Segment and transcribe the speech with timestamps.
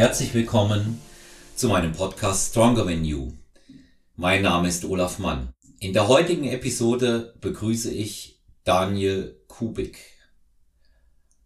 [0.00, 0.98] Herzlich willkommen
[1.54, 3.34] zu meinem Podcast Stronger Than You.
[4.16, 5.52] Mein Name ist Olaf Mann.
[5.78, 9.98] In der heutigen Episode begrüße ich Daniel Kubik.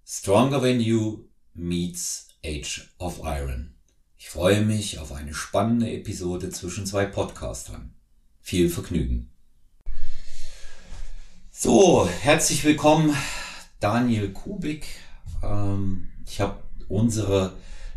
[0.06, 3.74] Stronger Than You meets Age of Iron.
[4.16, 7.96] Ich freue mich auf eine spannende Episode zwischen zwei Podcastern.
[8.40, 9.32] Viel Vergnügen.
[11.50, 13.16] So, herzlich willkommen,
[13.80, 14.86] Daniel Kubik.
[15.42, 17.52] Ähm, ich habe unsere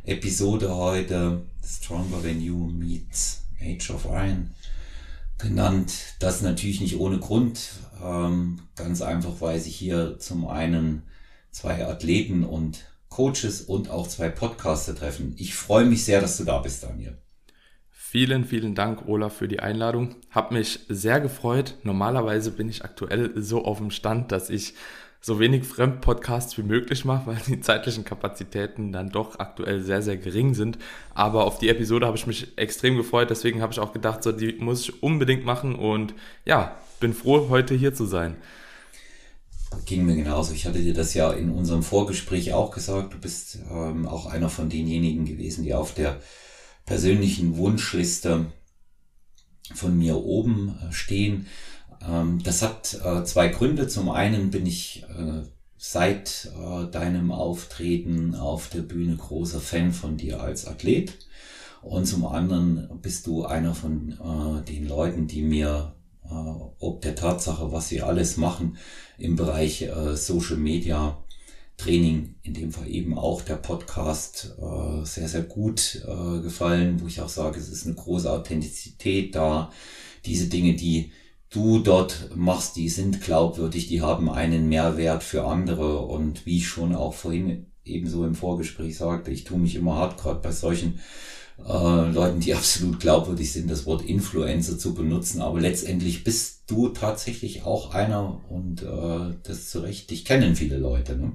[0.07, 4.51] Episode heute Stronger Than You meets Age of Iron
[5.37, 6.15] genannt.
[6.19, 7.71] Das natürlich nicht ohne Grund.
[8.01, 11.03] Ähm, ganz einfach, weil sich hier zum einen
[11.51, 15.35] zwei Athleten und Coaches und auch zwei Podcaster treffen.
[15.37, 17.17] Ich freue mich sehr, dass du da bist, Daniel.
[17.89, 20.15] Vielen, vielen Dank, Olaf, für die Einladung.
[20.31, 21.75] Hab mich sehr gefreut.
[21.83, 24.73] Normalerweise bin ich aktuell so auf dem Stand, dass ich
[25.21, 30.17] so wenig Fremdpodcasts wie möglich mache, weil die zeitlichen Kapazitäten dann doch aktuell sehr, sehr
[30.17, 30.77] gering sind.
[31.13, 34.31] Aber auf die Episode habe ich mich extrem gefreut, deswegen habe ich auch gedacht, so
[34.31, 36.13] die muss ich unbedingt machen und
[36.45, 38.35] ja, bin froh, heute hier zu sein.
[39.85, 40.53] Ging mir genauso.
[40.53, 43.13] Ich hatte dir das ja in unserem Vorgespräch auch gesagt.
[43.13, 46.21] Du bist ähm, auch einer von denjenigen gewesen, die auf der
[46.85, 48.45] persönlichen Wunschliste
[49.75, 51.47] von mir oben äh, stehen.
[52.07, 53.87] Ähm, das hat äh, zwei Gründe.
[53.87, 55.43] Zum einen bin ich äh,
[55.77, 61.17] seit äh, deinem Auftreten auf der Bühne großer Fan von dir als Athlet.
[61.81, 65.93] Und zum anderen bist du einer von äh, den Leuten, die mir
[66.29, 66.33] äh,
[66.79, 68.77] ob der Tatsache, was sie alles machen
[69.17, 71.23] im Bereich äh, Social Media,
[71.77, 77.07] Training, in dem Fall eben auch der Podcast, äh, sehr, sehr gut äh, gefallen, wo
[77.07, 79.71] ich auch sage, es ist eine große Authentizität da.
[80.25, 81.11] Diese Dinge, die
[81.49, 85.99] du dort machst, die sind glaubwürdig, die haben einen Mehrwert für andere.
[85.99, 90.17] Und wie ich schon auch vorhin ebenso im Vorgespräch sagte, ich tue mich immer hart,
[90.17, 90.99] gerade bei solchen
[91.65, 96.89] äh, Leuten, die absolut glaubwürdig sind, das Wort Influencer zu benutzen, aber letztendlich bist du
[96.89, 101.31] tatsächlich auch einer und äh, das zu Recht, dich kennen viele Leute, ne?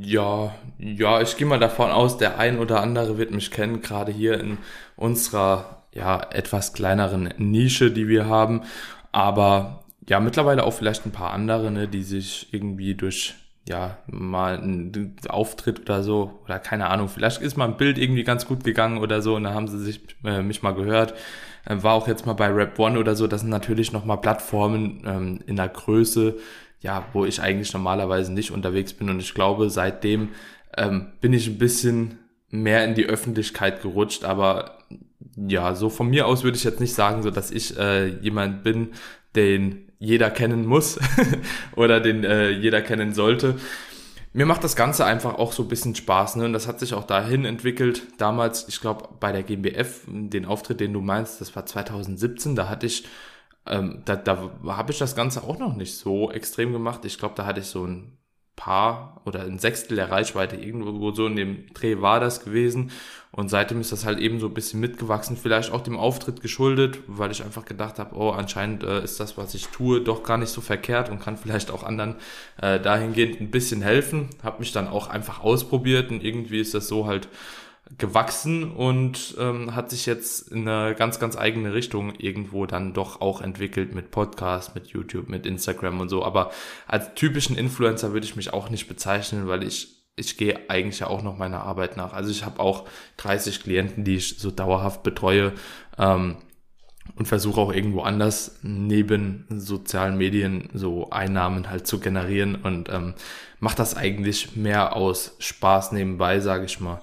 [0.00, 4.12] Ja, ja, ich gehe mal davon aus, der ein oder andere wird mich kennen, gerade
[4.12, 4.56] hier in
[4.96, 8.62] unserer ja, etwas kleineren Nische, die wir haben.
[9.12, 13.34] Aber ja, mittlerweile auch vielleicht ein paar andere, ne, die sich irgendwie durch
[13.68, 18.24] ja, mal ein Auftritt oder so, oder keine Ahnung, vielleicht ist mal ein Bild irgendwie
[18.24, 21.12] ganz gut gegangen oder so und da haben sie sich äh, mich mal gehört.
[21.66, 25.02] Äh, war auch jetzt mal bei Rap One oder so, das sind natürlich nochmal Plattformen
[25.04, 26.36] ähm, in der Größe,
[26.80, 30.30] ja, wo ich eigentlich normalerweise nicht unterwegs bin und ich glaube, seitdem
[30.78, 34.77] ähm, bin ich ein bisschen mehr in die Öffentlichkeit gerutscht, aber
[35.46, 38.62] ja, so von mir aus würde ich jetzt nicht sagen, so dass ich äh, jemand
[38.62, 38.88] bin,
[39.36, 40.98] den jeder kennen muss
[41.76, 43.56] oder den äh, jeder kennen sollte.
[44.32, 46.44] Mir macht das Ganze einfach auch so ein bisschen Spaß, ne?
[46.44, 48.02] Und das hat sich auch dahin entwickelt.
[48.18, 52.68] Damals, ich glaube, bei der GmbF, den Auftritt, den du meinst, das war 2017, da
[52.68, 53.06] hatte ich,
[53.66, 57.04] ähm, da, da habe ich das Ganze auch noch nicht so extrem gemacht.
[57.04, 58.17] Ich glaube, da hatte ich so ein
[58.58, 62.90] Paar oder ein Sechstel der Reichweite, irgendwo so in dem Dreh war das gewesen.
[63.30, 66.98] Und seitdem ist das halt eben so ein bisschen mitgewachsen, vielleicht auch dem Auftritt geschuldet,
[67.06, 70.38] weil ich einfach gedacht habe, oh, anscheinend äh, ist das, was ich tue, doch gar
[70.38, 72.16] nicht so verkehrt und kann vielleicht auch anderen
[72.60, 74.28] äh, dahingehend ein bisschen helfen.
[74.42, 77.28] Habe mich dann auch einfach ausprobiert und irgendwie ist das so halt
[77.96, 83.20] gewachsen und ähm, hat sich jetzt in eine ganz, ganz eigene Richtung irgendwo dann doch
[83.20, 86.24] auch entwickelt mit Podcast, mit YouTube, mit Instagram und so.
[86.24, 86.50] Aber
[86.86, 91.06] als typischen Influencer würde ich mich auch nicht bezeichnen, weil ich ich gehe eigentlich ja
[91.06, 92.12] auch noch meiner Arbeit nach.
[92.12, 92.88] Also ich habe auch
[93.18, 95.52] 30 Klienten, die ich so dauerhaft betreue
[95.96, 96.36] ähm,
[97.14, 103.14] und versuche auch irgendwo anders neben sozialen Medien so Einnahmen halt zu generieren und ähm,
[103.60, 107.00] mache das eigentlich mehr aus Spaß nebenbei, sage ich mal.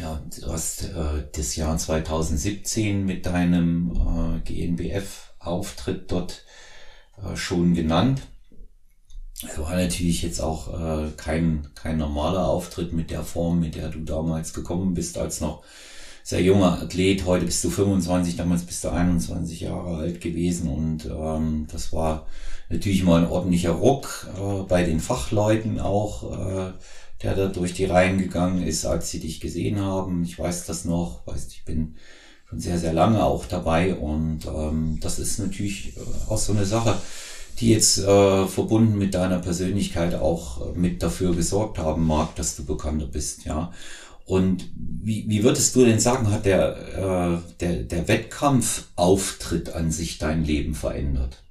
[0.00, 6.44] Ja, du hast äh, das Jahr 2017 mit deinem äh, GNBF-Auftritt dort
[7.22, 8.22] äh, schon genannt.
[9.42, 13.88] Es war natürlich jetzt auch äh, kein, kein normaler Auftritt mit der Form, mit der
[13.88, 15.62] du damals gekommen bist, als noch
[16.22, 17.24] sehr junger Athlet.
[17.24, 22.26] Heute bist du 25, damals bist du 21 Jahre alt gewesen und ähm, das war
[22.68, 26.32] natürlich mal ein ordentlicher Ruck äh, bei den Fachleuten auch.
[26.32, 26.72] Äh,
[27.26, 30.22] der da durch die Reihen gegangen ist, als sie dich gesehen haben.
[30.22, 31.96] Ich weiß das noch, weiß, ich bin
[32.48, 36.64] schon sehr, sehr lange auch dabei und ähm, das ist natürlich äh, auch so eine
[36.64, 36.96] Sache,
[37.58, 42.54] die jetzt äh, verbunden mit deiner Persönlichkeit auch äh, mit dafür gesorgt haben mag, dass
[42.54, 43.72] du bekannter bist, ja.
[44.24, 50.18] Und wie, wie würdest du denn sagen, hat der, äh, der, der Wettkampfauftritt an sich
[50.18, 51.44] dein Leben verändert?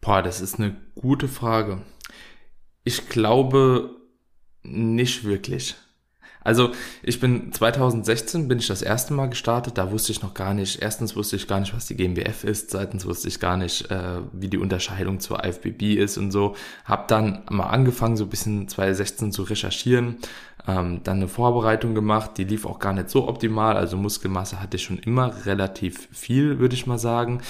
[0.00, 1.82] Boah, das ist eine gute Frage
[2.84, 3.96] ich glaube,
[4.62, 5.76] nicht wirklich.
[6.44, 10.54] Also ich bin 2016 bin ich das erste Mal gestartet, da wusste ich noch gar
[10.54, 13.90] nicht, erstens wusste ich gar nicht, was die GmbF ist, zweitens wusste ich gar nicht,
[13.90, 16.56] äh, wie die Unterscheidung zur IFBB ist und so.
[16.84, 20.16] Hab dann mal angefangen, so ein bisschen 2016 zu recherchieren,
[20.66, 24.76] ähm, dann eine Vorbereitung gemacht, die lief auch gar nicht so optimal, also Muskelmasse hatte
[24.76, 27.40] ich schon immer relativ viel, würde ich mal sagen.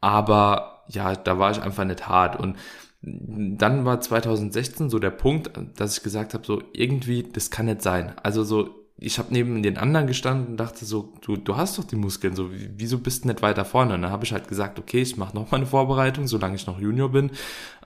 [0.00, 2.56] Aber ja, da war ich einfach nicht hart und
[3.02, 7.82] dann war 2016 so der Punkt, dass ich gesagt habe, so irgendwie, das kann nicht
[7.82, 8.12] sein.
[8.22, 11.84] Also so, ich habe neben den anderen gestanden und dachte so, du, du hast doch
[11.84, 13.94] die Muskeln, so wieso bist du nicht weiter vorne?
[13.94, 16.66] Und dann habe ich halt gesagt, okay, ich mache noch mal eine Vorbereitung, solange ich
[16.68, 17.32] noch Junior bin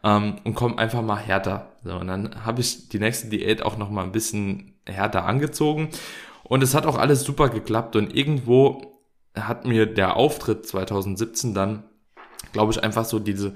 [0.05, 1.73] ähm, und komm einfach mal härter.
[1.83, 5.89] So, und dann habe ich die nächste Diät auch noch mal ein bisschen härter angezogen
[6.45, 9.01] und es hat auch alles super geklappt und irgendwo
[9.35, 11.85] hat mir der Auftritt 2017 dann,
[12.53, 13.55] glaube ich, einfach so diese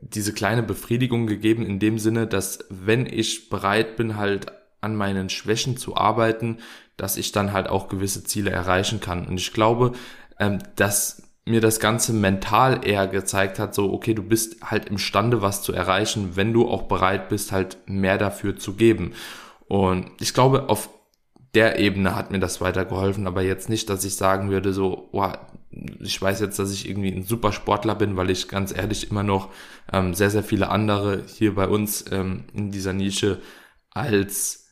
[0.00, 4.46] diese kleine Befriedigung gegeben in dem Sinne, dass wenn ich bereit bin, halt
[4.80, 6.58] an meinen Schwächen zu arbeiten,
[6.96, 9.26] dass ich dann halt auch gewisse Ziele erreichen kann.
[9.26, 9.92] Und ich glaube,
[10.38, 15.42] ähm, dass mir das Ganze mental eher gezeigt hat, so, okay, du bist halt imstande,
[15.42, 19.12] was zu erreichen, wenn du auch bereit bist, halt mehr dafür zu geben.
[19.68, 20.90] Und ich glaube, auf
[21.56, 25.32] der Ebene hat mir das weitergeholfen, aber jetzt nicht, dass ich sagen würde, so, oh,
[26.00, 29.22] ich weiß jetzt, dass ich irgendwie ein super Sportler bin, weil ich ganz ehrlich immer
[29.22, 29.50] noch
[29.90, 33.40] ähm, sehr, sehr viele andere hier bei uns ähm, in dieser Nische
[33.90, 34.68] als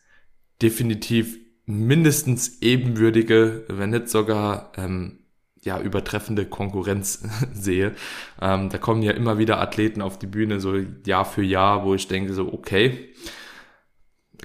[0.61, 5.21] definitiv mindestens ebenwürdige, wenn nicht sogar ähm,
[5.63, 7.95] ja übertreffende Konkurrenz sehe.
[8.43, 10.77] Ähm, da kommen ja immer wieder Athleten auf die Bühne, so
[11.07, 13.15] Jahr für Jahr, wo ich denke so, okay,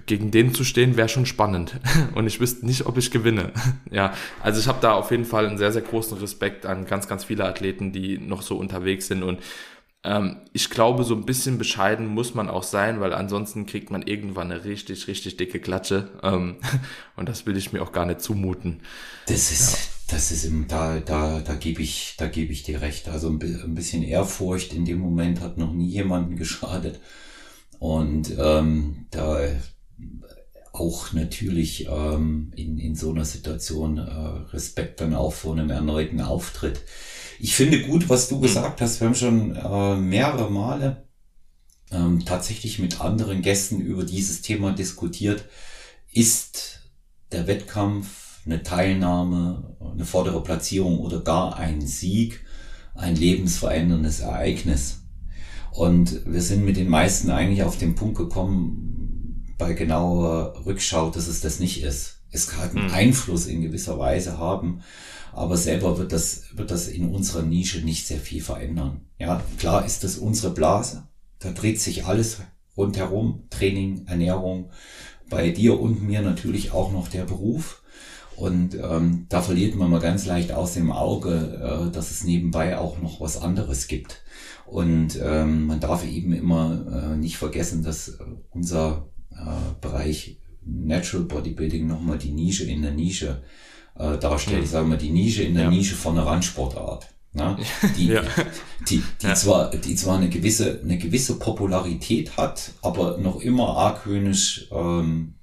[0.09, 1.79] gegen den zu stehen wäre schon spannend
[2.15, 3.53] und ich wüsste nicht, ob ich gewinne.
[3.91, 7.07] ja, also ich habe da auf jeden Fall einen sehr, sehr großen Respekt an ganz,
[7.07, 9.39] ganz viele Athleten, die noch so unterwegs sind und
[10.03, 14.01] ähm, ich glaube, so ein bisschen bescheiden muss man auch sein, weil ansonsten kriegt man
[14.01, 16.55] irgendwann eine richtig, richtig dicke Klatsche ähm,
[17.15, 18.81] und das will ich mir auch gar nicht zumuten.
[19.27, 19.77] Das ist, ja.
[20.15, 23.09] das ist im, da, da, da gebe ich, da gebe ich dir recht.
[23.09, 26.99] Also ein bisschen Ehrfurcht in dem Moment hat noch nie jemanden geschadet.
[27.77, 29.39] Und ähm, da
[30.71, 34.01] auch natürlich ähm, in, in so einer Situation äh,
[34.53, 36.81] Respekt dann auch vor einem erneuten Auftritt.
[37.39, 38.41] Ich finde gut, was du hm.
[38.41, 38.99] gesagt hast.
[38.99, 41.07] Wir haben schon äh, mehrere Male
[41.91, 45.45] ähm, tatsächlich mit anderen Gästen über dieses Thema diskutiert.
[46.11, 46.81] Ist
[47.31, 52.41] der Wettkampf, eine Teilnahme, eine vordere Platzierung oder gar ein Sieg
[52.95, 55.01] ein lebensveränderndes Ereignis?
[55.71, 58.98] Und wir sind mit den meisten eigentlich auf den Punkt gekommen,
[59.59, 62.21] bei genauer Rückschau, dass es das nicht ist.
[62.31, 62.93] Es kann einen mhm.
[62.93, 64.81] Einfluss in gewisser Weise haben,
[65.33, 69.01] aber selber wird das, wird das in unserer Nische nicht sehr viel verändern.
[69.19, 71.07] Ja, klar ist das unsere Blase.
[71.39, 72.37] Da dreht sich alles
[72.75, 73.43] rundherum.
[73.49, 74.71] Training, Ernährung.
[75.29, 77.83] Bei dir und mir natürlich auch noch der Beruf.
[78.35, 82.77] Und ähm, da verliert man mal ganz leicht aus dem Auge, äh, dass es nebenbei
[82.77, 84.23] auch noch was anderes gibt.
[84.65, 88.17] Und ähm, man darf eben immer äh, nicht vergessen, dass
[88.51, 89.09] unser
[89.81, 93.41] Bereich Natural Bodybuilding nochmal die Nische in der Nische
[93.95, 94.63] äh, darstellt.
[94.63, 95.69] Ich sage mal, die Nische in der ja.
[95.69, 97.07] Nische von einer Randsportart.
[97.33, 97.57] Ne?
[97.95, 98.23] Die, ja.
[98.89, 99.35] die, die, ja.
[99.35, 105.35] zwar, die zwar eine gewisse, eine gewisse Popularität hat, aber noch immer argwöhnisch ähm,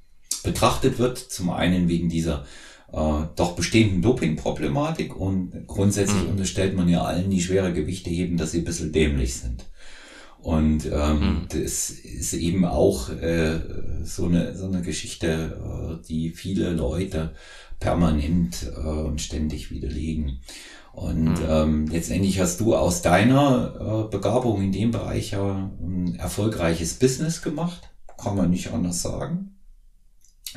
[0.43, 1.17] betrachtet wird.
[1.19, 2.45] Zum einen wegen dieser
[2.93, 6.31] äh, doch bestehenden Doping-Problematik und grundsätzlich mhm.
[6.31, 9.65] unterstellt man ja allen, die schwere Gewichte heben, dass sie ein bisschen dämlich sind.
[10.47, 11.47] Und ähm, mhm.
[11.49, 13.59] das ist eben auch äh,
[14.05, 17.35] so, eine, so eine Geschichte, äh, die viele Leute
[17.81, 20.39] permanent äh, und ständig widerlegen.
[20.93, 21.47] Und mhm.
[21.49, 27.43] ähm, letztendlich hast du aus deiner äh, Begabung in dem Bereich ja ein erfolgreiches Business
[27.43, 29.57] gemacht, kann man nicht anders sagen.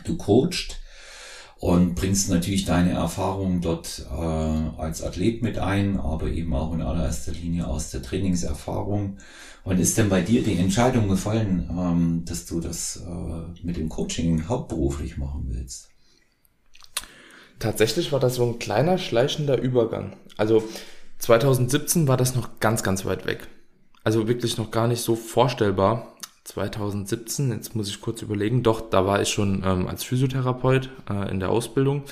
[0.03, 0.81] Du coachst
[1.57, 6.83] und bringst natürlich deine Erfahrungen dort äh, als Athlet mit ein, aber eben auch in
[6.83, 9.17] allererster Linie aus der Trainingserfahrung.
[9.69, 13.87] Und ist denn bei dir die Entscheidung gefallen, ähm, dass du das äh, mit dem
[13.87, 15.89] Coaching hauptberuflich machen willst?
[17.59, 20.15] Tatsächlich war das so ein kleiner schleichender Übergang.
[20.37, 20.63] Also
[21.19, 23.47] 2017 war das noch ganz, ganz weit weg.
[24.03, 29.05] Also wirklich noch gar nicht so vorstellbar, 2017, jetzt muss ich kurz überlegen, doch, da
[29.05, 32.05] war ich schon ähm, als Physiotherapeut äh, in der Ausbildung.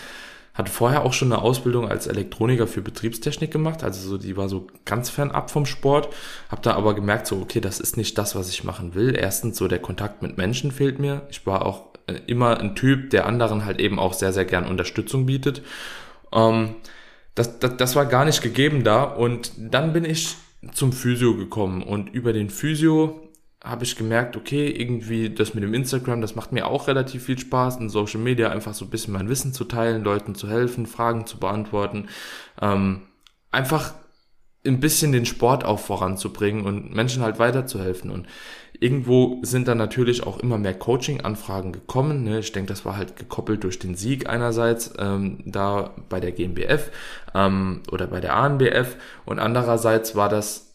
[0.57, 4.49] Hatte vorher auch schon eine Ausbildung als Elektroniker für Betriebstechnik gemacht, also so, die war
[4.49, 6.09] so ganz fernab vom Sport.
[6.49, 9.15] Hab da aber gemerkt, so, okay, das ist nicht das, was ich machen will.
[9.15, 11.21] Erstens, so der Kontakt mit Menschen fehlt mir.
[11.29, 14.65] Ich war auch äh, immer ein Typ, der anderen halt eben auch sehr, sehr gern
[14.65, 15.61] Unterstützung bietet.
[16.33, 16.75] Ähm,
[17.35, 20.37] das, das, das war gar nicht gegeben da und dann bin ich
[20.73, 23.26] zum Physio gekommen und über den Physio
[23.69, 27.37] habe ich gemerkt, okay, irgendwie das mit dem Instagram, das macht mir auch relativ viel
[27.37, 30.85] Spaß, in Social Media einfach so ein bisschen mein Wissen zu teilen, Leuten zu helfen,
[30.85, 32.07] Fragen zu beantworten,
[32.61, 33.01] ähm,
[33.51, 33.93] einfach
[34.65, 38.11] ein bisschen den Sport auch voranzubringen und Menschen halt weiterzuhelfen.
[38.11, 38.27] Und
[38.79, 42.23] irgendwo sind dann natürlich auch immer mehr Coaching-Anfragen gekommen.
[42.23, 42.39] Ne?
[42.39, 46.91] Ich denke, das war halt gekoppelt durch den Sieg einerseits ähm, da bei der GmbF
[47.33, 50.66] ähm, oder bei der ANBF und andererseits war das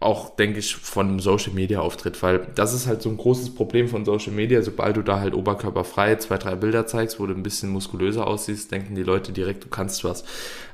[0.00, 3.54] auch, denke ich, von einem Social Media Auftritt, weil das ist halt so ein großes
[3.54, 4.60] Problem von Social Media.
[4.62, 8.70] Sobald du da halt oberkörperfrei zwei, drei Bilder zeigst, wo du ein bisschen muskulöser aussiehst,
[8.70, 10.24] denken die Leute direkt, du kannst was.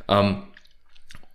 [0.08, 0.42] Ähm,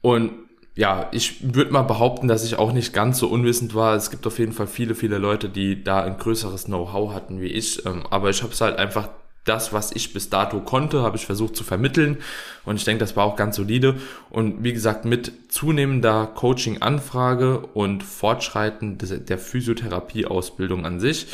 [0.01, 0.31] und
[0.75, 3.95] ja, ich würde mal behaupten, dass ich auch nicht ganz so unwissend war.
[3.95, 7.47] Es gibt auf jeden Fall viele, viele Leute, die da ein größeres Know-how hatten wie
[7.47, 7.85] ich.
[7.85, 9.09] Ähm, aber ich habe es halt einfach
[9.45, 12.17] das, was ich bis dato konnte, habe ich versucht zu vermitteln.
[12.65, 13.95] Und ich denke, das war auch ganz solide.
[14.29, 21.27] Und wie gesagt, mit zunehmender Coaching-Anfrage und Fortschreiten der Physiotherapie-Ausbildung an sich,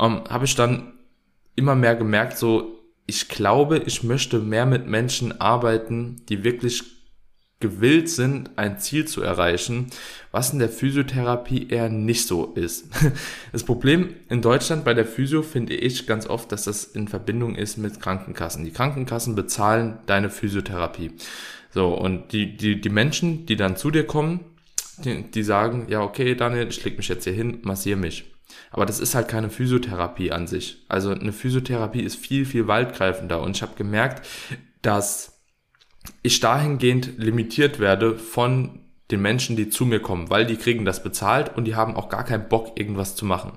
[0.00, 0.94] ähm, habe ich dann
[1.54, 6.97] immer mehr gemerkt, so, ich glaube, ich möchte mehr mit Menschen arbeiten, die wirklich
[7.60, 9.88] gewillt sind, ein Ziel zu erreichen,
[10.30, 12.86] was in der Physiotherapie eher nicht so ist.
[13.52, 17.56] Das Problem in Deutschland bei der Physio finde ich ganz oft, dass das in Verbindung
[17.56, 18.64] ist mit Krankenkassen.
[18.64, 21.12] Die Krankenkassen bezahlen deine Physiotherapie.
[21.70, 24.40] So, und die, die, die Menschen, die dann zu dir kommen,
[24.98, 28.32] die, die sagen, ja, okay, Daniel, ich leg mich jetzt hier hin, massier mich.
[28.70, 30.84] Aber das ist halt keine Physiotherapie an sich.
[30.88, 33.40] Also eine Physiotherapie ist viel, viel waldgreifender.
[33.40, 34.26] Und ich habe gemerkt,
[34.82, 35.37] dass
[36.22, 41.02] ich dahingehend limitiert werde von den Menschen, die zu mir kommen, weil die kriegen das
[41.02, 43.52] bezahlt und die haben auch gar keinen Bock, irgendwas zu machen.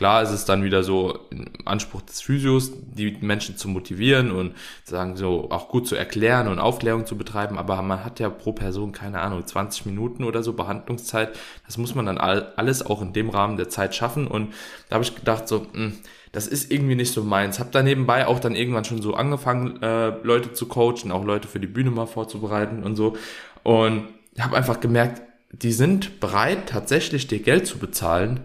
[0.00, 4.54] Klar ist es dann wieder so im Anspruch des Physios, die Menschen zu motivieren und
[4.82, 8.52] sagen so auch gut zu erklären und Aufklärung zu betreiben, aber man hat ja pro
[8.52, 11.38] Person, keine Ahnung, 20 Minuten oder so Behandlungszeit.
[11.66, 14.54] Das muss man dann alles auch in dem Rahmen der Zeit schaffen und
[14.88, 15.98] da habe ich gedacht so, mh, hm,
[16.32, 17.58] das ist irgendwie nicht so meins.
[17.58, 21.48] Hab da nebenbei auch dann irgendwann schon so angefangen, äh, Leute zu coachen, auch Leute
[21.48, 23.16] für die Bühne mal vorzubereiten und so.
[23.62, 24.08] Und
[24.38, 25.22] habe einfach gemerkt,
[25.52, 28.40] die sind bereit, tatsächlich dir Geld zu bezahlen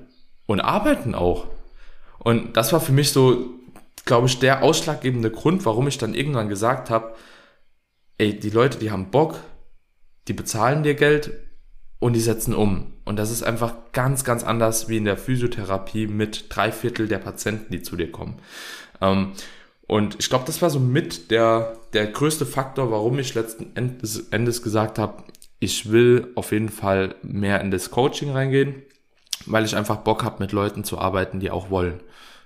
[0.47, 1.47] und arbeiten auch.
[2.17, 3.51] Und das war für mich so,
[4.05, 7.13] glaube ich, der ausschlaggebende Grund, warum ich dann irgendwann gesagt habe,
[8.17, 9.39] ey, die Leute, die haben Bock,
[10.27, 11.31] die bezahlen dir Geld
[11.99, 12.93] und die setzen um.
[13.05, 17.19] Und das ist einfach ganz, ganz anders wie in der Physiotherapie mit drei Viertel der
[17.19, 18.35] Patienten, die zu dir kommen.
[19.01, 19.33] Ähm,
[19.87, 24.29] und ich glaube, das war so mit der, der größte Faktor, warum ich letzten Endes,
[24.29, 25.23] Endes gesagt habe,
[25.59, 28.81] ich will auf jeden Fall mehr in das Coaching reingehen,
[29.45, 32.01] weil ich einfach Bock habe, mit Leuten zu arbeiten, die auch wollen.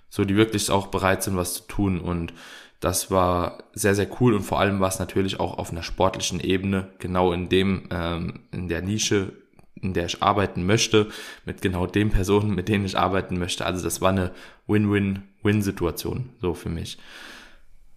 [0.09, 2.01] So, die wirklich auch bereit sind, was zu tun.
[2.01, 2.33] Und
[2.79, 6.39] das war sehr, sehr cool und vor allem war es natürlich auch auf einer sportlichen
[6.39, 9.33] Ebene, genau in dem, ähm, in der Nische,
[9.81, 11.09] in der ich arbeiten möchte,
[11.45, 13.65] mit genau den Personen, mit denen ich arbeiten möchte.
[13.65, 14.31] Also das war eine
[14.67, 16.97] Win-Win-Win-Situation, so für mich.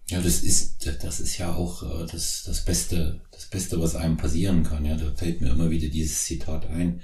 [0.09, 4.17] Ja, das ist, das ist ja auch äh, das, das Beste, das Beste, was einem
[4.17, 4.85] passieren kann.
[4.85, 7.01] Ja, da fällt mir immer wieder dieses Zitat ein.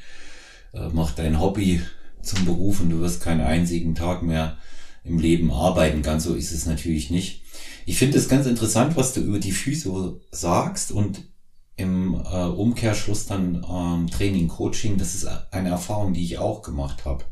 [0.73, 1.81] Äh, mach dein Hobby
[2.21, 4.57] zum Beruf und du wirst keinen einzigen Tag mehr
[5.05, 6.01] im Leben arbeiten.
[6.01, 7.43] Ganz so ist es natürlich nicht.
[7.89, 11.23] Ich finde es ganz interessant, was du über die Physio sagst und
[11.75, 17.05] im äh, Umkehrschluss dann ähm, Training, Coaching, das ist eine Erfahrung, die ich auch gemacht
[17.05, 17.23] habe.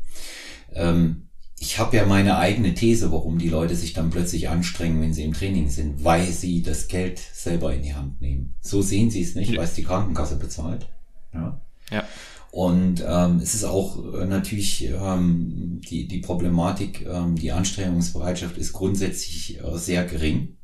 [0.72, 1.28] Ähm,
[1.60, 5.22] ich habe ja meine eigene These, warum die Leute sich dann plötzlich anstrengen, wenn sie
[5.22, 8.56] im Training sind, weil sie das Geld selber in die Hand nehmen.
[8.60, 10.88] So sehen sie es nicht, weil es die Krankenkasse bezahlt.
[11.32, 11.60] Ja.
[11.92, 12.02] ja.
[12.50, 18.72] Und ähm, es ist auch äh, natürlich ähm, die, die Problematik, ähm, die Anstrengungsbereitschaft ist
[18.72, 20.56] grundsätzlich äh, sehr gering,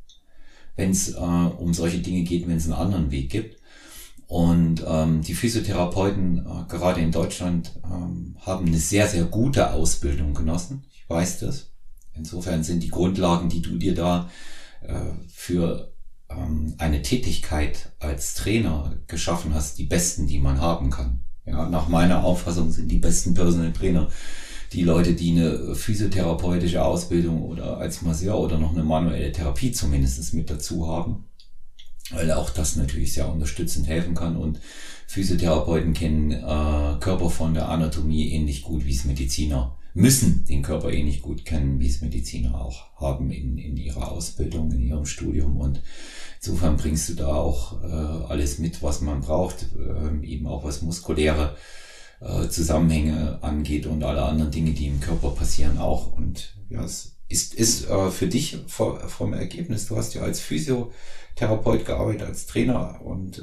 [0.76, 3.58] wenn es äh, um solche Dinge geht, wenn es einen anderen Weg gibt.
[4.26, 10.32] Und ähm, die Physiotherapeuten, äh, gerade in Deutschland, ähm, haben eine sehr, sehr gute Ausbildung
[10.32, 10.84] genossen.
[10.92, 11.70] Ich weiß das.
[12.14, 14.30] Insofern sind die Grundlagen, die du dir da
[14.80, 14.94] äh,
[15.28, 15.92] für
[16.30, 21.20] ähm, eine Tätigkeit als Trainer geschaffen hast, die besten, die man haben kann.
[21.46, 24.08] Ja, nach meiner Auffassung sind die besten Personal Trainer
[24.72, 30.34] die Leute, die eine physiotherapeutische Ausbildung oder als Masseur oder noch eine manuelle Therapie zumindest
[30.34, 31.24] mit dazu haben.
[32.10, 34.60] Weil auch das natürlich sehr unterstützend helfen kann und
[35.06, 40.92] Physiotherapeuten kennen äh, Körper von der Anatomie ähnlich gut wie es Mediziner müssen den Körper
[40.92, 45.56] ähnlich gut kennen, wie es Mediziner auch haben in, in ihrer Ausbildung, in ihrem Studium
[45.56, 45.80] und
[46.44, 50.82] Insofern bringst du da auch äh, alles mit, was man braucht, äh, eben auch was
[50.82, 51.56] muskuläre
[52.20, 56.12] äh, Zusammenhänge angeht und alle anderen Dinge, die im Körper passieren auch.
[56.12, 61.86] Und ja, es ist, ist äh, für dich vom Ergebnis, du hast ja als Physiotherapeut
[61.86, 63.42] gearbeitet, als Trainer und äh,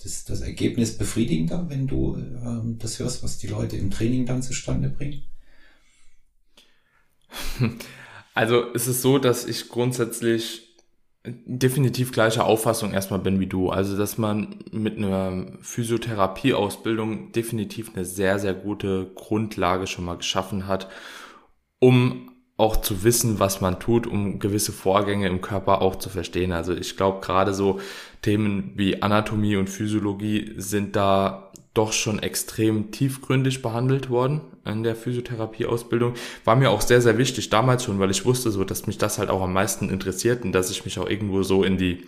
[0.00, 4.44] das, das Ergebnis befriedigender, wenn du äh, das hörst, was die Leute im Training dann
[4.44, 5.24] zustande bringen?
[8.34, 10.68] Also es ist so, dass ich grundsätzlich
[11.26, 13.70] definitiv gleicher Auffassung erstmal bin wie du.
[13.70, 20.66] Also, dass man mit einer Physiotherapieausbildung definitiv eine sehr, sehr gute Grundlage schon mal geschaffen
[20.66, 20.88] hat,
[21.80, 26.52] um auch zu wissen, was man tut, um gewisse Vorgänge im Körper auch zu verstehen.
[26.52, 27.80] Also ich glaube, gerade so
[28.22, 34.96] Themen wie Anatomie und Physiologie sind da doch schon extrem tiefgründig behandelt worden in der
[34.96, 36.14] Physiotherapieausbildung.
[36.44, 39.18] War mir auch sehr, sehr wichtig damals schon, weil ich wusste so, dass mich das
[39.18, 42.06] halt auch am meisten interessiert und dass ich mich auch irgendwo so in die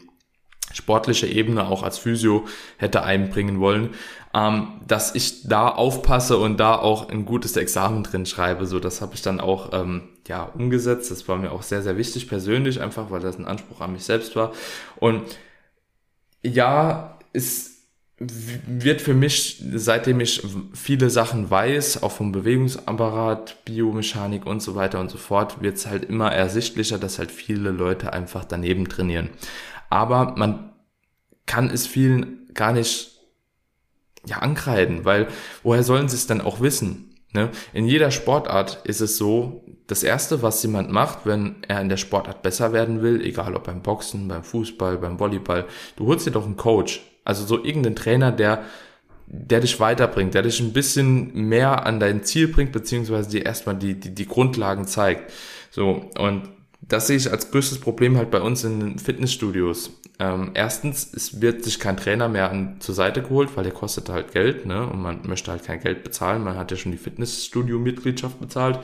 [0.72, 3.90] sportliche Ebene auch als Physio hätte einbringen wollen,
[4.34, 8.66] ähm, dass ich da aufpasse und da auch ein gutes Examen drin schreibe.
[8.66, 11.10] So, das habe ich dann auch ähm, ja umgesetzt.
[11.10, 14.04] Das war mir auch sehr, sehr wichtig persönlich, einfach weil das ein Anspruch an mich
[14.04, 14.52] selbst war.
[14.96, 15.22] Und
[16.42, 17.69] ja, es
[18.20, 20.42] wird für mich, seitdem ich
[20.74, 25.86] viele Sachen weiß, auch vom Bewegungsapparat, Biomechanik und so weiter und so fort, wird es
[25.86, 29.30] halt immer ersichtlicher, dass halt viele Leute einfach daneben trainieren.
[29.88, 30.72] Aber man
[31.46, 33.18] kann es vielen gar nicht
[34.26, 35.28] ja, ankreiden, weil
[35.62, 37.14] woher sollen sie es dann auch wissen?
[37.32, 37.48] Ne?
[37.72, 41.96] In jeder Sportart ist es so, das Erste, was jemand macht, wenn er in der
[41.96, 46.32] Sportart besser werden will, egal ob beim Boxen, beim Fußball, beim Volleyball, du holst dir
[46.32, 48.64] doch einen Coach, also so irgendein Trainer, der,
[49.26, 53.76] der dich weiterbringt, der dich ein bisschen mehr an dein Ziel bringt, beziehungsweise dir erstmal
[53.76, 55.32] die, die, die Grundlagen zeigt.
[55.70, 56.48] So, und
[56.80, 59.90] das sehe ich als größtes Problem halt bei uns in den Fitnessstudios.
[60.18, 64.08] Ähm, erstens, es wird sich kein Trainer mehr an, zur Seite geholt, weil der kostet
[64.08, 64.86] halt Geld, ne?
[64.86, 66.42] Und man möchte halt kein Geld bezahlen.
[66.42, 68.80] Man hat ja schon die Fitnessstudio-Mitgliedschaft bezahlt.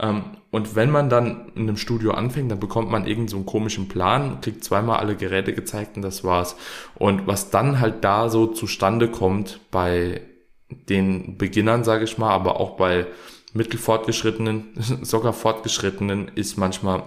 [0.00, 3.46] Ähm, und wenn man dann in einem Studio anfängt, dann bekommt man irgend so einen
[3.46, 6.56] komischen Plan, kriegt zweimal alle Geräte gezeigt und das war's.
[6.94, 10.20] Und was dann halt da so zustande kommt bei
[10.88, 13.06] den Beginnern, sage ich mal, aber auch bei
[13.52, 17.02] mittelfortgeschrittenen, sogar fortgeschrittenen, ist manchmal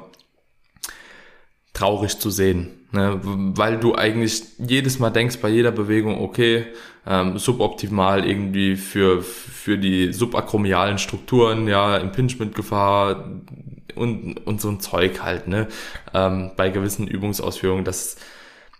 [1.77, 2.69] traurig zu sehen.
[2.91, 3.19] Ne?
[3.21, 6.65] Weil du eigentlich jedes Mal denkst bei jeder Bewegung, okay,
[7.05, 13.29] ähm, suboptimal irgendwie für, für die subakromialen Strukturen, ja, Impingement-Gefahr
[13.95, 15.67] und, und so ein Zeug halt, ne?
[16.13, 18.17] Ähm, bei gewissen Übungsausführungen, das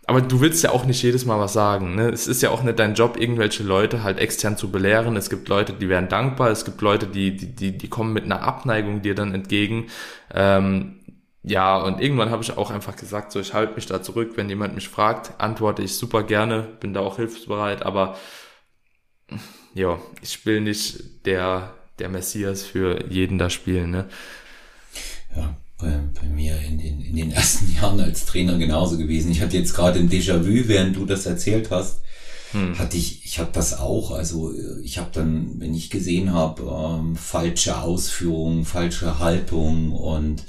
[0.10, 1.96] aber du willst ja auch nicht jedes Mal was sagen.
[1.96, 2.10] Ne?
[2.10, 5.18] Es ist ja auch nicht dein Job, irgendwelche Leute halt extern zu belehren.
[5.18, 6.50] Es gibt Leute, die werden dankbar.
[6.50, 9.88] Es gibt Leute, die, die, die, die kommen mit einer Abneigung dir dann entgegen.
[10.34, 11.00] Ähm,
[11.48, 14.50] ja, und irgendwann habe ich auch einfach gesagt, so ich halte mich da zurück, wenn
[14.50, 18.18] jemand mich fragt, antworte ich super gerne, bin da auch hilfsbereit, aber
[19.74, 24.10] ja, ich will nicht der, der Messias für jeden da spielen, ne?
[25.36, 29.32] Ja, bei, bei mir in den, in den ersten Jahren als Trainer genauso gewesen.
[29.32, 32.02] Ich hatte jetzt gerade ein Déjà-vu, während du das erzählt hast.
[32.54, 32.80] Hm.
[32.80, 37.18] hatte ich, ich habe das auch, also ich habe dann, wenn ich gesehen habe, ähm,
[37.18, 40.46] falsche Ausführungen, falsche Haltung und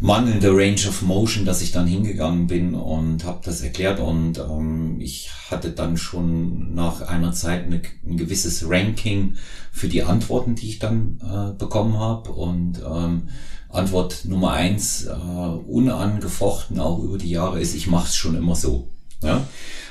[0.00, 4.96] mangelnde Range of Motion, dass ich dann hingegangen bin und habe das erklärt und ähm,
[4.98, 9.34] ich hatte dann schon nach einer Zeit eine, ein gewisses Ranking
[9.70, 13.28] für die Antworten, die ich dann äh, bekommen habe und ähm,
[13.68, 18.56] Antwort Nummer eins, äh, unangefochten auch über die Jahre ist, ich mache es schon immer
[18.56, 18.88] so.
[19.22, 19.46] Ja?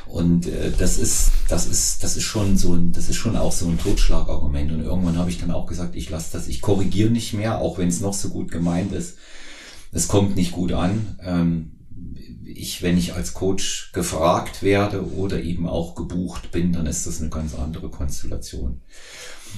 [0.07, 3.51] Und äh, das ist, das ist, das ist schon so ein, das ist schon auch
[3.51, 4.71] so ein Totschlagargument.
[4.71, 7.77] Und irgendwann habe ich dann auch gesagt, ich lasse das, ich korrigiere nicht mehr, auch
[7.77, 9.15] wenn es noch so gut gemeint ist
[9.91, 11.19] es kommt nicht gut an.
[11.23, 11.71] Ähm,
[12.45, 17.21] ich, wenn ich als Coach gefragt werde oder eben auch gebucht bin, dann ist das
[17.21, 18.81] eine ganz andere Konstellation.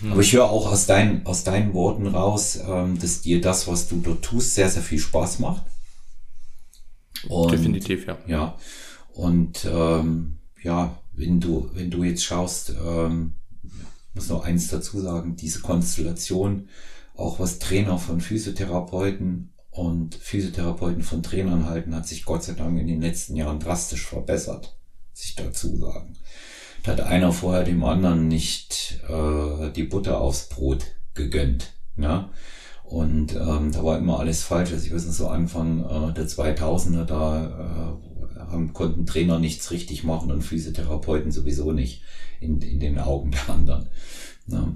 [0.01, 0.11] Mhm.
[0.11, 3.87] Aber ich höre auch aus, dein, aus deinen Worten raus, ähm, dass dir das, was
[3.87, 5.63] du dort tust, sehr, sehr viel Spaß macht.
[7.27, 8.17] Und, Definitiv, ja.
[8.27, 8.57] Ja.
[9.13, 13.33] Und ähm, ja, wenn du, wenn du jetzt schaust, ähm,
[14.13, 16.69] muss noch eins dazu sagen, diese Konstellation,
[17.15, 22.77] auch was Trainer von Physiotherapeuten und Physiotherapeuten von Trainern halten, hat sich Gott sei Dank
[22.79, 24.75] in den letzten Jahren drastisch verbessert,
[25.13, 26.17] sich dazu sagen.
[26.83, 31.73] Da hat einer vorher dem anderen nicht äh, die Butter aufs Brot gegönnt.
[31.95, 32.31] Ja?
[32.83, 34.73] Und ähm, da war immer alles falsch.
[34.73, 39.71] Also ich weiß nicht, so Anfang äh, der 2000er, da äh, haben, konnten Trainer nichts
[39.71, 42.01] richtig machen und Physiotherapeuten sowieso nicht
[42.41, 43.89] in, in den Augen der anderen.
[44.47, 44.75] Ja,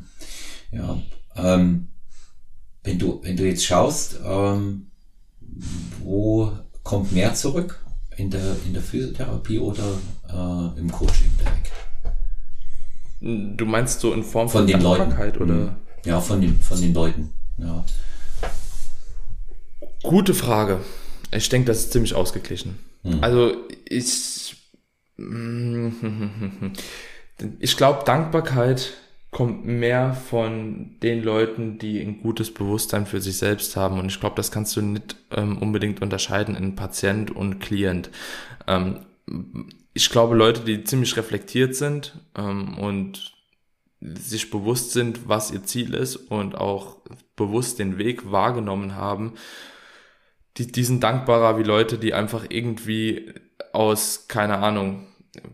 [0.72, 1.02] ja
[1.36, 1.90] ähm,
[2.86, 4.88] wenn du, wenn du jetzt schaust, ähm,
[6.04, 6.52] wo
[6.84, 7.82] kommt mehr zurück?
[8.16, 9.84] In der, in der Physiotherapie oder
[10.30, 11.72] äh, im Coaching direkt?
[13.58, 15.54] Du meinst so in Form von, von den Leuten oder?
[15.54, 15.76] Mhm.
[16.06, 17.34] Ja, von den, von den Leuten.
[17.58, 17.84] Ja.
[20.04, 20.80] Gute Frage.
[21.32, 22.80] Ich denke, das ist ziemlich ausgeglichen.
[23.04, 23.22] Mhm.
[23.22, 23.56] Also
[23.90, 24.56] ich,
[27.60, 28.94] ich glaube, Dankbarkeit
[29.36, 34.00] kommt mehr von den Leuten, die ein gutes Bewusstsein für sich selbst haben.
[34.00, 38.12] Und ich glaube, das kannst du nicht ähm, unbedingt unterscheiden in Patient und Klient.
[38.66, 39.02] Ähm,
[39.94, 43.34] ich glaube, Leute, die ziemlich reflektiert sind ähm, und
[44.00, 47.00] sich bewusst sind, was ihr Ziel ist und auch
[47.36, 49.34] bewusst den Weg wahrgenommen haben,
[50.56, 53.34] die, die sind dankbarer wie Leute, die einfach irgendwie
[53.74, 55.08] aus, keine Ahnung,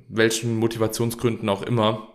[0.07, 2.10] welchen Motivationsgründen auch immer,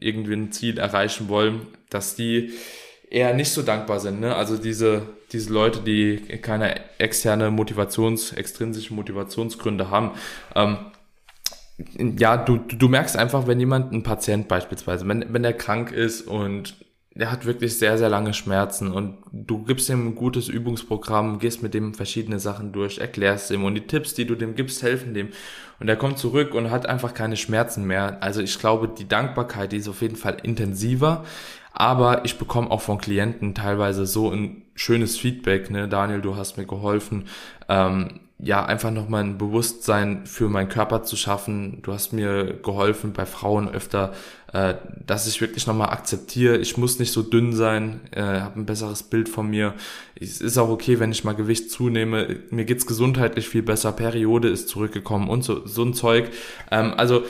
[0.00, 2.52] irgendwie ein Ziel erreichen wollen, dass die
[3.10, 4.20] eher nicht so dankbar sind.
[4.20, 4.34] Ne?
[4.34, 10.12] Also diese, diese Leute, die keine externe Motivations, extrinsische Motivationsgründe haben.
[10.54, 10.78] Ähm,
[12.18, 16.22] ja, du, du merkst einfach, wenn jemand, ein Patient beispielsweise, wenn, wenn der krank ist
[16.22, 16.76] und
[17.20, 21.62] der hat wirklich sehr, sehr lange Schmerzen und du gibst ihm ein gutes Übungsprogramm, gehst
[21.62, 25.12] mit dem verschiedene Sachen durch, erklärst ihm und die Tipps, die du dem gibst, helfen
[25.12, 25.28] dem.
[25.80, 28.22] Und er kommt zurück und hat einfach keine Schmerzen mehr.
[28.22, 31.24] Also ich glaube, die Dankbarkeit, die ist auf jeden Fall intensiver.
[31.74, 36.56] Aber ich bekomme auch von Klienten teilweise so ein schönes Feedback, ne, Daniel, du hast
[36.56, 37.26] mir geholfen.
[37.68, 41.82] Ähm, ja, einfach nochmal ein Bewusstsein für meinen Körper zu schaffen.
[41.82, 44.12] Du hast mir geholfen bei Frauen öfter,
[44.52, 44.74] äh,
[45.06, 49.04] dass ich wirklich nochmal akzeptiere, ich muss nicht so dünn sein, äh, habe ein besseres
[49.04, 49.74] Bild von mir.
[50.14, 52.40] Es ist auch okay, wenn ich mal Gewicht zunehme.
[52.50, 56.30] Mir geht's gesundheitlich viel besser, Periode ist zurückgekommen und so, so ein Zeug.
[56.70, 57.24] Ähm, also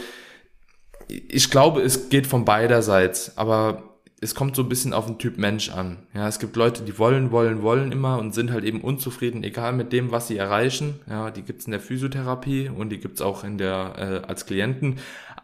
[1.09, 3.91] ich glaube, es geht von beiderseits, aber
[4.23, 5.99] es kommt so ein bisschen auf den Typ Mensch an.
[6.15, 9.73] Ja, es gibt Leute, die wollen, wollen, wollen immer und sind halt eben unzufrieden, egal
[9.73, 11.01] mit dem, was sie erreichen.
[11.09, 14.99] Ja, die gibt's in der Physiotherapie und die gibt's auch in der äh, als Klienten.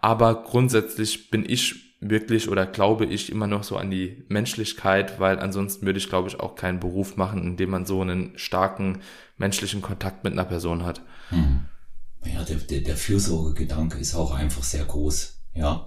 [0.07, 5.38] Aber grundsätzlich bin ich wirklich oder glaube ich immer noch so an die Menschlichkeit, weil
[5.38, 9.01] ansonsten würde ich, glaube ich, auch keinen Beruf machen, in dem man so einen starken
[9.37, 11.01] menschlichen Kontakt mit einer Person hat.
[11.31, 11.64] Hm.
[12.25, 15.40] Ja, der, der, der Fürsorgegedanke ist auch einfach sehr groß.
[15.55, 15.87] Ja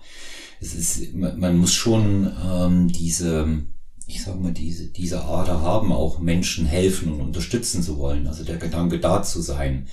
[0.60, 3.64] es ist, man muss schon ähm, diese,
[4.08, 8.28] ich sag mal, diese, diese Ader haben, auch Menschen helfen und unterstützen zu wollen.
[8.28, 9.88] Also der Gedanke da zu sein.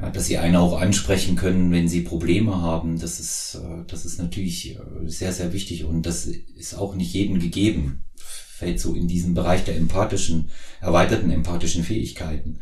[0.00, 4.04] Ja, dass sie einen auch ansprechen können, wenn sie Probleme haben, das ist, äh, das
[4.04, 8.04] ist natürlich äh, sehr, sehr wichtig und das ist auch nicht jedem gegeben.
[8.16, 12.60] Fällt so in diesen Bereich der empathischen, erweiterten empathischen Fähigkeiten.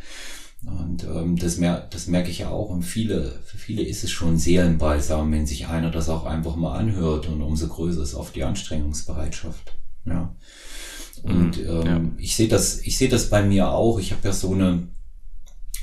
[0.64, 2.70] Und ähm, das, mer das merke ich ja auch.
[2.70, 6.76] Und viele, für viele ist es schon Seelenbalsam, wenn sich einer das auch einfach mal
[6.76, 7.28] anhört.
[7.28, 9.76] Und umso größer ist oft die Anstrengungsbereitschaft.
[10.04, 10.34] Ja.
[11.22, 12.00] Und mhm, ähm, ja.
[12.18, 13.98] ich sehe das, ich sehe das bei mir auch.
[13.98, 14.88] Ich habe ja so eine,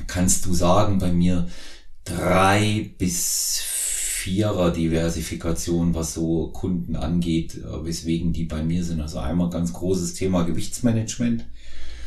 [0.08, 1.47] kannst du sagen, bei mir
[2.03, 9.01] drei bis vierer Diversifikation, was so Kunden angeht, äh, weswegen die bei mir sind.
[9.01, 11.45] Also einmal ganz großes Thema Gewichtsmanagement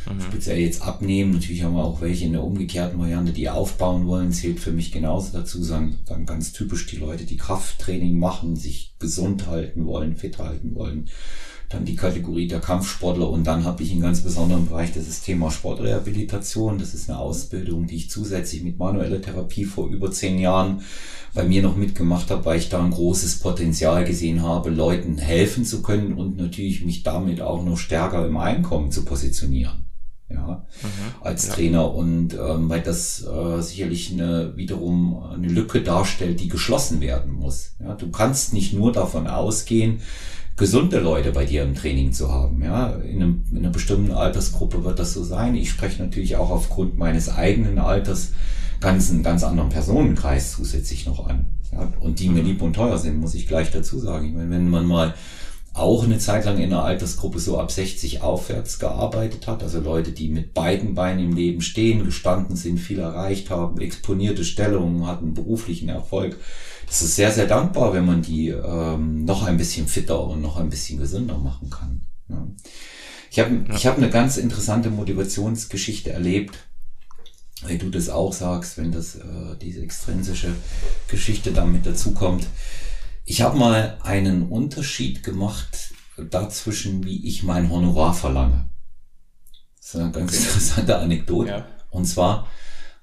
[0.06, 0.20] mhm.
[0.20, 1.32] speziell jetzt abnehmen.
[1.32, 4.92] Natürlich haben wir auch welche in der umgekehrten Variante, die aufbauen wollen, zählt für mich
[4.92, 5.62] genauso dazu.
[5.62, 10.74] Sagen dann ganz typisch die Leute, die Krafttraining machen, sich gesund halten wollen, fit halten
[10.74, 11.08] wollen.
[11.68, 15.24] Dann die Kategorie der Kampfsportler und dann habe ich einen ganz besonderen Bereich, das ist
[15.24, 16.78] Thema Sportrehabilitation.
[16.78, 20.82] Das ist eine Ausbildung, die ich zusätzlich mit manueller Therapie vor über zehn Jahren
[21.34, 25.64] bei mir noch mitgemacht habe, weil ich da ein großes Potenzial gesehen habe, Leuten helfen
[25.64, 29.86] zu können und natürlich mich damit auch noch stärker im Einkommen zu positionieren
[30.28, 31.54] ja, mhm, als ja.
[31.54, 37.32] Trainer und ähm, weil das äh, sicherlich eine, wiederum eine Lücke darstellt, die geschlossen werden
[37.32, 37.76] muss.
[37.80, 40.00] Ja, du kannst nicht nur davon ausgehen,
[40.56, 42.62] gesunde Leute bei dir im Training zu haben.
[42.62, 45.54] Ja, in, einem, in einer bestimmten Altersgruppe wird das so sein.
[45.54, 48.32] Ich spreche natürlich auch aufgrund meines eigenen Alters
[48.80, 51.46] ganz einen ganz anderen Personenkreis zusätzlich noch an.
[51.72, 54.28] Ja, und die mir lieb und teuer sind, muss ich gleich dazu sagen.
[54.28, 55.14] Ich meine, wenn man mal
[55.76, 59.62] auch eine Zeit lang in einer Altersgruppe so ab 60 aufwärts gearbeitet hat.
[59.62, 64.44] Also Leute, die mit beiden Beinen im Leben stehen, gestanden sind, viel erreicht haben, exponierte
[64.44, 66.38] Stellungen hatten, beruflichen Erfolg.
[66.86, 70.56] Das ist sehr, sehr dankbar, wenn man die ähm, noch ein bisschen fitter und noch
[70.56, 72.06] ein bisschen gesünder machen kann.
[72.28, 72.46] Ja.
[73.30, 73.74] Ich habe ja.
[73.74, 76.56] ich hab eine ganz interessante Motivationsgeschichte erlebt,
[77.62, 80.54] weil du das auch sagst, wenn das äh, diese extrinsische
[81.08, 82.46] Geschichte damit dazukommt.
[83.24, 85.94] Ich habe mal einen Unterschied gemacht
[86.30, 88.70] dazwischen, wie ich mein Honorar verlange.
[89.78, 91.50] Das ist eine ganz interessante Anekdote.
[91.50, 91.66] Ja.
[91.90, 92.48] Und zwar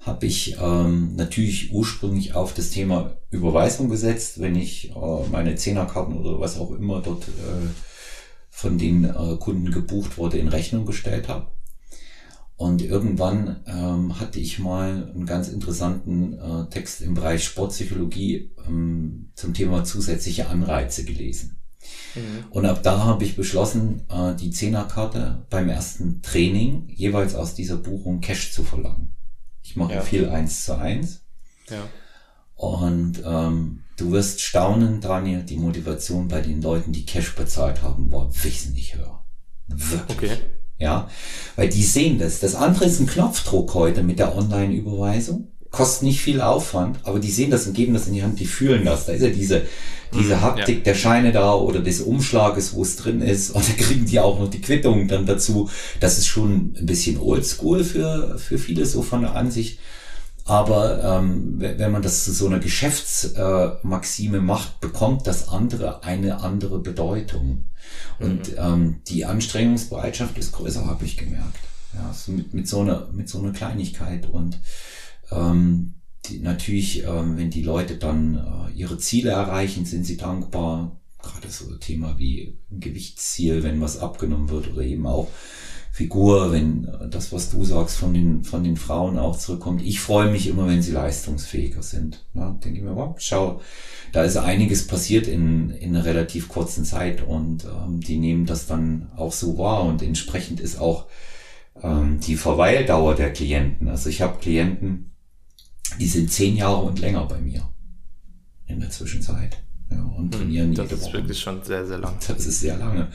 [0.06, 6.16] habe ich ähm, natürlich ursprünglich auf das Thema Überweisung gesetzt, wenn ich äh, meine Zehnerkarten
[6.16, 7.68] oder was auch immer dort äh,
[8.50, 11.46] von den äh, Kunden gebucht wurde, in Rechnung gestellt habe.
[12.56, 19.32] Und irgendwann ähm, hatte ich mal einen ganz interessanten äh, Text im Bereich Sportpsychologie ähm,
[19.34, 21.60] zum Thema zusätzliche Anreize gelesen.
[22.14, 22.44] Mhm.
[22.50, 27.76] Und ab da habe ich beschlossen, äh, die Zehnerkarte beim ersten Training jeweils aus dieser
[27.76, 29.13] Buchung Cash zu verlangen.
[29.74, 30.00] Ich mache ja.
[30.02, 31.22] viel eins zu eins.
[31.68, 31.82] Ja.
[32.54, 38.10] Und ähm, Du wirst staunen, Daniel, die Motivation bei den Leuten, die Cash bezahlt haben,
[38.10, 39.22] war wesentlich höher.
[39.68, 40.32] Wirklich.
[40.32, 40.42] Okay.
[40.78, 41.08] Ja,
[41.54, 42.40] weil die sehen das.
[42.40, 45.52] Das andere ist ein Knopfdruck heute mit der Online-Überweisung.
[45.74, 48.46] Kostet nicht viel Aufwand, aber die sehen das und geben das in die Hand, die
[48.46, 49.06] fühlen das.
[49.06, 49.62] Da ist ja diese,
[50.14, 50.84] diese mhm, Haptik ja.
[50.84, 53.50] der Scheine da oder des Umschlages, wo es drin ist.
[53.50, 55.68] Und da kriegen die auch noch die Quittung dann dazu.
[56.00, 59.78] Das ist schon ein bisschen oldschool für, für viele so von der Ansicht.
[60.46, 66.40] Aber ähm, wenn man das zu so einer Geschäftsmaxime äh, macht, bekommt das andere eine
[66.40, 67.64] andere Bedeutung.
[68.18, 68.58] Und mhm.
[68.58, 71.58] ähm, die Anstrengungsbereitschaft ist größer, habe ich gemerkt.
[71.94, 74.28] Ja, so mit, mit, so einer, mit so einer Kleinigkeit.
[74.28, 74.60] Und
[75.30, 75.94] ähm,
[76.26, 81.00] die, natürlich, ähm, wenn die Leute dann äh, ihre Ziele erreichen, sind sie dankbar.
[81.22, 85.28] Gerade so Thema wie Gewichtsziel, wenn was abgenommen wird oder eben auch
[85.94, 89.80] Figur, wenn äh, das, was du sagst, von den, von den Frauen auch zurückkommt.
[89.80, 92.26] Ich freue mich immer, wenn sie leistungsfähiger sind.
[92.34, 93.60] Ja, denke ich mir, wow, schau,
[94.10, 98.66] da ist einiges passiert in, in einer relativ kurzen Zeit und ähm, die nehmen das
[98.66, 101.06] dann auch so wahr und entsprechend ist auch
[101.80, 103.88] ähm, die Verweildauer der Klienten.
[103.88, 105.13] Also ich habe Klienten,
[105.98, 107.68] die sind zehn Jahre und länger bei mir
[108.66, 109.62] in der Zwischenzeit.
[109.90, 112.16] Ja, und hm, trainieren das jede ist wirklich schon sehr, sehr lang.
[112.26, 113.08] Das ist sehr lange.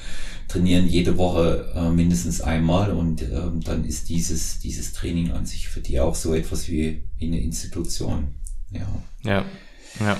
[0.47, 5.67] Trainieren jede Woche äh, mindestens einmal und ähm, dann ist dieses, dieses Training an sich
[5.67, 8.35] für die auch so etwas wie, wie eine Institution.
[8.71, 8.87] Ja.
[9.23, 9.45] Ja.
[9.99, 10.17] Ja.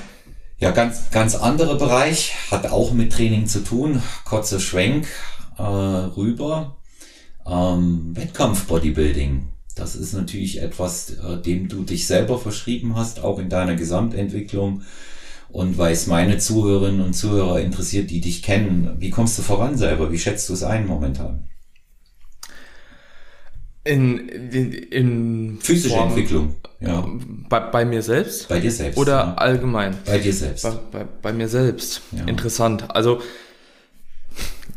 [0.60, 4.02] Ja, ganz, ganz anderer Bereich, hat auch mit Training zu tun.
[4.26, 5.08] Kurzer Schwenk
[5.58, 6.78] äh, rüber.
[7.48, 9.48] Ähm, Wettkampf-Bodybuilding.
[9.80, 14.84] Das ist natürlich etwas, äh, dem du dich selber verschrieben hast, auch in deiner Gesamtentwicklung
[15.50, 18.96] und weil es meine Zuhörerinnen und Zuhörer interessiert, die dich kennen.
[19.00, 20.12] Wie kommst du voran selber?
[20.12, 21.48] Wie schätzt du es ein momentan?
[23.84, 27.08] In, in, in physische Form, Entwicklung, ja.
[27.50, 28.48] Bei, bei mir selbst?
[28.48, 28.98] Bei dir selbst.
[28.98, 29.34] Oder ja.
[29.36, 29.98] allgemein?
[30.06, 30.64] Bei dir selbst.
[30.64, 32.02] Bei, bei, bei mir selbst.
[32.12, 32.26] Ja.
[32.26, 32.94] Interessant.
[32.94, 33.22] Also,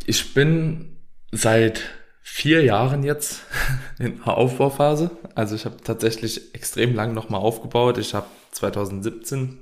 [0.07, 0.97] ich bin
[1.33, 1.83] seit
[2.23, 3.43] vier Jahren jetzt
[3.99, 5.11] in der Aufbauphase.
[5.35, 7.99] Also ich habe tatsächlich extrem lang nochmal aufgebaut.
[7.99, 9.59] Ich habe 2017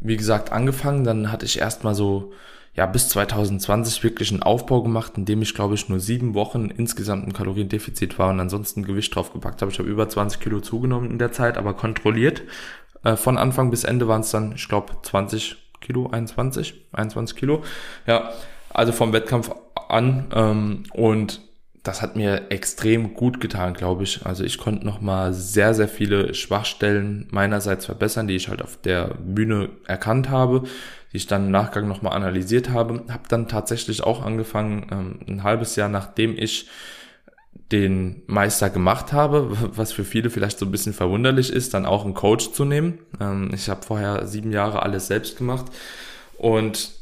[0.00, 1.04] wie gesagt, angefangen.
[1.04, 2.32] Dann hatte ich erstmal so,
[2.74, 6.70] ja, bis 2020 wirklich einen Aufbau gemacht, in dem ich, glaube ich, nur sieben Wochen
[6.70, 9.70] insgesamt ein Kaloriendefizit war und ansonsten Gewicht draufgepackt habe.
[9.70, 12.42] Ich habe über 20 Kilo zugenommen in der Zeit, aber kontrolliert.
[13.04, 17.62] Äh, von Anfang bis Ende waren es dann, ich glaube, 20 Kilo, 21, 21 Kilo.
[18.06, 18.30] Ja,
[18.70, 19.50] also vom Wettkampf
[19.88, 20.26] an.
[20.34, 21.40] Ähm, und
[21.82, 24.26] das hat mir extrem gut getan, glaube ich.
[24.26, 28.76] Also ich konnte noch mal sehr, sehr viele Schwachstellen meinerseits verbessern, die ich halt auf
[28.76, 30.64] der Bühne erkannt habe,
[31.12, 33.04] die ich dann im Nachgang noch mal analysiert habe.
[33.08, 36.68] Habe dann tatsächlich auch angefangen, ähm, ein halbes Jahr nachdem ich
[37.72, 42.04] den Meister gemacht habe, was für viele vielleicht so ein bisschen verwunderlich ist, dann auch
[42.04, 42.98] einen Coach zu nehmen.
[43.20, 45.66] Ähm, ich habe vorher sieben Jahre alles selbst gemacht
[46.36, 46.99] und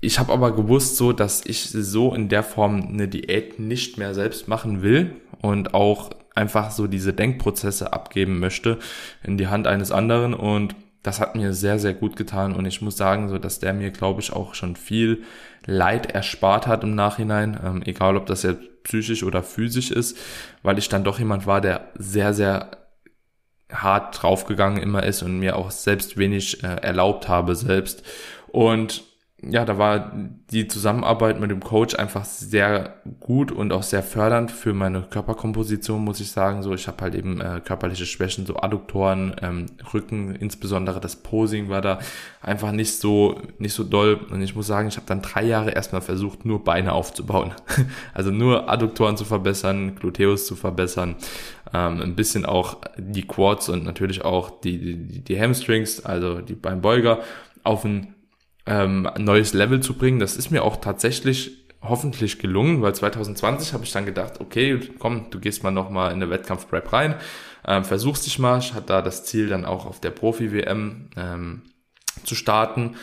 [0.00, 4.14] ich habe aber gewusst, so, dass ich so in der Form eine Diät nicht mehr
[4.14, 8.78] selbst machen will und auch einfach so diese Denkprozesse abgeben möchte
[9.22, 10.34] in die Hand eines anderen.
[10.34, 12.54] Und das hat mir sehr, sehr gut getan.
[12.54, 15.22] Und ich muss sagen, so, dass der mir, glaube ich, auch schon viel
[15.64, 20.16] Leid erspart hat im Nachhinein, ähm, egal ob das jetzt psychisch oder physisch ist,
[20.62, 22.70] weil ich dann doch jemand war, der sehr, sehr
[23.72, 28.04] hart draufgegangen immer ist und mir auch selbst wenig äh, erlaubt habe selbst.
[28.48, 29.02] Und
[29.50, 30.12] ja, da war
[30.50, 36.04] die Zusammenarbeit mit dem Coach einfach sehr gut und auch sehr fördernd für meine Körperkomposition,
[36.04, 36.62] muss ich sagen.
[36.62, 41.68] So, ich habe halt eben äh, körperliche Schwächen, so Adduktoren, ähm, Rücken, insbesondere das Posing
[41.68, 41.98] war da
[42.40, 44.20] einfach nicht so nicht so doll.
[44.30, 47.52] Und ich muss sagen, ich habe dann drei Jahre erstmal versucht, nur Beine aufzubauen,
[48.14, 51.16] also nur Adduktoren zu verbessern, Gluteus zu verbessern,
[51.72, 56.54] ähm, ein bisschen auch die Quads und natürlich auch die die, die Hamstrings, also die
[56.54, 57.20] Beinbeuger
[57.64, 58.15] auf ein
[58.66, 60.18] ähm, ein neues Level zu bringen.
[60.18, 65.30] Das ist mir auch tatsächlich hoffentlich gelungen, weil 2020 habe ich dann gedacht, okay, komm,
[65.30, 67.14] du gehst mal nochmal in eine Wettkampf-Prep rein,
[67.66, 71.62] ähm, versuchst dich mal, ich hatte da das Ziel dann auch auf der Profi-WM ähm,
[72.24, 72.96] zu starten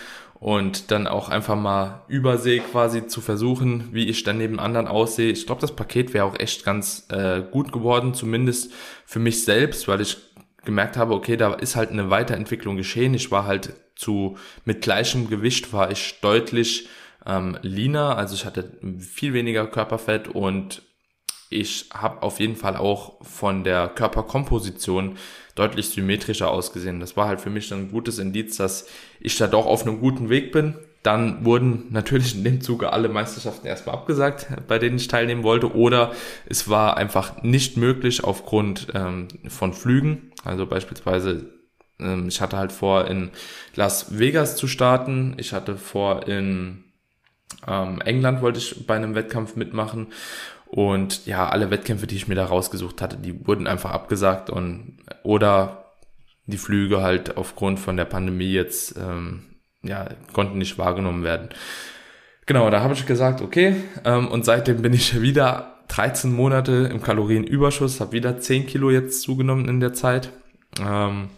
[0.44, 5.32] und dann auch einfach mal Übersee quasi zu versuchen, wie ich dann neben anderen aussehe.
[5.32, 8.74] Ich glaube, das Paket wäre auch echt ganz äh, gut geworden, zumindest
[9.06, 10.18] für mich selbst, weil ich
[10.66, 13.14] gemerkt habe, okay, da ist halt eine Weiterentwicklung geschehen.
[13.14, 16.88] Ich war halt zu, mit gleichem Gewicht war ich deutlich
[17.26, 20.82] ähm, leaner, also ich hatte viel weniger Körperfett und
[21.50, 25.18] ich habe auf jeden Fall auch von der Körperkomposition
[25.56, 27.00] deutlich symmetrischer ausgesehen.
[27.00, 28.88] Das war halt für mich ein gutes Indiz, dass
[29.20, 30.76] ich da doch auf einem guten Weg bin.
[31.04, 35.76] Dann wurden natürlich in dem Zuge alle Meisterschaften erstmal abgesagt, bei denen ich teilnehmen wollte,
[35.76, 36.14] oder
[36.48, 40.33] es war einfach nicht möglich aufgrund ähm, von Flügen.
[40.44, 41.50] Also beispielsweise
[42.00, 43.32] Ähm, ich hatte halt vor, in
[43.76, 45.36] Las Vegas zu starten.
[45.38, 46.84] Ich hatte vor, in
[47.68, 50.08] ähm, England wollte ich bei einem Wettkampf mitmachen.
[50.66, 54.98] Und ja, alle Wettkämpfe, die ich mir da rausgesucht hatte, die wurden einfach abgesagt und
[55.24, 55.94] oder
[56.48, 59.44] die Flüge halt aufgrund von der Pandemie jetzt ähm,
[59.84, 61.50] ja konnten nicht wahrgenommen werden.
[62.48, 63.76] Genau, da habe ich gesagt, okay.
[64.04, 69.22] Ähm, und seitdem bin ich wieder 13 Monate im Kalorienüberschuss, habe wieder 10 Kilo jetzt
[69.22, 70.32] zugenommen in der Zeit.
[70.82, 71.30] Ähm,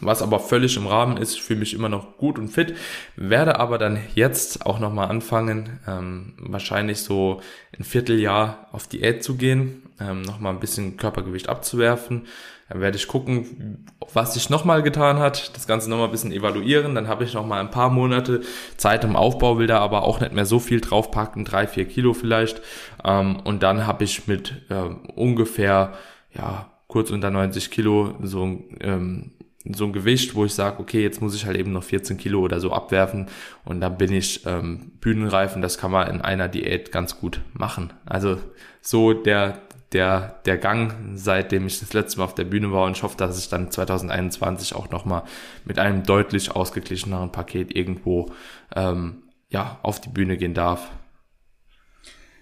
[0.00, 2.74] was aber völlig im Rahmen ist, fühle mich immer noch gut und fit,
[3.16, 7.42] werde aber dann jetzt auch nochmal anfangen, ähm, wahrscheinlich so
[7.78, 12.26] ein Vierteljahr auf Diät zu gehen, ähm, nochmal ein bisschen Körpergewicht abzuwerfen.
[12.72, 16.94] Dann werde ich gucken, was sich nochmal getan hat, das Ganze nochmal ein bisschen evaluieren,
[16.94, 18.40] dann habe ich nochmal ein paar Monate
[18.78, 22.14] Zeit im Aufbau, will da aber auch nicht mehr so viel draufpacken, drei, vier Kilo
[22.14, 22.62] vielleicht.
[23.04, 25.92] Ähm, und dann habe ich mit äh, ungefähr,
[26.34, 28.42] ja, kurz unter 90 Kilo so
[28.80, 29.32] ähm,
[29.70, 32.40] so ein Gewicht, wo ich sage, okay, jetzt muss ich halt eben noch 14 Kilo
[32.40, 33.26] oder so abwerfen
[33.66, 37.42] und dann bin ich ähm, bühnenreif und das kann man in einer Diät ganz gut
[37.52, 37.92] machen.
[38.06, 38.38] Also
[38.80, 39.60] so der,
[39.92, 43.16] der, der Gang, seitdem ich das letzte Mal auf der Bühne war und ich hoffe,
[43.16, 45.22] dass ich dann 2021 auch nochmal
[45.64, 48.32] mit einem deutlich ausgeglicheneren Paket irgendwo
[48.74, 50.90] ähm, ja, auf die Bühne gehen darf.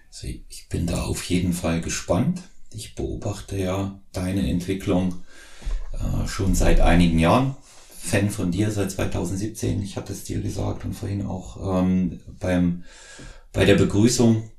[0.09, 2.41] Also ich bin da auf jeden Fall gespannt.
[2.73, 5.23] Ich beobachte ja deine Entwicklung
[5.93, 7.55] äh, schon seit einigen Jahren.
[8.03, 9.81] Fan von dir seit 2017.
[9.83, 12.83] Ich hatte es dir gesagt und vorhin auch ähm, beim
[13.53, 14.49] bei der Begrüßung.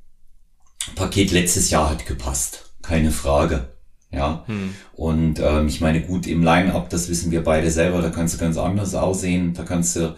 [0.94, 3.68] Paket letztes Jahr hat gepasst, keine Frage.
[4.10, 4.44] Ja.
[4.46, 4.74] Hm.
[4.92, 8.38] Und ähm, ich meine, gut, im Line-Up, das wissen wir beide selber, da kannst du
[8.38, 9.54] ganz anders aussehen.
[9.54, 10.14] Da kannst du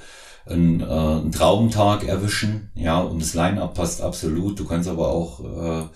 [0.47, 4.59] einen, äh, einen Traumtag erwischen, ja, und das Line-Up passt absolut.
[4.59, 5.89] Du kannst aber auch äh,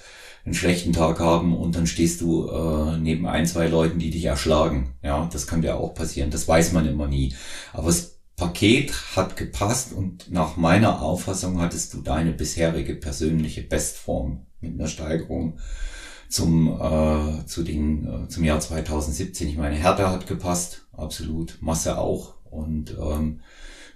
[0.45, 4.25] einen schlechten Tag haben und dann stehst du äh, neben ein, zwei Leuten, die dich
[4.25, 4.95] erschlagen.
[5.03, 6.31] Ja, das kann dir auch passieren.
[6.31, 7.35] Das weiß man immer nie.
[7.73, 14.47] Aber das Paket hat gepasst und nach meiner Auffassung hattest du deine bisherige persönliche Bestform
[14.61, 15.59] mit einer Steigerung
[16.29, 19.49] zum äh, zu den äh, zum Jahr 2017.
[19.49, 23.41] Ich meine, Härte hat gepasst, absolut, Masse auch und ähm,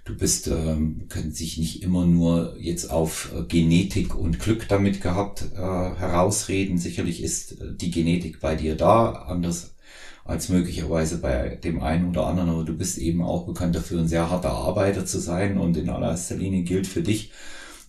[0.05, 5.01] du bist, ähm, können sich nicht immer nur jetzt auf äh, Genetik und Glück damit
[5.01, 6.77] gehabt äh, herausreden.
[6.77, 9.75] Sicherlich ist äh, die Genetik bei dir da, anders
[10.25, 14.07] als möglicherweise bei dem einen oder anderen, aber du bist eben auch bekannt dafür, ein
[14.07, 17.31] sehr harter Arbeiter zu sein und in allererster Linie gilt für dich,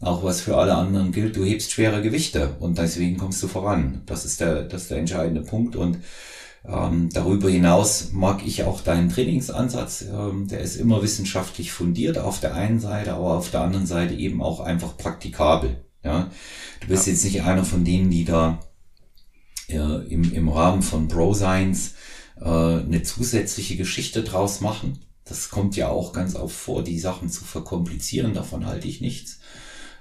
[0.05, 4.03] auch was für alle anderen gilt, du hebst schwere Gewichte und deswegen kommst du voran.
[4.07, 5.99] Das ist der, das ist der entscheidende Punkt und
[6.67, 10.03] ähm, darüber hinaus mag ich auch deinen Trainingsansatz.
[10.03, 14.15] Ähm, der ist immer wissenschaftlich fundiert auf der einen Seite, aber auf der anderen Seite
[14.15, 15.85] eben auch einfach praktikabel.
[16.03, 16.31] Ja,
[16.81, 17.13] du bist ja.
[17.13, 18.61] jetzt nicht einer von denen, die da
[19.69, 21.95] äh, im, im Rahmen von Bro Science
[22.41, 24.99] äh, eine zusätzliche Geschichte draus machen.
[25.25, 28.35] Das kommt ja auch ganz oft vor, die Sachen zu verkomplizieren.
[28.35, 29.41] Davon halte ich nichts.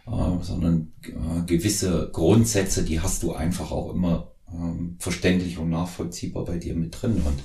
[0.06, 6.46] Äh, sondern äh, gewisse Grundsätze, die hast du einfach auch immer ähm, verständlich und nachvollziehbar
[6.46, 7.22] bei dir mit drin.
[7.26, 7.42] Und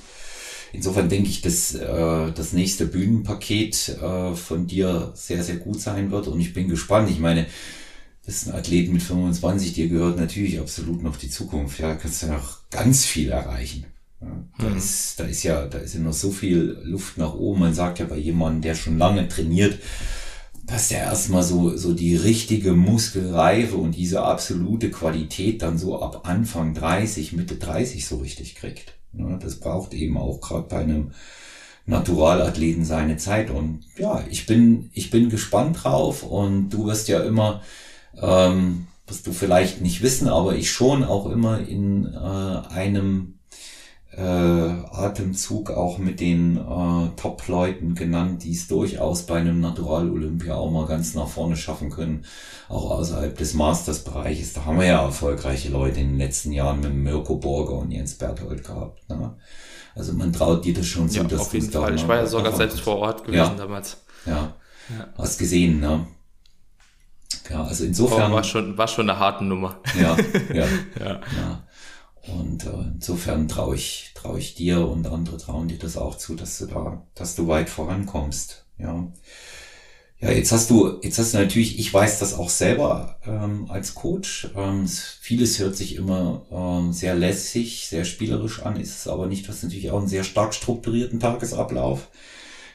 [0.73, 6.11] insofern denke ich, dass äh, das nächste Bühnenpaket äh, von dir sehr, sehr gut sein
[6.11, 6.27] wird.
[6.27, 7.11] Und ich bin gespannt.
[7.11, 7.47] Ich meine,
[8.27, 11.79] das ist ein Athlet mit 25, dir gehört natürlich absolut noch die Zukunft.
[11.79, 13.87] Ja, kannst du ja noch ganz viel erreichen.
[14.21, 14.77] Ja, da, mhm.
[14.77, 17.61] ist, da ist ja, da ist ja noch so viel Luft nach oben.
[17.61, 19.79] Man sagt ja bei jemandem, der schon lange trainiert,
[20.69, 26.29] dass der erstmal so, so die richtige Muskelreife und diese absolute Qualität dann so ab
[26.29, 28.93] Anfang 30, Mitte 30 so richtig kriegt.
[29.13, 31.13] Das braucht eben auch gerade bei einem
[31.87, 33.51] Naturalathleten seine Zeit.
[33.51, 37.63] Und ja, ich bin, ich bin gespannt drauf und du wirst ja immer,
[38.21, 43.38] ähm, was du vielleicht nicht wissen, aber ich schon auch immer in äh, einem
[44.17, 50.71] äh, Atemzug auch mit den äh, Top-Leuten genannt, die es durchaus bei einem Natural-Olympia auch
[50.71, 52.25] mal ganz nach vorne schaffen können,
[52.69, 54.55] auch außerhalb des Masters-Bereiches.
[54.55, 58.15] Da haben wir ja erfolgreiche Leute in den letzten Jahren mit Mirko Borger und Jens
[58.15, 59.09] Berthold gehabt.
[59.09, 59.37] Ne?
[59.95, 61.95] Also man traut dir das schon zu, ja, dass auf jeden Fall.
[61.95, 63.55] Ich war ja sogar selbst vor Ort gewesen ja.
[63.55, 63.99] damals.
[64.27, 64.55] Ja.
[64.91, 66.07] ja, hast gesehen, ne?
[67.51, 68.33] Ja, also insofern.
[68.33, 69.81] Oh, war schon, war schon eine harte Nummer.
[70.01, 70.17] Ja,
[70.55, 70.65] ja,
[71.01, 71.21] ja.
[71.21, 71.63] ja.
[72.29, 76.35] Und äh, insofern traue ich, traue ich dir und andere trauen dir das auch zu,
[76.35, 78.67] dass du da, dass du weit vorankommst.
[78.79, 79.11] Ja.
[80.21, 83.95] Ja, jetzt hast du, jetzt hast du natürlich, ich weiß das auch selber ähm, als
[83.95, 84.49] Coach.
[84.57, 89.47] Ähm, vieles hört sich immer ähm, sehr lässig, sehr spielerisch an, ist es aber nicht.
[89.47, 92.09] Du hast natürlich auch einen sehr stark strukturierten Tagesablauf.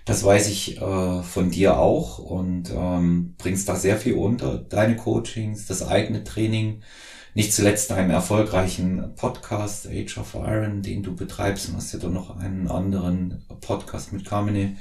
[0.05, 4.57] Das weiß ich äh, von dir auch und ähm, bringst da sehr viel unter.
[4.57, 6.81] Deine Coachings, das eigene Training
[7.33, 11.69] nicht zuletzt deinem erfolgreichen Podcast Age of Iron, den du betreibst.
[11.69, 14.77] Und hast ja doch noch einen anderen Podcast mit Carmine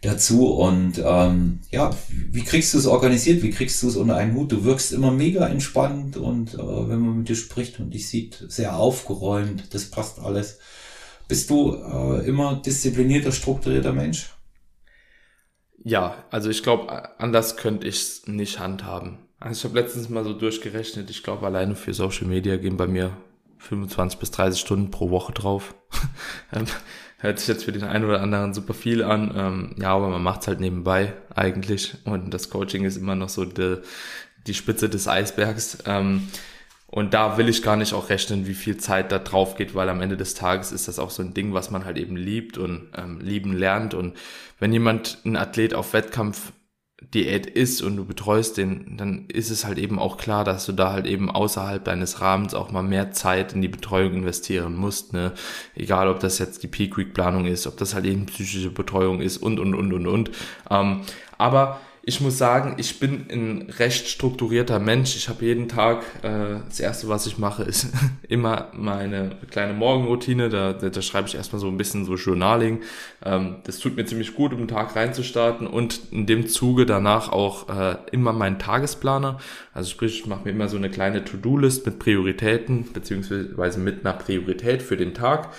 [0.00, 0.52] dazu.
[0.52, 3.42] Und ähm, ja, wie kriegst du es organisiert?
[3.42, 4.52] Wie kriegst du es unter einen Hut?
[4.52, 8.44] Du wirkst immer mega entspannt und äh, wenn man mit dir spricht und dich sieht,
[8.48, 9.74] sehr aufgeräumt.
[9.74, 10.58] Das passt alles.
[11.28, 14.30] Bist du äh, immer disziplinierter, strukturierter Mensch?
[15.84, 19.18] Ja, also ich glaube, anders könnte ich es nicht handhaben.
[19.42, 22.86] Also ich habe letztens mal so durchgerechnet, ich glaube, alleine für Social Media gehen bei
[22.86, 23.16] mir
[23.58, 25.74] 25 bis 30 Stunden pro Woche drauf.
[26.54, 26.66] Ähm,
[27.16, 29.32] hört sich jetzt für den einen oder anderen super viel an.
[29.34, 31.94] Ähm, ja, aber man macht's halt nebenbei eigentlich.
[32.04, 33.78] Und das Coaching ist immer noch so die,
[34.46, 35.78] die Spitze des Eisbergs.
[35.86, 36.28] Ähm,
[36.88, 39.88] und da will ich gar nicht auch rechnen, wie viel Zeit da drauf geht, weil
[39.88, 42.58] am Ende des Tages ist das auch so ein Ding, was man halt eben liebt
[42.58, 43.94] und ähm, lieben lernt.
[43.94, 44.14] Und
[44.58, 46.52] wenn jemand ein Athlet auf Wettkampf
[47.14, 50.72] Diät ist und du betreust den, dann ist es halt eben auch klar, dass du
[50.72, 55.12] da halt eben außerhalb deines Rahmens auch mal mehr Zeit in die Betreuung investieren musst,
[55.12, 55.32] ne?
[55.74, 59.20] Egal, ob das jetzt die Peak Week Planung ist, ob das halt eben psychische Betreuung
[59.20, 60.30] ist und, und, und, und, und.
[60.70, 61.00] Ähm,
[61.38, 65.14] aber ich muss sagen, ich bin ein recht strukturierter Mensch.
[65.14, 67.92] Ich habe jeden Tag, äh, das Erste, was ich mache, ist
[68.28, 70.48] immer meine kleine Morgenroutine.
[70.48, 72.80] Da, da, da schreibe ich erstmal so ein bisschen so Journaling.
[73.24, 77.30] Ähm, das tut mir ziemlich gut, um den Tag reinzustarten und in dem Zuge danach
[77.30, 79.38] auch äh, immer meinen Tagesplaner.
[79.72, 84.14] Also sprich, ich mache mir immer so eine kleine To-Do-List mit Prioritäten, beziehungsweise mit einer
[84.14, 85.50] Priorität für den Tag,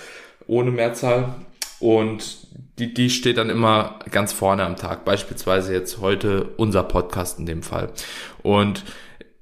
[0.45, 1.35] ohne Mehrzahl.
[1.83, 2.47] Und
[2.79, 5.03] die, die steht dann immer ganz vorne am Tag.
[5.03, 7.91] Beispielsweise jetzt heute unser Podcast in dem Fall.
[8.41, 8.85] Und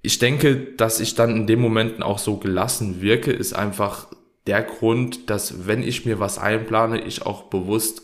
[0.01, 4.07] ich denke, dass ich dann in den Momenten auch so gelassen wirke, ist einfach
[4.47, 8.01] der Grund, dass wenn ich mir was einplane, ich auch bewusst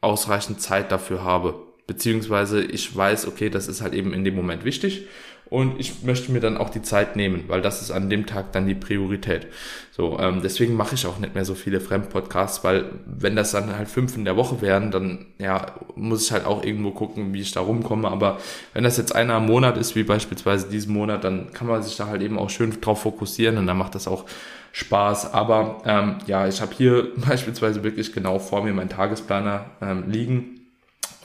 [0.00, 1.62] ausreichend Zeit dafür habe.
[1.86, 5.06] Beziehungsweise ich weiß, okay, das ist halt eben in dem Moment wichtig
[5.48, 8.50] und ich möchte mir dann auch die Zeit nehmen, weil das ist an dem Tag
[8.52, 9.46] dann die Priorität.
[9.92, 13.76] So, ähm, deswegen mache ich auch nicht mehr so viele Fremdpodcasts, weil wenn das dann
[13.76, 17.40] halt fünf in der Woche wären, dann ja muss ich halt auch irgendwo gucken, wie
[17.40, 18.08] ich da rumkomme.
[18.08, 18.38] Aber
[18.74, 21.96] wenn das jetzt einer im Monat ist, wie beispielsweise diesen Monat, dann kann man sich
[21.96, 24.24] da halt eben auch schön drauf fokussieren und dann macht das auch
[24.72, 25.32] Spaß.
[25.32, 30.55] Aber ähm, ja, ich habe hier beispielsweise wirklich genau vor mir meinen Tagesplaner ähm, liegen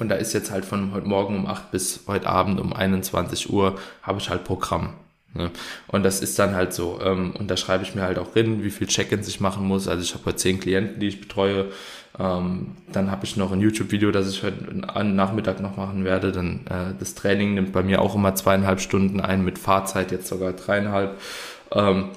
[0.02, 3.52] und da ist jetzt halt von heute Morgen um 8 bis heute Abend um 21
[3.52, 4.96] Uhr habe ich halt Programm.
[5.36, 5.52] Ne?
[5.88, 7.00] Und das ist dann halt so.
[7.04, 9.88] Ähm, und da schreibe ich mir halt auch drin, wie viel Check-ins ich machen muss.
[9.88, 11.68] Also ich habe heute zehn Klienten, die ich betreue.
[12.18, 16.32] Ähm, dann habe ich noch ein YouTube-Video, das ich heute Nachmittag noch machen werde.
[16.32, 20.28] Dann äh, das Training nimmt bei mir auch immer zweieinhalb Stunden ein, mit Fahrzeit jetzt
[20.28, 21.16] sogar dreieinhalb.
[21.74, 22.10] Ähm,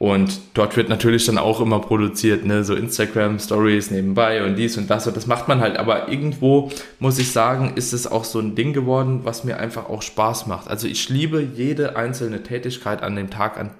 [0.00, 4.78] und dort wird natürlich dann auch immer produziert, ne, so Instagram Stories nebenbei und dies
[4.78, 5.76] und das und das macht man halt.
[5.76, 6.70] Aber irgendwo
[7.00, 10.46] muss ich sagen, ist es auch so ein Ding geworden, was mir einfach auch Spaß
[10.46, 10.68] macht.
[10.68, 13.72] Also ich liebe jede einzelne Tätigkeit an dem Tag, an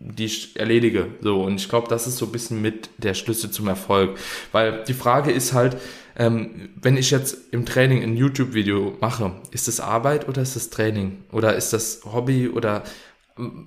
[0.00, 1.06] die ich erledige.
[1.20, 4.18] So und ich glaube, das ist so ein bisschen mit der Schlüssel zum Erfolg,
[4.50, 5.76] weil die Frage ist halt,
[6.16, 10.70] ähm, wenn ich jetzt im Training ein YouTube-Video mache, ist das Arbeit oder ist das
[10.70, 12.82] Training oder ist das Hobby oder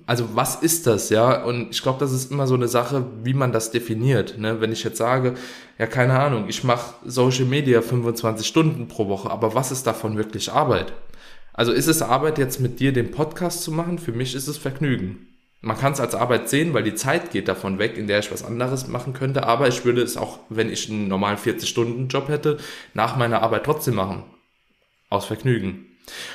[0.06, 1.42] also was ist das, ja?
[1.42, 4.38] Und ich glaube, das ist immer so eine Sache, wie man das definiert.
[4.38, 4.60] Ne?
[4.60, 5.34] Wenn ich jetzt sage,
[5.78, 10.16] ja, keine Ahnung, ich mache Social Media 25 Stunden pro Woche, aber was ist davon
[10.16, 10.92] wirklich Arbeit?
[11.54, 13.98] Also ist es Arbeit, jetzt mit dir den Podcast zu machen?
[13.98, 15.28] Für mich ist es Vergnügen.
[15.60, 18.32] Man kann es als Arbeit sehen, weil die Zeit geht davon weg, in der ich
[18.32, 22.58] was anderes machen könnte, aber ich würde es auch, wenn ich einen normalen 40-Stunden-Job hätte,
[22.94, 24.24] nach meiner Arbeit trotzdem machen.
[25.08, 25.86] Aus Vergnügen.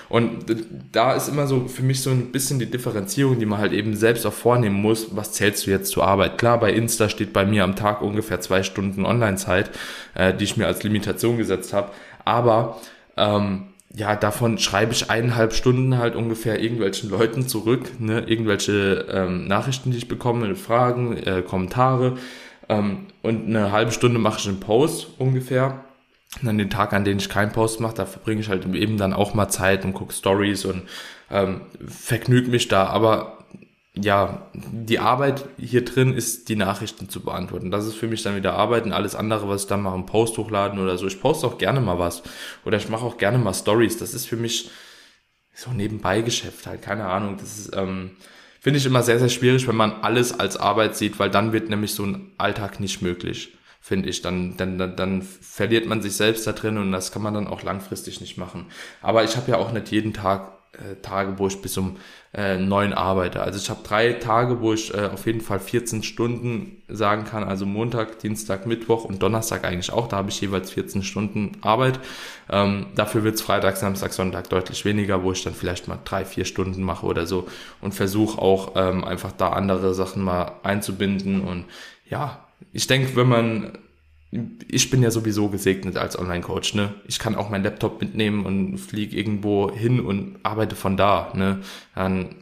[0.09, 0.45] Und
[0.91, 3.95] da ist immer so für mich so ein bisschen die Differenzierung, die man halt eben
[3.95, 5.15] selbst auch vornehmen muss.
[5.15, 6.38] Was zählst du jetzt zur Arbeit?
[6.38, 9.72] Klar, bei Insta steht bei mir am Tag ungefähr zwei Stunden Online-Zeit,
[10.15, 11.91] äh, die ich mir als Limitation gesetzt habe.
[12.24, 12.80] Aber
[13.18, 18.24] ähm, ja, davon schreibe ich eineinhalb Stunden halt ungefähr irgendwelchen Leuten zurück, ne?
[18.28, 22.18] irgendwelche ähm, Nachrichten, die ich bekomme, Fragen, äh, Kommentare.
[22.70, 25.84] Ähm, und eine halbe Stunde mache ich einen Post ungefähr
[26.41, 28.97] und an den Tag, an denen ich keinen Post mache, da verbringe ich halt eben
[28.97, 30.84] dann auch mal Zeit und gucke Stories und
[31.32, 32.88] ähm, vergnüge mich da.
[32.88, 33.38] Aber
[33.95, 37.71] ja, die Arbeit hier drin ist, die Nachrichten zu beantworten.
[37.71, 40.05] Das ist für mich dann wieder Arbeit und alles andere, was ich dann mache, einen
[40.05, 41.07] Post hochladen oder so.
[41.07, 42.21] Ich poste auch gerne mal was.
[42.65, 43.97] Oder ich mache auch gerne mal Stories.
[43.97, 44.69] Das ist für mich
[45.55, 46.84] so nebenbei Geschäft halt.
[46.84, 47.38] Keine Ahnung.
[47.39, 48.11] Das ist, ähm,
[48.59, 51.69] finde ich immer sehr, sehr schwierig, wenn man alles als Arbeit sieht, weil dann wird
[51.69, 53.57] nämlich so ein Alltag nicht möglich
[53.88, 54.21] finde ich.
[54.21, 57.47] Dann, dann, dann, dann verliert man sich selbst da drin und das kann man dann
[57.47, 58.65] auch langfristig nicht machen.
[59.01, 61.95] Aber ich habe ja auch nicht jeden Tag äh, Tage, wo ich bis um
[62.33, 63.41] äh, neun arbeite.
[63.41, 67.45] Also ich habe drei Tage, wo ich äh, auf jeden Fall 14 Stunden sagen kann,
[67.45, 70.09] also Montag, Dienstag, Mittwoch und Donnerstag eigentlich auch.
[70.09, 71.99] Da habe ich jeweils 14 Stunden Arbeit.
[72.49, 76.43] Ähm, dafür wird's Freitag, Samstag, Sonntag deutlich weniger, wo ich dann vielleicht mal drei, vier
[76.43, 77.47] Stunden mache oder so
[77.79, 81.39] und versuche auch ähm, einfach da andere Sachen mal einzubinden.
[81.41, 81.65] Und
[82.09, 83.78] ja, ich denke, wenn man
[84.68, 86.93] ich bin ja sowieso gesegnet als Online-Coach, ne?
[87.08, 91.62] Ich kann auch meinen Laptop mitnehmen und fliege irgendwo hin und arbeite von da, ne?
[91.95, 92.36] Dann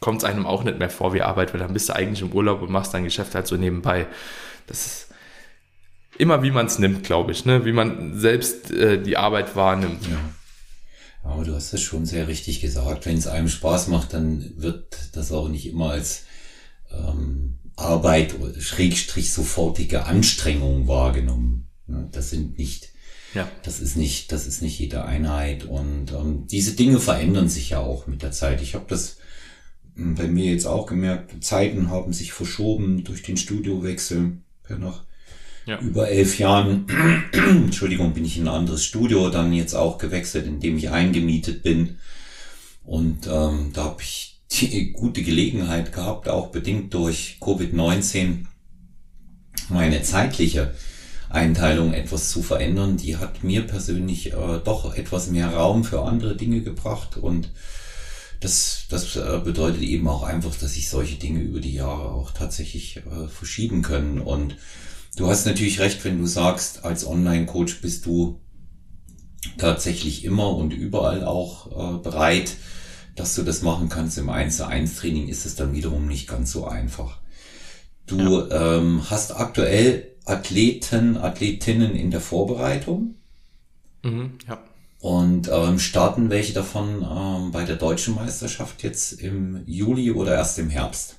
[0.00, 2.32] kommt es einem auch nicht mehr vor wie Arbeit, weil dann bist du eigentlich im
[2.32, 4.06] Urlaub und machst dein Geschäft halt so nebenbei.
[4.66, 5.08] Das ist
[6.18, 7.64] immer, wie man es nimmt, glaube ich, ne?
[7.64, 10.04] Wie man selbst äh, die Arbeit wahrnimmt.
[10.08, 10.18] Ja.
[11.22, 13.06] Aber du hast es schon sehr richtig gesagt.
[13.06, 16.24] Wenn es einem Spaß macht, dann wird das auch nicht immer als
[16.90, 21.66] ähm, Arbeit Schrägstrich sofortige Anstrengung wahrgenommen.
[22.12, 22.90] Das sind nicht,
[23.34, 23.48] ja.
[23.64, 27.80] das ist nicht, das ist nicht jede Einheit und ähm, diese Dinge verändern sich ja
[27.80, 28.62] auch mit der Zeit.
[28.62, 29.16] Ich habe das
[29.96, 34.38] hm, bei mir jetzt auch gemerkt, Zeiten haben sich verschoben durch den Studiowechsel.
[34.68, 35.04] Ja, nach
[35.66, 35.78] ja.
[35.80, 36.86] über elf Jahren,
[37.32, 41.62] Entschuldigung, bin ich in ein anderes Studio dann jetzt auch gewechselt, in dem ich eingemietet
[41.62, 41.98] bin.
[42.84, 48.46] Und ähm, da habe ich die gute Gelegenheit gehabt, auch bedingt durch Covid-19
[49.68, 50.74] meine zeitliche
[51.28, 52.96] Einteilung etwas zu verändern.
[52.96, 57.50] Die hat mir persönlich äh, doch etwas mehr Raum für andere Dinge gebracht und
[58.40, 62.30] das, das äh, bedeutet eben auch einfach, dass sich solche Dinge über die Jahre auch
[62.32, 64.18] tatsächlich äh, verschieben können.
[64.18, 64.56] Und
[65.16, 68.40] du hast natürlich recht, wenn du sagst, als Online-Coach bist du
[69.58, 72.56] tatsächlich immer und überall auch äh, bereit,
[73.16, 74.18] dass du das machen kannst.
[74.18, 77.18] Im 1 zu 1 Training ist es dann wiederum nicht ganz so einfach.
[78.06, 78.76] Du ja.
[78.76, 83.14] ähm, hast aktuell Athleten, Athletinnen in der Vorbereitung.
[84.02, 84.58] Mhm, ja.
[85.00, 90.58] Und ähm, starten welche davon ähm, bei der deutschen Meisterschaft jetzt im Juli oder erst
[90.58, 91.16] im Herbst?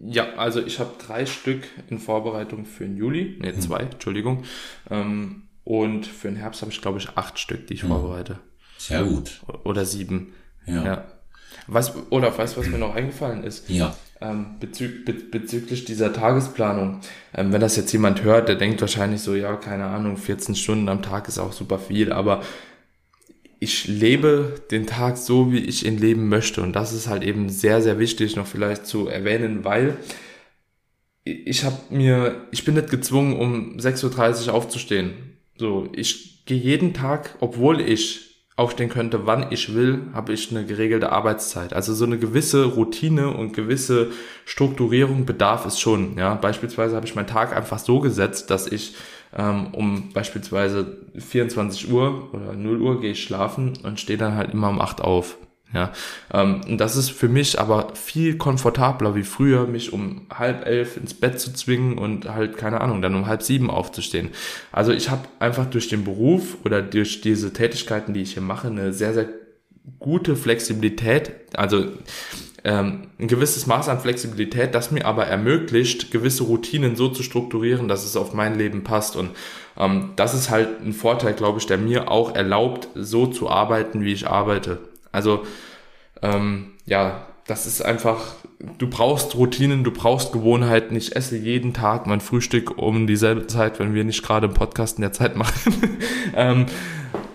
[0.00, 3.90] Ja, also ich habe drei Stück in Vorbereitung für den Juli, ne zwei, hm.
[3.92, 4.44] Entschuldigung.
[4.90, 7.90] Ähm, und für den Herbst habe ich glaube ich acht Stück, die ich hm.
[7.90, 8.40] vorbereite.
[8.78, 9.42] Sehr gut.
[9.64, 10.32] Oder sieben.
[10.68, 10.84] Ja.
[10.84, 11.04] ja.
[11.66, 13.68] Was, oder weißt du, was mir noch eingefallen ist?
[13.68, 13.94] Ja.
[14.20, 17.00] Ähm, bezü be bezüglich dieser Tagesplanung.
[17.34, 20.88] Ähm, wenn das jetzt jemand hört, der denkt wahrscheinlich so, ja, keine Ahnung, 14 Stunden
[20.88, 22.42] am Tag ist auch super viel, aber
[23.60, 26.62] ich lebe den Tag so, wie ich ihn leben möchte.
[26.62, 29.96] Und das ist halt eben sehr, sehr wichtig, noch vielleicht zu erwähnen, weil
[31.24, 35.12] ich habe mir, ich bin nicht gezwungen, um 6.30 Uhr aufzustehen.
[35.56, 38.27] So, ich gehe jeden Tag, obwohl ich
[38.58, 41.72] aufstehen könnte, wann ich will, habe ich eine geregelte Arbeitszeit.
[41.72, 44.10] Also so eine gewisse Routine und gewisse
[44.44, 46.18] Strukturierung bedarf es schon.
[46.18, 48.96] Ja, beispielsweise habe ich meinen Tag einfach so gesetzt, dass ich
[49.36, 54.52] ähm, um beispielsweise 24 Uhr oder 0 Uhr gehe ich schlafen und stehe dann halt
[54.52, 55.38] immer um 8 auf.
[55.74, 55.92] Ja,
[56.32, 60.96] ähm, und das ist für mich aber viel komfortabler wie früher, mich um halb elf
[60.96, 64.30] ins Bett zu zwingen und halt, keine Ahnung, dann um halb sieben aufzustehen.
[64.72, 68.68] Also ich habe einfach durch den Beruf oder durch diese Tätigkeiten, die ich hier mache,
[68.68, 69.28] eine sehr, sehr
[69.98, 71.84] gute Flexibilität, also
[72.64, 77.88] ähm, ein gewisses Maß an Flexibilität, das mir aber ermöglicht, gewisse Routinen so zu strukturieren,
[77.88, 79.16] dass es auf mein Leben passt.
[79.16, 79.30] Und
[79.76, 84.02] ähm, das ist halt ein Vorteil, glaube ich, der mir auch erlaubt, so zu arbeiten,
[84.02, 84.87] wie ich arbeite.
[85.12, 85.44] Also
[86.22, 88.34] ähm, ja, das ist einfach,
[88.76, 90.94] du brauchst Routinen, du brauchst Gewohnheiten.
[90.96, 94.98] Ich esse jeden Tag mein Frühstück um dieselbe Zeit, wenn wir nicht gerade im Podcast
[94.98, 95.74] in der Zeit machen.
[96.36, 96.66] ähm,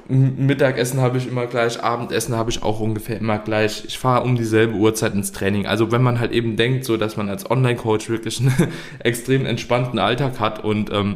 [0.07, 3.85] Mittagessen habe ich immer gleich, Abendessen habe ich auch ungefähr immer gleich.
[3.85, 5.65] Ich fahre um dieselbe Uhrzeit ins Training.
[5.65, 8.53] Also wenn man halt eben denkt, so dass man als Online-Coach wirklich einen
[8.99, 11.15] extrem entspannten Alltag hat und ähm,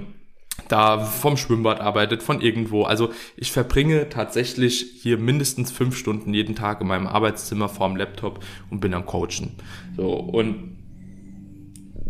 [0.67, 2.83] da vom Schwimmbad arbeitet, von irgendwo.
[2.83, 8.43] Also ich verbringe tatsächlich hier mindestens fünf Stunden jeden Tag in meinem Arbeitszimmer vorm Laptop
[8.69, 9.55] und bin am Coachen.
[9.95, 10.77] So und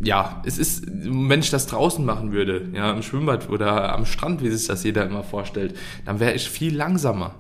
[0.04, 4.44] ja, es ist, wenn ich das draußen machen würde, ja, im Schwimmbad oder am Strand,
[4.44, 7.36] wie sich das jeder immer vorstellt, dann wäre ich viel langsamer.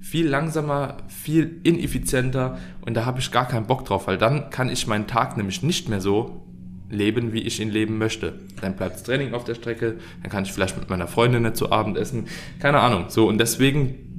[0.00, 4.68] Viel langsamer, viel ineffizienter und da habe ich gar keinen Bock drauf, weil dann kann
[4.68, 6.44] ich meinen Tag nämlich nicht mehr so
[6.92, 8.34] leben, wie ich ihn leben möchte.
[8.60, 11.56] Dann bleibt das Training auf der Strecke, dann kann ich vielleicht mit meiner Freundin nicht
[11.56, 12.28] zu Abend essen,
[12.60, 13.06] keine Ahnung.
[13.08, 14.12] So, und deswegen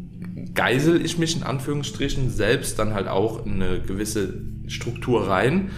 [0.55, 4.33] geisel ich mich in Anführungsstrichen selbst dann halt auch in eine gewisse
[4.67, 5.69] Struktur rein,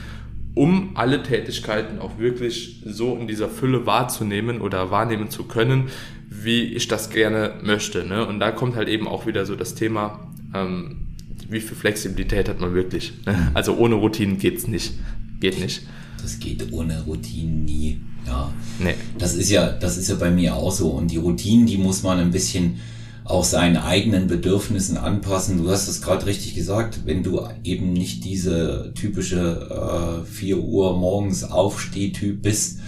[0.53, 5.89] um alle Tätigkeiten auch wirklich so in dieser Fülle wahrzunehmen oder wahrnehmen zu können,
[6.29, 8.05] wie ich das gerne möchte.
[8.05, 8.25] Ne?
[8.25, 11.07] Und da kommt halt eben auch wieder so das Thema, ähm,
[11.49, 13.13] wie viel Flexibilität hat man wirklich.
[13.25, 13.51] Ne?
[13.53, 14.93] Also ohne Routinen geht's nicht.
[15.41, 15.85] Geht nicht
[16.26, 18.01] das geht ohne Routinen nie.
[18.26, 18.51] Ja.
[18.80, 18.95] Nee.
[19.19, 20.89] Das ist ja, das ist ja bei mir auch so.
[20.89, 22.80] Und die Routinen, die muss man ein bisschen
[23.26, 25.63] auch seinen eigenen Bedürfnissen anpassen.
[25.63, 30.97] Du hast es gerade richtig gesagt, wenn du eben nicht diese typische äh, 4 Uhr
[30.97, 32.80] morgens Aufstehtyp bist,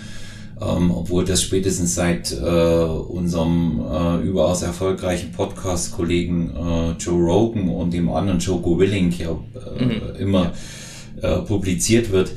[0.59, 7.93] ähm, obwohl das spätestens seit äh, unserem äh, überaus erfolgreichen Podcast-Kollegen äh, Joe Rogan und
[7.93, 10.01] dem anderen Joko Willink ja äh, mhm.
[10.19, 10.53] immer
[11.21, 12.31] äh, publiziert wird,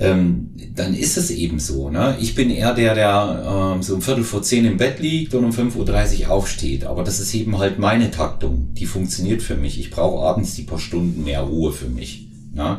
[0.00, 1.90] ähm, dann ist es eben so.
[1.90, 2.16] Ne?
[2.20, 5.44] Ich bin eher der, der ähm, so um Viertel vor zehn im Bett liegt und
[5.44, 6.84] um 5.30 Uhr aufsteht.
[6.84, 8.68] Aber das ist eben halt meine Taktung.
[8.72, 9.78] Die funktioniert für mich.
[9.78, 12.28] Ich brauche abends die paar Stunden mehr Ruhe für mich.
[12.52, 12.78] Ne?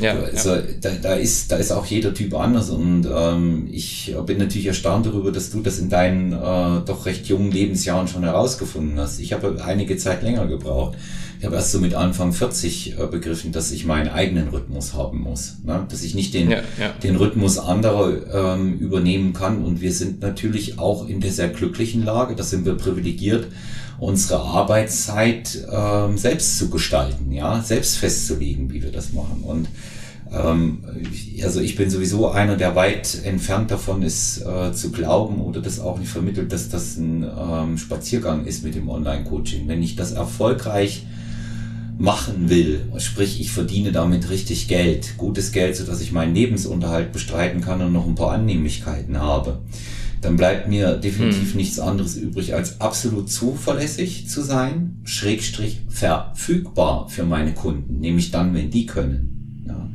[0.00, 0.62] Ja, also ja.
[0.80, 5.06] Da, da, ist, da ist auch jeder Typ anders und ähm, ich bin natürlich erstaunt
[5.06, 9.20] darüber, dass du das in deinen äh, doch recht jungen Lebensjahren schon herausgefunden hast.
[9.20, 10.96] Ich habe einige Zeit länger gebraucht.
[11.42, 15.22] Ich habe erst so mit Anfang 40 äh, begriffen, dass ich meinen eigenen Rhythmus haben
[15.22, 15.56] muss.
[15.64, 15.84] Ne?
[15.90, 16.90] Dass ich nicht den, ja, ja.
[17.02, 19.64] den Rhythmus anderer ähm, übernehmen kann.
[19.64, 23.48] Und wir sind natürlich auch in der sehr glücklichen Lage, da sind wir privilegiert,
[23.98, 29.42] unsere Arbeitszeit ähm, selbst zu gestalten, ja, selbst festzulegen, wie wir das machen.
[29.42, 29.66] Und
[30.32, 30.84] ähm,
[31.42, 35.80] also ich bin sowieso einer, der weit entfernt davon ist, äh, zu glauben oder das
[35.80, 39.66] auch nicht vermittelt, dass das ein ähm, Spaziergang ist mit dem Online-Coaching.
[39.66, 41.04] Wenn ich das erfolgreich
[41.98, 47.12] machen will, sprich ich verdiene damit richtig Geld, gutes Geld, so dass ich meinen Lebensunterhalt
[47.12, 49.60] bestreiten kann und noch ein paar Annehmlichkeiten habe,
[50.20, 51.56] dann bleibt mir definitiv hm.
[51.56, 58.54] nichts anderes übrig, als absolut zuverlässig zu sein, schrägstrich verfügbar für meine Kunden, nämlich dann,
[58.54, 59.64] wenn die können.
[59.66, 59.90] Ja.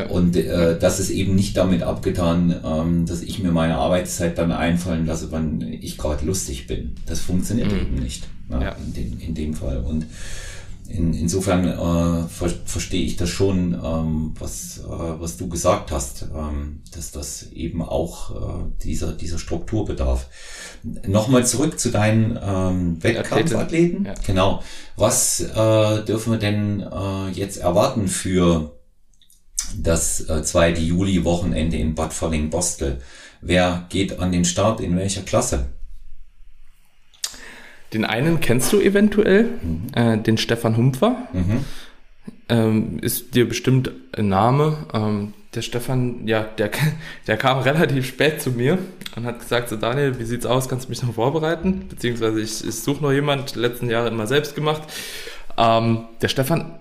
[0.00, 0.06] Ja.
[0.08, 4.50] Und äh, das ist eben nicht damit abgetan, ähm, dass ich mir meine Arbeitszeit dann
[4.50, 6.94] einfallen lasse, wann ich gerade lustig bin.
[7.06, 7.78] Das funktioniert mhm.
[7.78, 8.70] eben nicht ja.
[8.70, 9.78] In, den, in dem Fall.
[9.78, 10.06] Und
[10.88, 16.26] in, insofern äh, ver verstehe ich das schon, ähm, was, äh, was du gesagt hast,
[16.34, 20.28] ähm, dass das eben auch äh, dieser, dieser Struktur bedarf.
[21.06, 24.04] Nochmal zurück zu deinen ähm, Wettkampfathleten.
[24.04, 24.14] Ja.
[24.26, 24.62] Genau.
[24.96, 28.78] Was äh, dürfen wir denn äh, jetzt erwarten für
[29.76, 30.74] das äh, 2.
[30.74, 33.00] Juli-Wochenende in Bad Falling-Bostel?
[33.40, 35.66] Wer geht an den Start in welcher Klasse?
[37.94, 39.86] Den einen kennst du eventuell, mhm.
[39.94, 41.16] äh, den Stefan Humpfer.
[41.32, 41.64] Mhm.
[42.48, 44.76] Ähm, ist dir bestimmt ein Name.
[44.92, 46.70] Ähm, der Stefan, ja, der,
[47.26, 48.78] der kam relativ spät zu mir
[49.16, 51.86] und hat gesagt, so Daniel, wie sieht's aus, kannst du mich noch vorbereiten?
[51.88, 54.82] Beziehungsweise ich, ich suche noch jemand, letzten Jahre immer selbst gemacht.
[55.56, 56.74] Ähm, der Stefan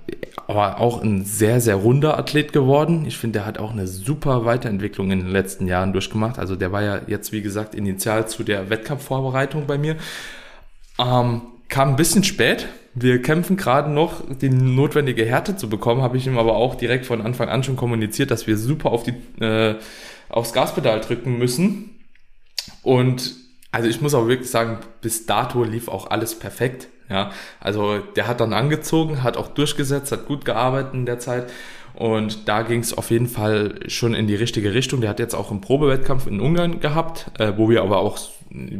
[0.48, 3.06] war auch ein sehr, sehr runder Athlet geworden.
[3.06, 6.40] Ich finde, der hat auch eine super Weiterentwicklung in den letzten Jahren durchgemacht.
[6.40, 9.96] Also der war ja jetzt, wie gesagt, initial zu der Wettkampfvorbereitung bei mir.
[11.00, 12.68] Ähm, kam ein bisschen spät.
[12.94, 16.02] Wir kämpfen gerade noch, die notwendige Härte zu bekommen.
[16.02, 19.04] Habe ich ihm aber auch direkt von Anfang an schon kommuniziert, dass wir super auf
[19.04, 19.76] die, äh,
[20.30, 22.06] aufs Gaspedal drücken müssen.
[22.84, 23.36] Und
[23.72, 26.88] also ich muss auch wirklich sagen, bis dato lief auch alles perfekt.
[27.10, 31.52] Ja, also der hat dann angezogen, hat auch durchgesetzt, hat gut gearbeitet in der Zeit.
[31.96, 35.02] Und da ging es auf jeden Fall schon in die richtige Richtung.
[35.02, 38.18] Der hat jetzt auch einen Probewettkampf in Ungarn gehabt, äh, wo wir aber auch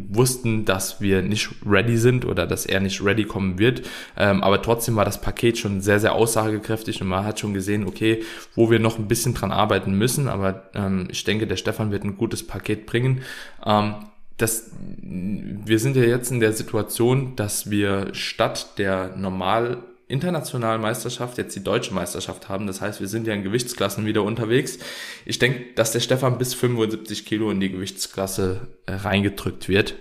[0.10, 3.84] wussten, dass wir nicht ready sind oder dass er nicht ready kommen wird.
[4.18, 7.88] Ähm, aber trotzdem war das Paket schon sehr, sehr aussagekräftig und man hat schon gesehen,
[7.88, 8.24] okay,
[8.56, 10.28] wo wir noch ein bisschen dran arbeiten müssen.
[10.28, 13.22] Aber ähm, ich denke, der Stefan wird ein gutes Paket bringen.
[13.66, 13.96] Ähm,
[14.38, 19.78] das, wir sind ja jetzt in der Situation, dass wir statt der normal
[20.08, 22.68] internationalen Meisterschaft jetzt die deutsche Meisterschaft haben.
[22.68, 24.80] Das heißt, wir sind ja in Gewichtsklassen wieder unterwegs.
[25.26, 29.96] Ich denke, dass der Stefan bis 75 Kilo in die Gewichtsklasse äh, reingedrückt wird.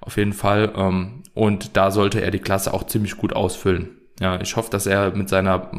[0.00, 0.72] Auf jeden Fall.
[0.76, 3.98] Ähm, und da sollte er die Klasse auch ziemlich gut ausfüllen.
[4.20, 5.70] Ja, ich hoffe, dass er mit seiner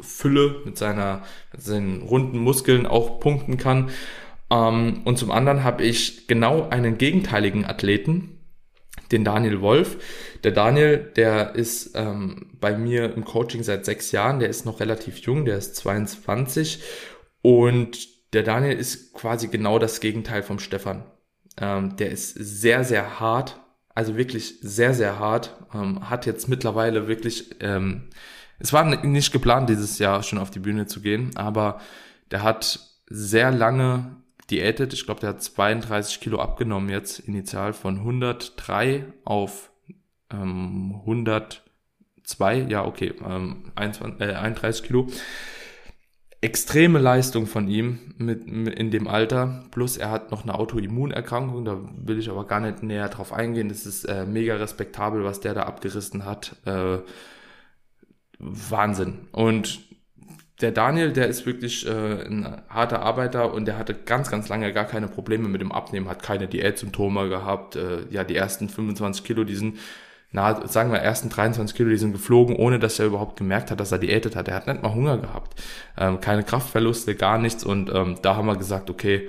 [0.00, 3.90] Fülle, mit seiner, mit seinen runden Muskeln auch punkten kann.
[4.50, 8.39] Ähm, und zum anderen habe ich genau einen gegenteiligen Athleten,
[9.12, 9.96] den Daniel Wolf.
[10.44, 14.80] Der Daniel, der ist ähm, bei mir im Coaching seit sechs Jahren, der ist noch
[14.80, 16.82] relativ jung, der ist 22
[17.42, 21.04] und der Daniel ist quasi genau das Gegenteil vom Stefan.
[21.60, 23.60] Ähm, der ist sehr, sehr hart,
[23.94, 28.08] also wirklich sehr, sehr hart, ähm, hat jetzt mittlerweile wirklich, ähm,
[28.58, 31.80] es war nicht geplant, dieses Jahr schon auf die Bühne zu gehen, aber
[32.30, 34.16] der hat sehr lange
[34.50, 34.92] diätet.
[34.92, 39.70] Ich glaube, der hat 32 Kilo abgenommen jetzt initial von 103 auf
[40.32, 45.08] ähm, 102, ja okay, ähm, 21, äh, 31 Kilo.
[46.42, 49.64] Extreme Leistung von ihm mit, mit, in dem Alter.
[49.70, 53.68] Plus er hat noch eine Autoimmunerkrankung, da will ich aber gar nicht näher drauf eingehen.
[53.68, 56.56] Das ist äh, mega respektabel, was der da abgerissen hat.
[56.64, 56.98] Äh,
[58.38, 59.28] Wahnsinn.
[59.32, 59.89] Und
[60.60, 64.72] der Daniel, der ist wirklich äh, ein harter Arbeiter und der hatte ganz, ganz lange
[64.72, 67.76] gar keine Probleme mit dem Abnehmen, hat keine Diätsymptome gehabt.
[67.76, 69.78] Äh, ja, die ersten 25 Kilo, die sind
[70.32, 73.80] na, sagen wir, ersten 23 Kilo, die sind geflogen, ohne dass er überhaupt gemerkt hat,
[73.80, 74.46] dass er diätet hat.
[74.46, 75.60] Er hat nicht mal Hunger gehabt.
[75.98, 77.64] Ähm, keine Kraftverluste, gar nichts.
[77.64, 79.28] Und ähm, da haben wir gesagt, okay,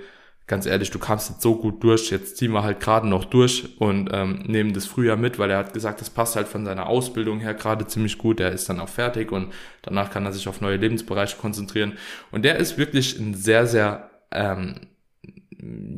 [0.52, 3.80] ganz ehrlich, du kamst jetzt so gut durch, jetzt ziehen wir halt gerade noch durch
[3.80, 6.88] und ähm, nehmen das Frühjahr mit, weil er hat gesagt, das passt halt von seiner
[6.88, 8.42] Ausbildung her gerade ziemlich gut.
[8.42, 11.94] Er ist dann auch fertig und danach kann er sich auf neue Lebensbereiche konzentrieren.
[12.32, 14.76] Und der ist wirklich ein sehr, sehr ähm,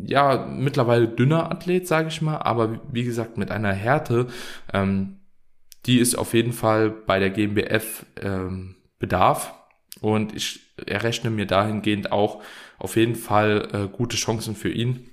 [0.06, 4.28] ja, mittlerweile dünner Athlet, sage ich mal, aber wie gesagt, mit einer Härte,
[4.72, 5.18] ähm,
[5.88, 9.51] die ist auf jeden Fall bei der GmbF ähm, Bedarf.
[9.99, 12.43] Und ich errechne mir dahingehend auch
[12.80, 15.10] auf jeden Fall äh, gute Chancen für ihn.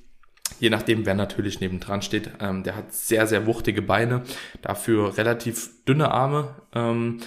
[0.58, 2.30] Je nachdem, wer natürlich nebendran steht.
[2.40, 4.22] Ähm, der hat sehr, sehr wuchtige Beine,
[4.62, 6.54] dafür relativ dünne Arme.
[6.74, 7.20] Ähm,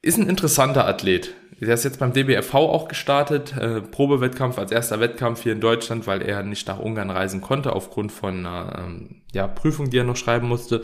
[0.00, 1.34] ist ein interessanter Athlet.
[1.60, 6.08] Der ist jetzt beim DBFV auch gestartet, äh, Probewettkampf als erster Wettkampf hier in Deutschland,
[6.08, 10.04] weil er nicht nach Ungarn reisen konnte aufgrund von einer ähm, ja, Prüfung, die er
[10.04, 10.82] noch schreiben musste.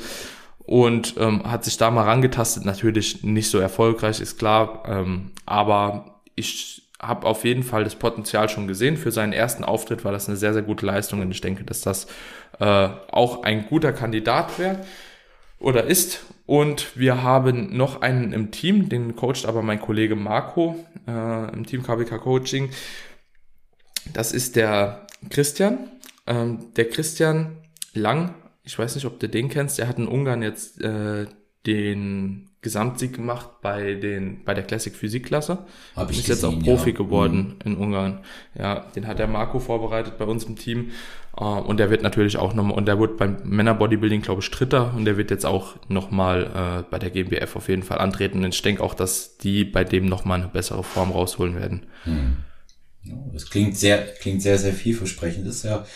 [0.59, 4.85] Und ähm, hat sich da mal rangetastet, natürlich nicht so erfolgreich, ist klar.
[4.87, 8.97] Ähm, aber ich habe auf jeden Fall das Potenzial schon gesehen.
[8.97, 11.81] Für seinen ersten Auftritt war das eine sehr, sehr gute Leistung und ich denke, dass
[11.81, 12.07] das
[12.59, 14.85] äh, auch ein guter Kandidat wäre
[15.59, 16.25] oder ist.
[16.47, 21.67] Und wir haben noch einen im Team, den coacht aber mein Kollege Marco äh, im
[21.67, 22.71] Team KBK Coaching.
[24.13, 25.91] Das ist der Christian.
[26.27, 27.59] Ähm, der Christian
[27.95, 28.35] Lang,
[28.65, 31.27] ich weiß nicht, ob du den kennst, der hat in Ungarn jetzt äh,
[31.67, 35.59] den Gesamtsieg gemacht bei den bei der Classic Physikklasse.
[35.95, 36.97] Hab ich ist gesehen, jetzt auch Profi ja.
[36.97, 37.73] geworden mhm.
[37.73, 38.21] in Ungarn.
[38.59, 40.91] Ja, den hat der Marco vorbereitet bei uns im Team
[41.37, 44.51] äh, und der wird natürlich auch nochmal, und der wird beim Männer Bodybuilding, glaube ich,
[44.51, 48.45] Dritter und der wird jetzt auch nochmal äh, bei der GmbF auf jeden Fall antreten.
[48.45, 51.87] Und ich denke auch, dass die bei dem nochmal eine bessere Form rausholen werden.
[52.05, 52.39] Hm.
[53.05, 55.47] Ja, das klingt sehr, klingt sehr, sehr vielversprechend.
[55.47, 55.87] Das ist ja,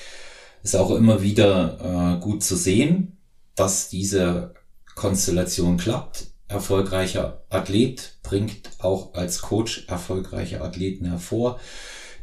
[0.62, 3.16] ist auch immer wieder äh, gut zu sehen,
[3.56, 4.54] dass diese
[4.94, 6.31] Konstellation klappt.
[6.52, 11.58] Erfolgreicher Athlet bringt auch als Coach erfolgreiche Athleten hervor.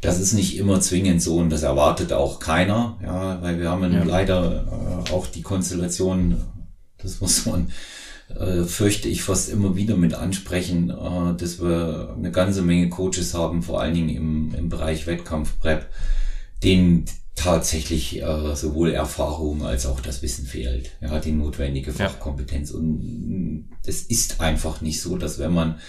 [0.01, 3.91] Das ist nicht immer zwingend so und das erwartet auch keiner, ja, weil wir haben
[3.91, 4.03] ja.
[4.03, 4.65] leider
[5.07, 6.37] äh, auch die Konstellation,
[6.97, 7.71] das muss man,
[8.29, 13.33] äh, fürchte ich fast immer wieder mit ansprechen, äh, dass wir eine ganze Menge Coaches
[13.33, 15.89] haben, vor allen Dingen im, im Bereich Wettkampfprep,
[16.63, 17.05] denen
[17.39, 22.71] tatsächlich äh, sowohl Erfahrung als auch das Wissen fehlt, ja, die notwendige Fachkompetenz.
[22.71, 22.77] Ja.
[22.77, 25.79] Und es ist einfach nicht so, dass wenn man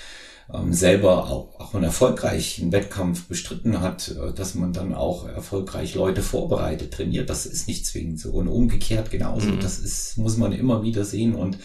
[0.55, 5.95] ähm, selber auch, auch einen erfolgreichen Wettkampf bestritten hat, äh, dass man dann auch erfolgreich
[5.95, 7.29] Leute vorbereitet, trainiert.
[7.29, 8.31] Das ist nicht zwingend so.
[8.31, 9.49] Und umgekehrt genauso.
[9.49, 9.61] Mhm.
[9.61, 11.35] Das ist, muss man immer wieder sehen.
[11.35, 11.59] Und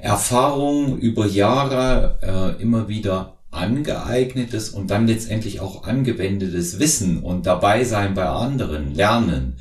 [0.00, 2.18] Erfahrung über Jahre
[2.58, 8.94] äh, immer wieder angeeignetes und dann letztendlich auch angewendetes Wissen und dabei sein bei anderen,
[8.94, 9.56] lernen.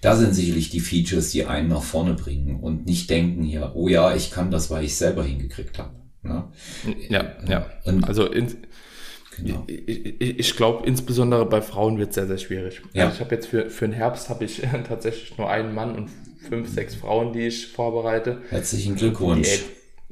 [0.00, 3.88] Da sind sicherlich die Features, die einen nach vorne bringen und nicht denken hier, oh
[3.88, 5.90] ja, ich kann das, weil ich selber hingekriegt habe.
[6.22, 6.50] Ja,
[7.08, 7.32] ja.
[7.48, 7.66] ja.
[7.84, 8.54] Und also in,
[9.36, 9.64] genau.
[9.66, 12.82] ich, ich glaube, insbesondere bei Frauen wird es sehr, sehr schwierig.
[12.92, 13.06] Ja.
[13.06, 16.10] Also ich habe jetzt für, für den Herbst habe ich tatsächlich nur einen Mann und
[16.48, 18.42] fünf, sechs Frauen, die ich vorbereite.
[18.50, 19.64] Herzlichen Glückwunsch.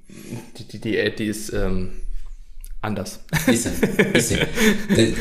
[0.09, 1.93] Die, die, die Diät, die ist ähm,
[2.87, 3.21] anders.
[3.47, 4.47] Er, ist er.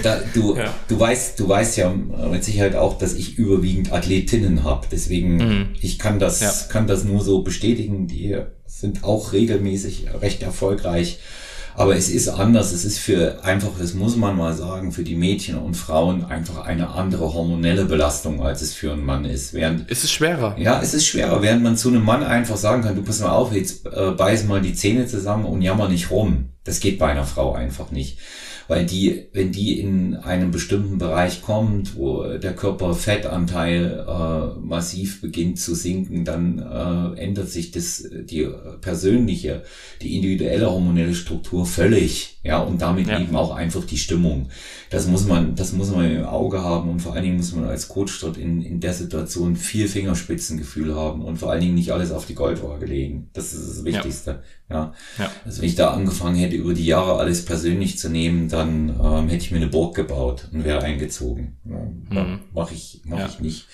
[0.04, 0.74] Da, du, ja.
[0.88, 4.88] du, weißt, du weißt ja mit Sicherheit auch, dass ich überwiegend Athletinnen habe.
[4.92, 5.68] Deswegen, mhm.
[5.82, 6.54] ich kann das, ja.
[6.70, 8.08] kann das nur so bestätigen.
[8.08, 11.20] Die sind auch regelmäßig recht erfolgreich.
[11.78, 12.72] Aber es ist anders.
[12.72, 16.66] Es ist für einfach, das muss man mal sagen, für die Mädchen und Frauen einfach
[16.66, 19.54] eine andere hormonelle Belastung, als es für einen Mann ist.
[19.54, 20.56] Während, es ist schwerer.
[20.58, 21.42] Ja, es ist schwerer.
[21.42, 24.46] Während man zu einem Mann einfach sagen kann, du pass mal auf, jetzt äh, beiß
[24.46, 26.50] mal die Zähne zusammen und jammer nicht rum.
[26.64, 28.18] Das geht bei einer Frau einfach nicht
[28.68, 35.60] weil die, wenn die in einem bestimmten Bereich kommt, wo der Körperfettanteil äh, massiv beginnt
[35.60, 38.48] zu sinken, dann äh, ändert sich das die
[38.82, 39.64] persönliche,
[40.02, 43.20] die individuelle hormonelle Struktur völlig, ja, und damit ja.
[43.20, 44.50] eben auch einfach die Stimmung.
[44.90, 47.66] Das muss man, das muss man im Auge haben und vor allen Dingen muss man
[47.66, 51.92] als Coach dort in, in der Situation viel Fingerspitzengefühl haben und vor allen Dingen nicht
[51.92, 53.30] alles auf die Goldwaage legen.
[53.34, 54.44] Das ist das Wichtigste.
[54.70, 54.94] Ja.
[55.20, 55.32] ja.
[55.44, 59.30] Also wenn ich da angefangen hätte, über die Jahre alles persönlich zu nehmen, dann ähm,
[59.30, 61.58] hätte ich mir eine Burg gebaut und wäre eingezogen.
[61.66, 62.40] Ja, mhm.
[62.54, 63.28] Mache ich, mach ja.
[63.28, 63.68] ich nicht.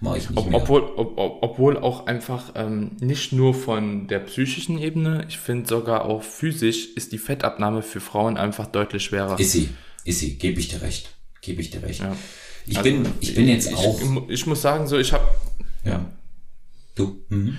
[0.00, 4.20] Mach ich nicht ob, obwohl, ob, ob, obwohl auch einfach ähm, nicht nur von der
[4.20, 9.38] psychischen Ebene, ich finde sogar auch physisch ist die Fettabnahme für Frauen einfach deutlich schwerer.
[9.40, 9.70] Ist sie,
[10.04, 11.14] ist sie, gebe ich dir recht.
[11.40, 12.00] Gebe ich dir recht.
[12.00, 12.16] Ja.
[12.66, 14.00] Ich, also, bin, ich bin jetzt ich, auch.
[14.00, 15.26] Ich, ich, muss sagen, so ich habe.
[15.84, 16.04] Ja.
[16.94, 17.24] Du?
[17.28, 17.58] Mhm.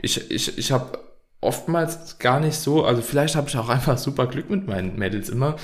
[0.00, 0.98] Ich, ich, ich habe
[1.40, 5.28] oftmals gar nicht so, also vielleicht habe ich auch einfach super Glück mit meinen Mädels
[5.28, 5.56] immer,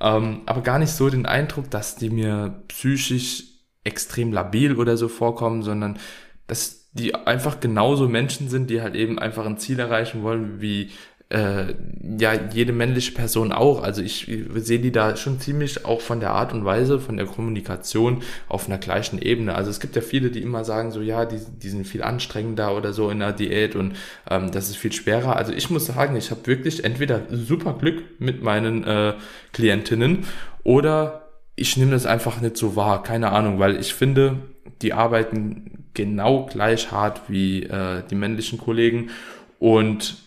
[0.00, 3.44] ähm, aber gar nicht so den Eindruck, dass die mir psychisch
[3.84, 5.98] extrem labil oder so vorkommen, sondern
[6.46, 10.90] dass die einfach genauso Menschen sind, die halt eben einfach ein Ziel erreichen wollen, wie
[11.34, 11.74] äh,
[12.16, 13.82] ja jede männliche Person auch.
[13.82, 17.16] Also ich, ich sehe die da schon ziemlich auch von der Art und Weise, von
[17.16, 19.54] der Kommunikation auf einer gleichen Ebene.
[19.54, 22.76] Also es gibt ja viele, die immer sagen, so ja, die, die sind viel anstrengender
[22.76, 23.96] oder so in der Diät und
[24.30, 25.34] ähm, das ist viel schwerer.
[25.34, 29.14] Also ich muss sagen, ich habe wirklich entweder super Glück mit meinen äh,
[29.52, 30.26] Klientinnen
[30.62, 34.36] oder ich nehme das einfach nicht so wahr, keine Ahnung, weil ich finde,
[34.82, 39.10] die arbeiten genau gleich hart wie äh, die männlichen Kollegen
[39.58, 40.23] und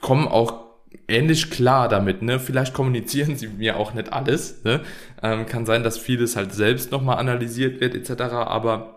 [0.00, 0.70] kommen auch
[1.08, 2.38] ähnlich klar damit, ne?
[2.38, 4.80] Vielleicht kommunizieren sie mir auch nicht alles, ne?
[5.22, 8.22] Ähm, kann sein, dass vieles halt selbst nochmal analysiert wird, etc.
[8.34, 8.96] Aber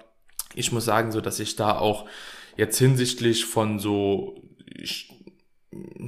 [0.56, 2.06] ich muss sagen, so dass ich da auch
[2.58, 4.36] jetzt hinsichtlich von so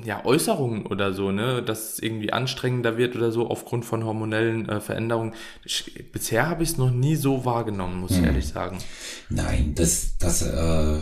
[0.06, 4.68] ja, Äußerungen oder so, ne, dass es irgendwie anstrengender wird oder so aufgrund von hormonellen
[4.70, 5.34] äh, Veränderungen.
[5.64, 8.20] Ich, bisher habe ich es noch nie so wahrgenommen, muss hm.
[8.20, 8.78] ich ehrlich sagen.
[9.30, 11.00] Nein, das, das, äh,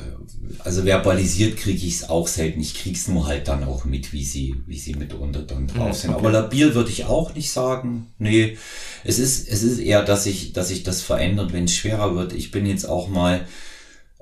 [0.60, 2.62] also verbalisiert kriege ich es auch selten.
[2.62, 5.94] Ich krieg's nur halt dann auch mit, wie sie, wie sie mitunter dann drauf hm,
[5.94, 6.10] sind.
[6.12, 6.20] Okay.
[6.20, 8.14] Aber labil würde ich auch nicht sagen.
[8.18, 8.58] Nee,
[9.04, 12.34] es ist, es ist eher, dass ich, dass sich das verändert, wenn es schwerer wird.
[12.34, 13.46] Ich bin jetzt auch mal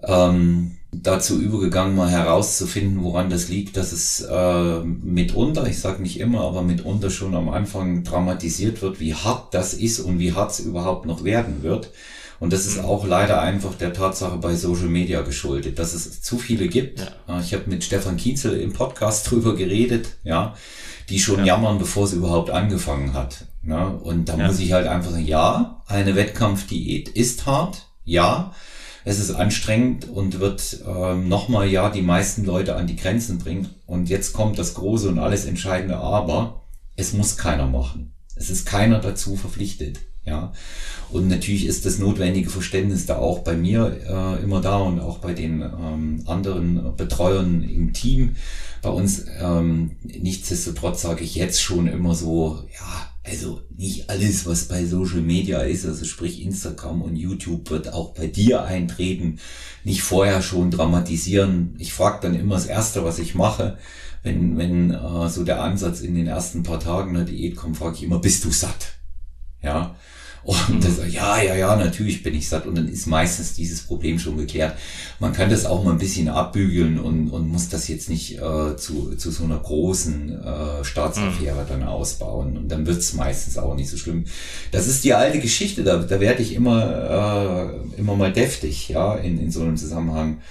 [0.04, 6.20] ähm, dazu übergegangen, mal herauszufinden, woran das liegt, dass es äh, mitunter, ich sage nicht
[6.20, 10.52] immer, aber mitunter schon am Anfang dramatisiert wird, wie hart das ist und wie hart
[10.52, 11.92] es überhaupt noch werden wird.
[12.42, 12.86] Und das ist mhm.
[12.86, 17.00] auch leider einfach der Tatsache bei Social Media geschuldet, dass es zu viele gibt.
[17.28, 17.40] Ja.
[17.40, 20.56] Ich habe mit Stefan Kienzel im Podcast drüber geredet, ja,
[21.08, 21.46] die schon ja.
[21.46, 23.46] jammern, bevor es überhaupt angefangen hat.
[23.62, 23.96] Ne?
[24.04, 24.48] Und da ja.
[24.48, 28.54] muss ich halt einfach sagen, ja, eine Wettkampfdiät ist hart, ja,
[29.04, 33.70] es ist anstrengend und wird ähm, nochmal ja die meisten Leute an die Grenzen bringen.
[33.88, 36.62] Und jetzt kommt das große und alles entscheidende Aber.
[36.96, 38.14] Es muss keiner machen.
[38.36, 40.00] Es ist keiner dazu verpflichtet.
[40.24, 40.54] Ja,
[41.10, 45.18] und natürlich ist das notwendige Verständnis da auch bei mir äh, immer da und auch
[45.18, 48.36] bei den ähm, anderen Betreuern im Team.
[48.84, 54.68] Bei uns ähm, nichtsdestotrotz sage ich jetzt schon immer so, ja, also nicht alles, was
[54.68, 59.40] bei Social Media ist, also sprich Instagram und YouTube, wird auch bei dir eintreten.
[59.84, 61.76] Nicht vorher schon dramatisieren.
[61.78, 63.78] Ich frage dann immer das Erste, was ich mache.
[64.24, 67.96] Wenn, wenn äh, so der Ansatz in den ersten paar Tagen der Diät kommt, frage
[67.96, 68.94] ich immer, bist du satt?
[69.62, 69.96] Ja.
[70.44, 70.82] Und mhm.
[70.82, 72.66] das, ja, ja, ja, natürlich bin ich satt.
[72.66, 74.76] Und dann ist meistens dieses Problem schon geklärt.
[75.20, 78.76] Man kann das auch mal ein bisschen abbügeln und, und muss das jetzt nicht äh,
[78.76, 81.68] zu, zu so einer großen äh, Staatsaffäre mhm.
[81.70, 82.58] dann ausbauen.
[82.58, 84.26] Und dann wird's meistens auch nicht so schlimm.
[84.72, 89.16] Das ist die alte Geschichte, da, da werde ich immer, äh, immer mal deftig, ja,
[89.16, 90.42] in, in so einem Zusammenhang.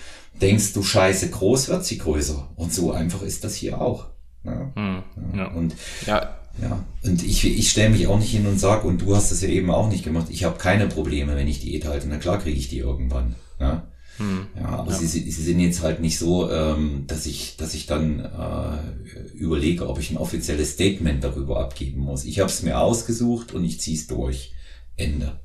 [0.40, 2.48] Denkst du, scheiße, groß wird sie größer.
[2.56, 4.06] Und so einfach ist das hier auch.
[4.44, 4.70] Ja.
[4.74, 5.02] Mhm.
[5.36, 5.46] ja.
[5.48, 5.74] Und
[6.06, 9.30] ja ja, und ich, ich stelle mich auch nicht hin und sag und du hast
[9.30, 12.08] das ja eben auch nicht gemacht, ich habe keine Probleme, wenn ich Diät halte.
[12.08, 13.34] Na klar kriege ich die irgendwann.
[13.58, 13.88] Ja,
[14.18, 14.46] hm.
[14.58, 14.98] ja aber ja.
[14.98, 19.88] Sie, sie sind jetzt halt nicht so, ähm, dass ich, dass ich dann äh, überlege,
[19.88, 22.24] ob ich ein offizielles Statement darüber abgeben muss.
[22.24, 24.52] Ich habe es mir ausgesucht und ich ziehe es durch.
[24.96, 25.40] Ende.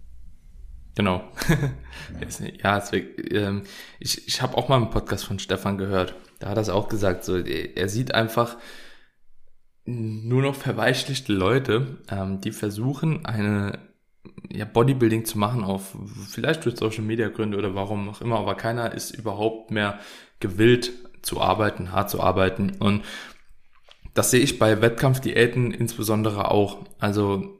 [0.95, 1.23] Genau.
[2.63, 3.63] ja, es, ähm,
[3.99, 6.15] ich, ich habe auch mal einen Podcast von Stefan gehört.
[6.39, 7.23] Da hat er es auch gesagt.
[7.23, 8.57] So, er sieht einfach,
[9.85, 13.79] nur noch verweichlichte Leute, ähm, die versuchen, eine
[14.51, 15.95] ja, Bodybuilding zu machen auf
[16.29, 19.99] vielleicht durch Social Media Gründe oder warum auch immer, aber keiner ist überhaupt mehr
[20.39, 22.71] gewillt zu arbeiten, hart zu arbeiten.
[22.79, 23.03] Und
[24.13, 26.85] das sehe ich bei Wettkampfdiäten insbesondere auch.
[26.99, 27.54] Also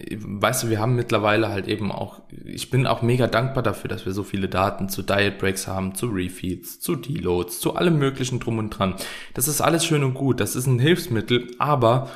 [0.00, 4.06] weißt du, wir haben mittlerweile halt eben auch, ich bin auch mega dankbar dafür, dass
[4.06, 8.38] wir so viele Daten zu Diet Breaks haben, zu Refeeds, zu Deloads, zu allem möglichen
[8.38, 8.94] drum und dran.
[9.34, 12.10] Das ist alles schön und gut, das ist ein Hilfsmittel, aber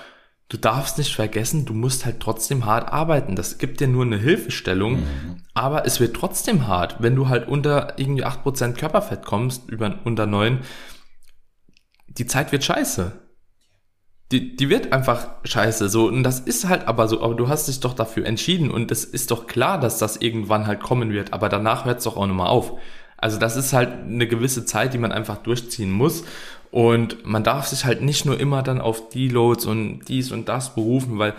[0.49, 3.35] du darfst nicht vergessen, du musst halt trotzdem hart arbeiten.
[3.35, 5.43] Das gibt dir nur eine Hilfestellung, mhm.
[5.55, 10.27] aber es wird trotzdem hart, wenn du halt unter irgendwie 8% Körperfett kommst, über, unter
[10.27, 10.61] 9,
[12.07, 13.23] die Zeit wird scheiße
[14.33, 15.89] die, die wird einfach scheiße.
[15.89, 18.91] So, und das ist halt aber so, aber du hast dich doch dafür entschieden und
[18.91, 22.17] es ist doch klar, dass das irgendwann halt kommen wird, aber danach hört es doch
[22.17, 22.73] auch nochmal auf.
[23.19, 26.25] Also das ist halt eine gewisse Zeit, die man einfach durchziehen muss.
[26.73, 30.75] Und man darf sich halt nicht nur immer dann auf Deloads und dies und das
[30.75, 31.35] berufen, weil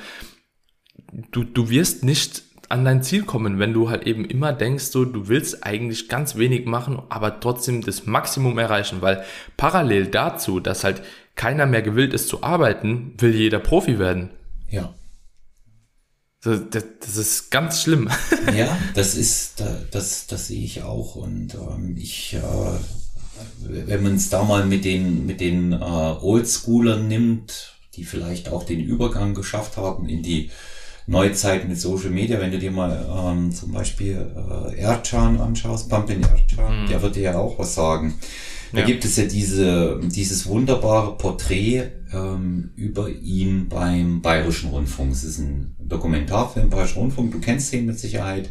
[1.32, 5.06] du, du wirst nicht an dein Ziel kommen, wenn du halt eben immer denkst, so,
[5.06, 9.24] du willst eigentlich ganz wenig machen, aber trotzdem das Maximum erreichen, weil
[9.58, 11.02] parallel dazu, dass halt
[11.36, 14.30] keiner mehr gewillt ist zu arbeiten, will jeder Profi werden.
[14.70, 14.94] Ja.
[16.44, 16.60] Das,
[17.00, 18.10] das ist ganz schlimm.
[18.56, 21.16] Ja, das ist, das, das sehe ich auch.
[21.16, 22.40] Und ähm, ich, äh,
[23.62, 28.64] wenn man es da mal mit den, mit den äh, Oldschoolern nimmt, die vielleicht auch
[28.64, 30.52] den Übergang geschafft haben in die
[31.08, 36.24] Neuzeit mit Social Media, wenn du dir mal ähm, zum Beispiel äh, Erdschan anschaust, Pumpin
[36.24, 36.88] Erdschan, mhm.
[36.88, 38.16] der wird dir ja auch was sagen.
[38.74, 38.86] Da ja.
[38.86, 45.12] gibt es ja diese, dieses wunderbare Porträt ähm, über ihn beim Bayerischen Rundfunk.
[45.12, 48.50] Es ist ein Dokumentarfilm, Bayerischer Rundfunk, du kennst ihn mit Sicherheit.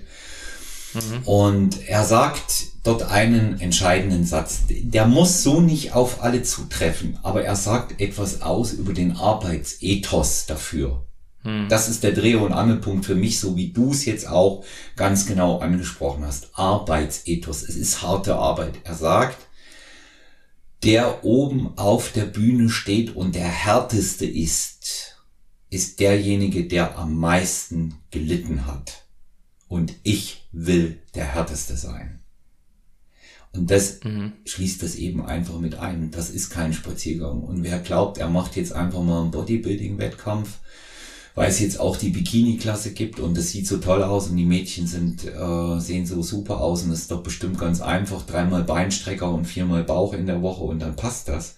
[0.95, 1.27] Mhm.
[1.27, 4.61] Und er sagt dort einen entscheidenden Satz.
[4.69, 10.47] Der muss so nicht auf alle zutreffen, aber er sagt etwas aus über den Arbeitsethos
[10.47, 11.05] dafür.
[11.43, 11.69] Mhm.
[11.69, 14.65] Das ist der Dreh- und Angelpunkt für mich, so wie du es jetzt auch
[14.95, 16.51] ganz genau angesprochen hast.
[16.55, 17.63] Arbeitsethos.
[17.63, 18.75] Es ist harte Arbeit.
[18.85, 19.39] Er sagt,
[20.83, 25.17] der oben auf der Bühne steht und der härteste ist,
[25.71, 29.05] ist derjenige, der am meisten gelitten hat.
[29.69, 32.21] Und ich will der härteste sein.
[33.53, 34.33] Und das mhm.
[34.45, 36.11] schließt das eben einfach mit ein.
[36.11, 37.43] Das ist kein Spaziergang.
[37.43, 40.59] Und wer glaubt, er macht jetzt einfach mal einen Bodybuilding-Wettkampf,
[41.35, 44.45] weil es jetzt auch die Bikini-Klasse gibt und es sieht so toll aus und die
[44.45, 48.65] Mädchen sind, äh, sehen so super aus und es ist doch bestimmt ganz einfach, dreimal
[48.65, 51.57] Beinstrecker und viermal Bauch in der Woche und dann passt das.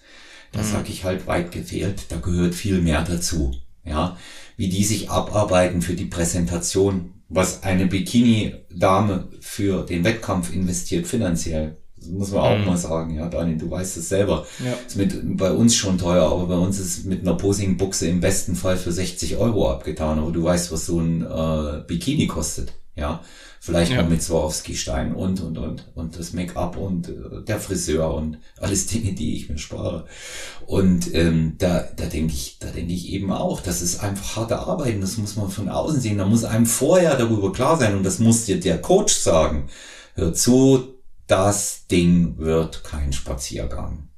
[0.51, 0.65] Da mhm.
[0.65, 3.53] sag ich halt weit gefehlt, da gehört viel mehr dazu.
[3.83, 4.17] Ja,
[4.57, 11.77] wie die sich abarbeiten für die Präsentation, was eine Bikini-Dame für den Wettkampf investiert finanziell
[12.07, 12.65] muss man auch mhm.
[12.65, 14.45] mal sagen, ja, Daniel, du weißt es selber.
[14.63, 14.73] Ja.
[14.85, 18.55] Ist mit, bei uns schon teuer, aber bei uns ist mit einer Posing-Buchse im besten
[18.55, 23.21] Fall für 60 Euro abgetan, aber du weißt, was so ein äh, Bikini kostet, ja.
[23.65, 24.03] Vielleicht ja.
[24.03, 28.85] noch mit Swarovski-Stein und, und, und, und das Make-up und äh, der Friseur und alles
[28.85, 30.05] Dinge, die ich mir spare.
[30.67, 34.59] Und ähm, da, da denke ich, da denke ich eben auch, das ist einfach harte
[34.59, 36.19] Arbeit und das muss man von außen sehen.
[36.19, 39.67] Da muss einem vorher darüber klar sein und das muss dir der Coach sagen.
[40.13, 40.94] Hör zu,
[41.27, 44.09] das Ding wird kein Spaziergang.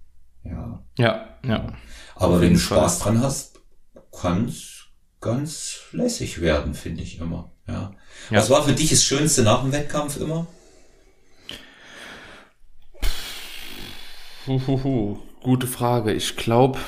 [0.43, 0.83] Ja.
[0.97, 1.73] Ja, ja.
[2.15, 3.13] Aber wenn du Spaß Fall.
[3.13, 3.59] dran hast,
[4.11, 4.85] kann es
[5.21, 7.51] ganz lässig werden, finde ich immer.
[7.67, 7.91] Ja.
[8.29, 8.37] ja.
[8.37, 10.47] Was war für dich das Schönste nach dem Wettkampf immer?
[14.47, 15.17] Huhuhu.
[15.41, 16.13] Gute Frage.
[16.13, 16.79] Ich glaube,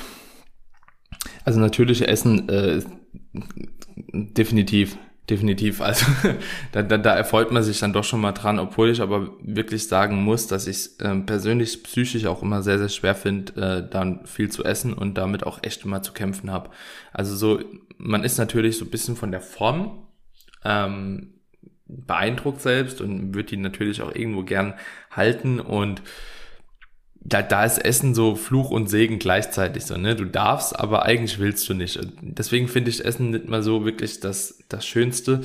[1.44, 2.82] also natürlich Essen äh,
[4.12, 4.96] definitiv
[5.30, 5.80] definitiv.
[5.80, 6.06] Also
[6.72, 9.88] da, da, da erfreut man sich dann doch schon mal dran, obwohl ich aber wirklich
[9.88, 13.88] sagen muss, dass ich es äh, persönlich psychisch auch immer sehr, sehr schwer finde, äh,
[13.88, 16.70] dann viel zu essen und damit auch echt immer zu kämpfen habe.
[17.12, 17.60] Also so,
[17.96, 20.06] man ist natürlich so ein bisschen von der Form
[20.64, 21.34] ähm,
[21.86, 24.74] beeindruckt selbst und wird die natürlich auch irgendwo gern
[25.10, 26.02] halten und
[27.22, 30.16] da, da ist Essen so Fluch und Segen gleichzeitig so, ne?
[30.16, 32.00] Du darfst, aber eigentlich willst du nicht.
[32.22, 35.42] deswegen finde ich Essen nicht mal so wirklich das, das Schönste.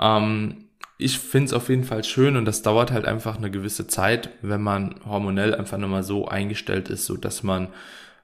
[0.00, 0.68] Ähm,
[0.98, 4.30] ich finde es auf jeden Fall schön und das dauert halt einfach eine gewisse Zeit,
[4.40, 7.68] wenn man hormonell einfach nochmal so eingestellt ist, so dass man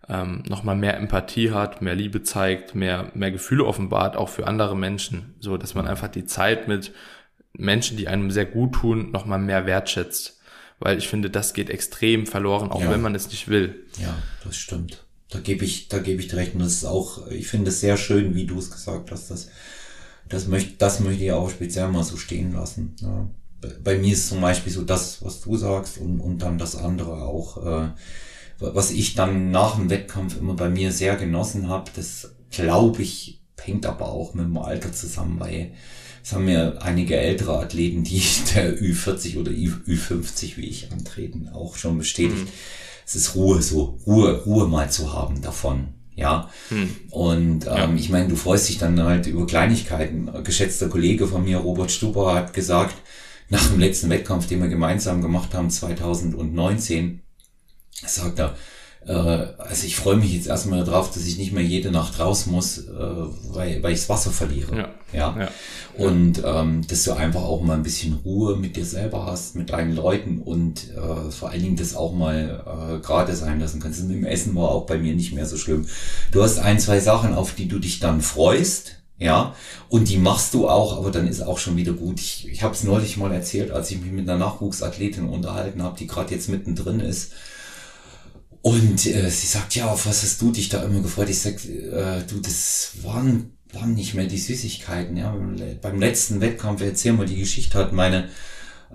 [0.09, 4.77] ähm, nochmal mehr Empathie hat, mehr Liebe zeigt, mehr, mehr Gefühle offenbart, auch für andere
[4.77, 6.93] Menschen, so dass man einfach die Zeit mit
[7.53, 10.42] Menschen, die einem sehr gut tun, nochmal mehr wertschätzt
[10.83, 12.91] weil ich finde, das geht extrem verloren, auch ja.
[12.91, 13.75] wenn man es nicht will.
[14.01, 15.05] Ja, das stimmt.
[15.31, 16.55] Da gebe ich, da gebe ich dir recht.
[16.55, 19.31] Und das ist auch, ich finde es sehr schön, wie du es gesagt hast.
[19.31, 19.49] Das,
[20.29, 22.95] das möchte, das möchte ich auch speziell mal so stehen lassen.
[23.01, 23.29] Ja.
[23.83, 27.23] Bei mir ist zum Beispiel so das, was du sagst und, und dann das andere
[27.23, 27.89] auch, äh,
[28.59, 31.91] was ich dann nach dem Wettkampf immer bei mir sehr genossen habe.
[31.95, 35.73] Das glaube ich, hängt aber auch mit dem Alter zusammen, weil
[36.23, 38.23] es haben ja einige ältere Athleten, die
[38.55, 42.45] der Ü40 oder Ü50 wie ich antreten, auch schon bestätigt.
[42.45, 42.49] Mhm.
[43.05, 45.89] Es ist Ruhe so, Ruhe, Ruhe mal zu haben davon.
[46.15, 46.51] Ja.
[46.69, 46.91] Hm.
[47.11, 47.95] Und ähm, ja.
[47.95, 50.29] ich meine, du freust dich dann halt über Kleinigkeiten.
[50.29, 52.95] Ein geschätzter Kollege von mir, Robert Stuber, hat gesagt,
[53.49, 57.23] nach dem letzten Wettkampf, den wir gemeinsam gemacht haben, 2019,
[58.07, 58.57] sagt er,
[59.07, 59.13] äh,
[59.59, 62.79] also ich freue mich jetzt erstmal darauf, dass ich nicht mehr jede Nacht raus muss,
[62.79, 62.83] äh,
[63.51, 64.77] weil, weil ich das Wasser verliere.
[64.77, 64.89] Ja.
[65.13, 65.41] ja?
[65.41, 65.49] ja.
[65.97, 69.71] Und ähm, dass du einfach auch mal ein bisschen Ruhe mit dir selber hast, mit
[69.71, 74.03] deinen Leuten und äh, vor allen Dingen das auch mal äh, gerade sein lassen kannst.
[74.03, 75.87] Und im Essen war auch bei mir nicht mehr so schlimm.
[76.31, 78.97] Du hast ein, zwei Sachen, auf die du dich dann freust.
[79.19, 79.55] Ja,
[79.89, 82.19] und die machst du auch, aber dann ist auch schon wieder gut.
[82.19, 85.97] Ich, ich habe es neulich mal erzählt, als ich mich mit einer Nachwuchsathletin unterhalten habe,
[85.97, 87.33] die gerade jetzt mittendrin ist
[88.63, 91.29] und äh, sie sagt, ja, auf was hast du dich da immer gefreut?
[91.29, 95.17] Ich sag, äh, du, das waren, waren nicht mehr die Süßigkeiten.
[95.17, 95.37] Ja,
[95.83, 98.29] beim letzten Wettkampf, erzähl mal die Geschichte, hat meine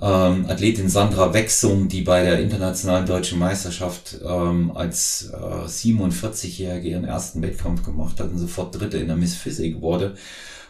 [0.01, 7.05] ähm, Athletin Sandra Wechsung, die bei der internationalen deutschen Meisterschaft ähm, als äh, 47-Jährige ihren
[7.05, 10.15] ersten Wettkampf gemacht hat und sofort Dritte in der Miss Physik wurde,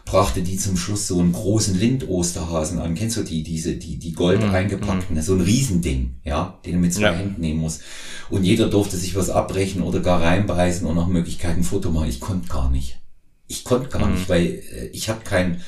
[0.08, 2.94] brachte die zum Schluss so einen großen Lind-Osterhasen an.
[2.94, 5.20] Kennst du die, diese, die, die gold mm, eingepackten, mm.
[5.20, 7.12] so ein Riesending, ja, den du mit zwei ja.
[7.12, 7.82] Händen nehmen musst.
[8.30, 12.08] Und jeder durfte sich was abbrechen oder gar reinbeißen und nach Möglichkeit ein Foto machen.
[12.08, 13.00] Ich konnte gar nicht.
[13.48, 14.12] Ich konnte gar mm.
[14.12, 15.60] nicht, weil äh, ich habe kein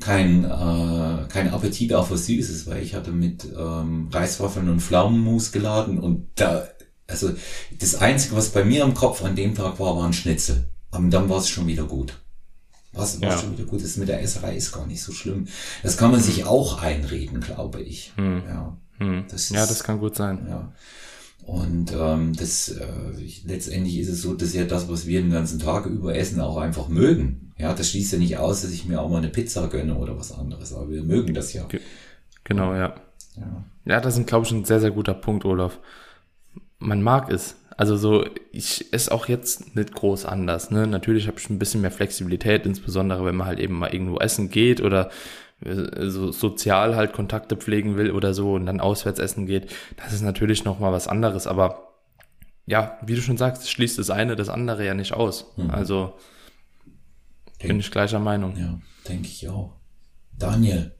[0.00, 5.52] kein, äh, kein Appetit auf was Süßes, weil ich hatte mit ähm, Reiswaffeln und Pflaumenmus
[5.52, 6.66] geladen und da,
[7.06, 7.30] also
[7.78, 10.64] das Einzige, was bei mir im Kopf an dem Tag war, waren Schnitzel.
[10.90, 12.23] Aber dann war es schon wieder gut.
[12.94, 13.36] Was Ja.
[13.38, 13.82] schon wieder gut.
[13.82, 15.46] Das mit der Esserei ist gar nicht so schlimm.
[15.82, 18.12] Das kann man sich auch einreden, glaube ich.
[18.16, 19.24] Ja, Hm.
[19.28, 20.46] das Ja, ist- das kann gut sein.
[20.48, 20.72] ja.
[21.46, 25.30] Und ähm, das äh, ich, letztendlich ist es so, dass ja das, was wir den
[25.30, 27.52] ganzen Tag über essen, auch einfach mögen.
[27.58, 30.16] Ja, das schließt ja nicht aus, dass ich mir auch mal eine Pizza gönne oder
[30.18, 31.64] was anderes, aber wir mögen das ja.
[31.66, 31.80] Ge-
[32.44, 32.94] Genau, ja.
[33.36, 33.64] ja.
[33.84, 35.78] Ja, das ist, glaube ich, ein sehr, sehr guter Punkt, Olaf.
[36.78, 37.56] Man mag es.
[37.76, 40.70] Also so, ich esse auch jetzt nicht groß anders.
[40.70, 40.86] Ne?
[40.86, 44.50] Natürlich habe ich ein bisschen mehr Flexibilität, insbesondere wenn man halt eben mal irgendwo essen
[44.50, 45.10] geht oder
[45.64, 49.72] äh, so sozial halt Kontakte pflegen will oder so und dann auswärts essen geht.
[49.96, 51.46] Das ist natürlich noch mal was anderes.
[51.46, 51.94] Aber
[52.66, 55.52] ja, wie du schon sagst, schließt das eine das andere ja nicht aus.
[55.68, 56.14] Also
[57.62, 58.56] bin ich gleicher Meinung.
[58.56, 59.72] Ja, denke ich auch.
[60.38, 60.94] Daniel,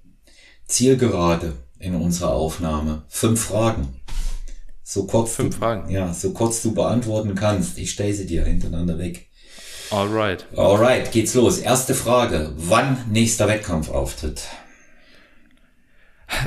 [0.67, 3.03] Zielgerade in unserer Aufnahme.
[3.09, 4.01] Fünf Fragen.
[4.87, 5.91] So kurz Fünf du, Fragen.
[5.91, 7.79] Ja, so kurz du beantworten kannst.
[7.79, 9.27] Ich stelle sie dir hintereinander weg.
[9.91, 10.47] Alright.
[10.57, 11.59] Alright, geht's los.
[11.59, 12.53] Erste Frage.
[12.57, 14.43] Wann nächster Wettkampfauftritt?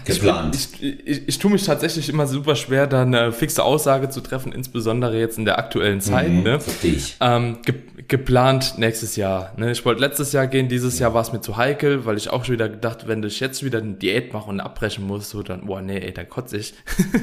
[0.06, 0.56] Geplant.
[0.56, 4.52] Ich, ich, ich tue mich tatsächlich immer super schwer, da eine fixe Aussage zu treffen,
[4.52, 6.30] insbesondere jetzt in der aktuellen Zeit.
[6.30, 6.60] Mhm, Ne?
[6.60, 7.16] Verstehe ich.
[7.22, 7.60] Ähm,
[8.08, 9.54] geplant nächstes Jahr.
[9.58, 9.72] Ne?
[9.72, 12.46] Ich wollte letztes Jahr gehen, dieses Jahr war es mir zu heikel, weil ich auch
[12.46, 15.66] schon wieder gedacht, wenn ich jetzt wieder eine Diät mache und abbrechen muss, so dann,
[15.66, 16.74] boah, nee, ey, dann kotze ich.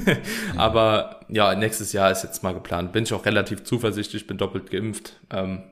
[0.56, 2.92] Aber ja, nächstes Jahr ist jetzt mal geplant.
[2.92, 5.20] Bin ich auch relativ zuversichtlich, bin doppelt geimpft.
[5.30, 5.62] Ähm,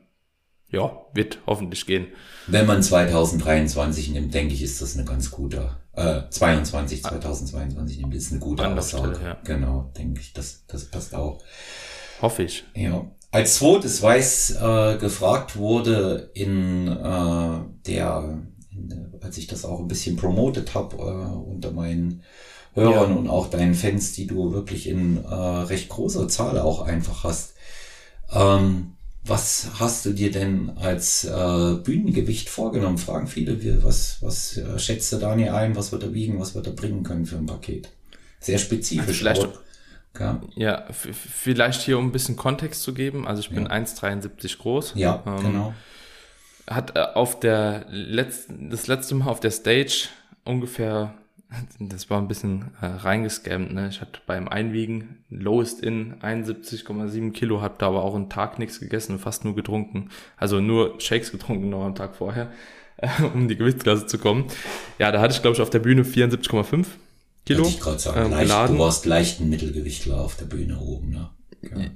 [0.69, 2.07] ja, wird hoffentlich gehen.
[2.47, 8.15] Wenn man 2023 nimmt, denke ich, ist das eine ganz gute, äh, 22, 2022 nimmt,
[8.15, 9.19] ist eine gute Aussage.
[9.23, 9.37] Ja.
[9.45, 11.43] Genau, denke ich, das, das passt auch.
[12.23, 12.65] Hoffe ich.
[12.75, 13.05] Ja.
[13.33, 18.39] Als zweites weiß äh, gefragt wurde in äh, der,
[18.71, 21.01] in, als ich das auch ein bisschen promotet habe äh,
[21.51, 22.23] unter meinen
[22.75, 23.17] Hörern Ja.
[23.17, 27.55] und auch deinen Fans, die du wirklich in äh, recht großer Zahl auch einfach hast.
[28.31, 28.93] Ähm,
[29.25, 32.99] was hast du dir denn als äh, Bühnengewicht vorgenommen?
[32.99, 33.63] Fragen viele.
[33.63, 35.75] Wie, was was äh, schätzt der Daniel ein?
[35.77, 36.39] Was wird er wiegen?
[36.41, 37.89] Was wird er bringen können für ein Paket?
[38.41, 39.19] Sehr spezifisch.
[39.19, 39.55] Vielleicht- aber-
[40.19, 43.27] ja, Ja, vielleicht hier um ein bisschen Kontext zu geben.
[43.27, 44.93] Also ich bin 1,73 groß.
[44.97, 45.75] ja Ähm, genau.
[46.69, 50.09] Hat äh, auf der letzten, das letzte Mal auf der Stage
[50.45, 51.15] ungefähr,
[51.79, 53.89] das war ein bisschen äh, reingescammt, ne?
[53.89, 58.81] Ich hatte beim Einwiegen Lowest in 71,7 Kilo, hab da aber auch einen Tag nichts
[58.81, 60.11] gegessen, fast nur getrunken.
[60.37, 62.53] Also nur Shakes getrunken noch am Tag vorher,
[63.35, 64.45] um die Gewichtsklasse zu kommen.
[64.99, 66.87] Ja, da hatte ich, glaube ich, auf der Bühne 74,5
[67.45, 67.65] Kilo.
[67.65, 68.77] Wollte ich gerade sagen, ähm, leicht, geladen.
[68.77, 71.31] du warst leicht ein Mittelgewichtler auf der Bühne oben, ne?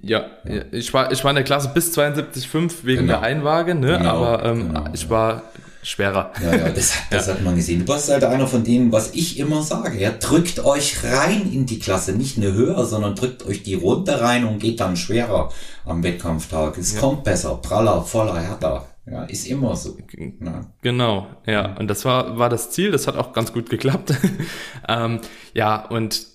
[0.03, 0.27] Ja.
[0.45, 0.63] Ja, ja.
[0.73, 3.15] Ich, war, ich war in der Klasse bis 72,5 wegen Genau.
[3.15, 3.99] der Einwaage, ne?
[3.99, 5.11] Genau, aber ähm, genau, ich ja.
[5.11, 5.43] war
[5.83, 6.33] schwerer.
[6.43, 7.81] Ja, ja, das, das hat man gesehen.
[7.85, 10.01] Du warst halt einer von denen, was ich immer sage.
[10.01, 14.21] Ja, drückt euch rein in die Klasse, nicht eine höher, sondern drückt euch die runter
[14.21, 15.51] rein und geht dann schwerer
[15.85, 16.77] am Wettkampftag.
[16.79, 18.87] Es kommt besser, praller, voller, härter.
[19.09, 19.97] Ja, ist immer so.
[20.41, 20.71] Ja.
[20.83, 21.77] Genau, ja.
[21.79, 24.13] Und das war, war das Ziel, das hat auch ganz gut geklappt.
[24.89, 25.21] ähm,
[25.55, 26.27] ja, und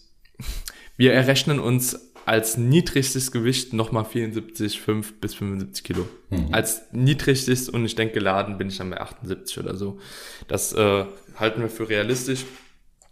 [0.97, 6.07] wir errechnen uns als niedrigstes Gewicht nochmal 74,5 bis 75 Kilo.
[6.51, 9.99] Als niedrigstes und ich denke, geladen bin ich dann bei 78 oder so.
[10.47, 11.05] Das äh,
[11.35, 12.45] halten wir für realistisch.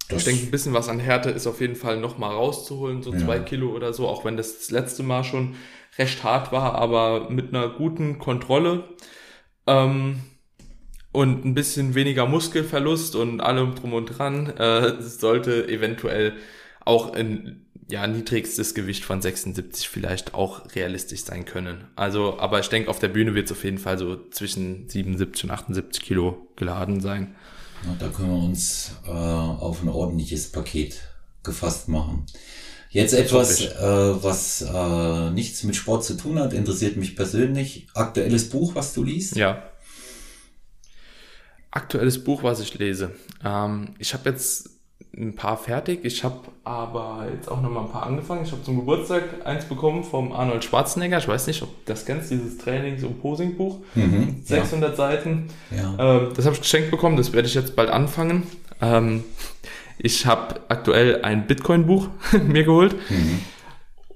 [0.08, 3.12] Das- ich denke, ein bisschen was an Härte ist auf jeden Fall nochmal rauszuholen, so
[3.12, 5.56] zwei Kilo oder so, auch wenn das das letzte Mal schon
[5.98, 8.86] recht hart war, aber mit einer guten Kontrolle.
[9.70, 10.22] Ähm,
[11.12, 16.34] und ein bisschen weniger Muskelverlust und allem drum und dran, äh, sollte eventuell
[16.86, 21.86] auch ein ja, niedrigstes Gewicht von 76 vielleicht auch realistisch sein können.
[21.96, 25.46] Also, aber ich denke, auf der Bühne wird es auf jeden Fall so zwischen 77
[25.46, 27.36] und 78 Kilo geladen sein.
[28.00, 31.02] Da können wir uns äh, auf ein ordentliches Paket
[31.44, 32.26] gefasst machen.
[32.92, 37.88] Jetzt etwas, äh, was äh, nichts mit Sport zu tun hat, interessiert mich persönlich.
[37.94, 39.36] Aktuelles Buch, was du liest?
[39.36, 39.62] Ja.
[41.70, 43.12] Aktuelles Buch, was ich lese.
[43.46, 44.72] Ähm, ich habe jetzt
[45.16, 46.00] ein paar fertig.
[46.04, 48.44] Ich habe aber jetzt auch noch mal ein paar angefangen.
[48.44, 51.20] Ich habe zum Geburtstag eins bekommen vom Arnold Schwarzenegger.
[51.20, 53.80] Ich weiß nicht, ob du das kennst, dieses Trainings- und Posing-Buch.
[53.94, 55.50] Mhm, 600 Seiten.
[55.70, 55.96] Ja.
[56.18, 57.18] Ähm, das habe ich geschenkt bekommen.
[57.18, 58.44] Das werde ich jetzt bald anfangen.
[58.82, 59.24] Ähm,
[60.00, 62.08] ich habe aktuell ein Bitcoin-Buch
[62.48, 62.96] mir geholt.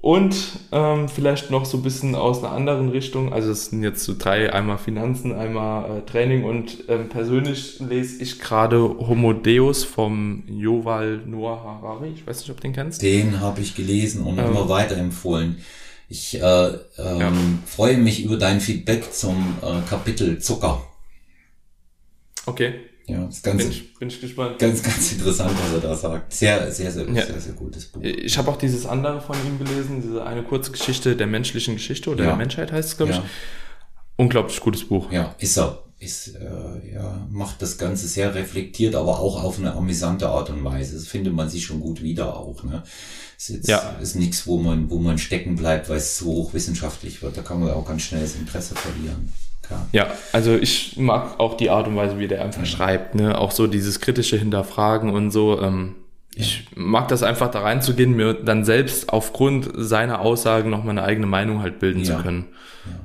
[0.00, 0.36] Und
[0.70, 3.32] ähm, vielleicht noch so ein bisschen aus einer anderen Richtung.
[3.32, 8.22] Also es sind jetzt so drei, einmal Finanzen, einmal äh, Training und ähm, persönlich lese
[8.22, 12.10] ich gerade Homo Deus vom Yuval Noah Harari.
[12.14, 13.00] Ich weiß nicht, ob du den kennst.
[13.00, 14.48] Den habe ich gelesen und Ähm.
[14.48, 15.56] immer weiterempfohlen.
[16.10, 16.74] Ich äh, ähm,
[17.20, 17.32] Ja.
[17.64, 20.82] freue mich über dein Feedback zum äh, Kapitel Zucker.
[22.44, 22.74] Okay.
[23.06, 24.58] Ja, ist ganz, bin, ich, bin ich gespannt.
[24.58, 26.32] Ganz, ganz interessant, was er da sagt.
[26.32, 27.26] Sehr, sehr, sehr, ja.
[27.26, 28.00] sehr, sehr gutes Buch.
[28.02, 32.10] Ich habe auch dieses andere von ihm gelesen, diese eine kurze Geschichte der menschlichen Geschichte
[32.10, 32.30] oder ja.
[32.30, 33.20] der Menschheit heißt es, glaube ich.
[34.16, 35.12] Unglaublich gutes Buch.
[35.12, 35.80] Ja, ist er.
[35.98, 40.62] Ist, äh, ja, macht das Ganze sehr reflektiert, aber auch auf eine amüsante Art und
[40.64, 40.94] Weise.
[40.94, 42.62] Das findet man sich schon gut wieder auch.
[42.62, 42.82] Ne?
[43.38, 43.96] Ist jetzt ja.
[44.02, 47.36] ist nichts, wo man, wo man stecken bleibt, weil es so hochwissenschaftlich wird.
[47.36, 49.32] Da kann man auch ganz schnell das Interesse verlieren.
[49.66, 49.88] Klar.
[49.92, 52.66] Ja, also ich mag auch die Art und Weise, wie der einfach ja.
[52.66, 53.38] schreibt, ne?
[53.38, 55.60] Auch so dieses kritische Hinterfragen und so.
[55.60, 55.96] Ähm,
[56.34, 56.42] ja.
[56.42, 61.26] Ich mag das einfach da reinzugehen, mir dann selbst aufgrund seiner Aussagen noch meine eigene
[61.26, 62.16] Meinung halt bilden ja.
[62.16, 62.46] zu können.
[62.86, 63.00] Ja.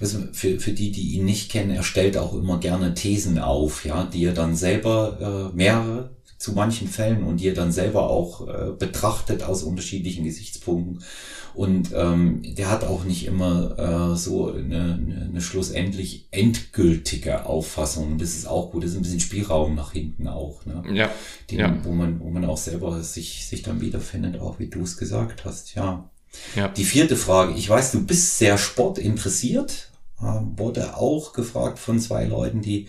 [0.00, 3.84] Also für, für die, die ihn nicht kennen, er stellt auch immer gerne Thesen auf,
[3.84, 6.10] ja, die er dann selber äh, mehrere
[6.40, 11.04] zu manchen Fällen und er dann selber auch äh, betrachtet aus unterschiedlichen Gesichtspunkten.
[11.52, 18.16] Und ähm, der hat auch nicht immer äh, so eine, eine, eine schlussendlich endgültige Auffassung.
[18.16, 18.84] Das ist auch gut.
[18.84, 20.64] Das ist ein bisschen Spielraum nach hinten auch.
[20.64, 20.82] Ne?
[20.94, 21.10] Ja.
[21.50, 21.76] Den, ja.
[21.82, 25.44] Wo man, wo man auch selber sich, sich dann wiederfindet, auch wie du es gesagt
[25.44, 25.74] hast.
[25.74, 26.08] Ja.
[26.56, 26.68] ja.
[26.68, 27.52] Die vierte Frage.
[27.52, 29.90] Ich weiß, du bist sehr sportinteressiert.
[30.22, 32.88] Äh, wurde auch gefragt von zwei Leuten, die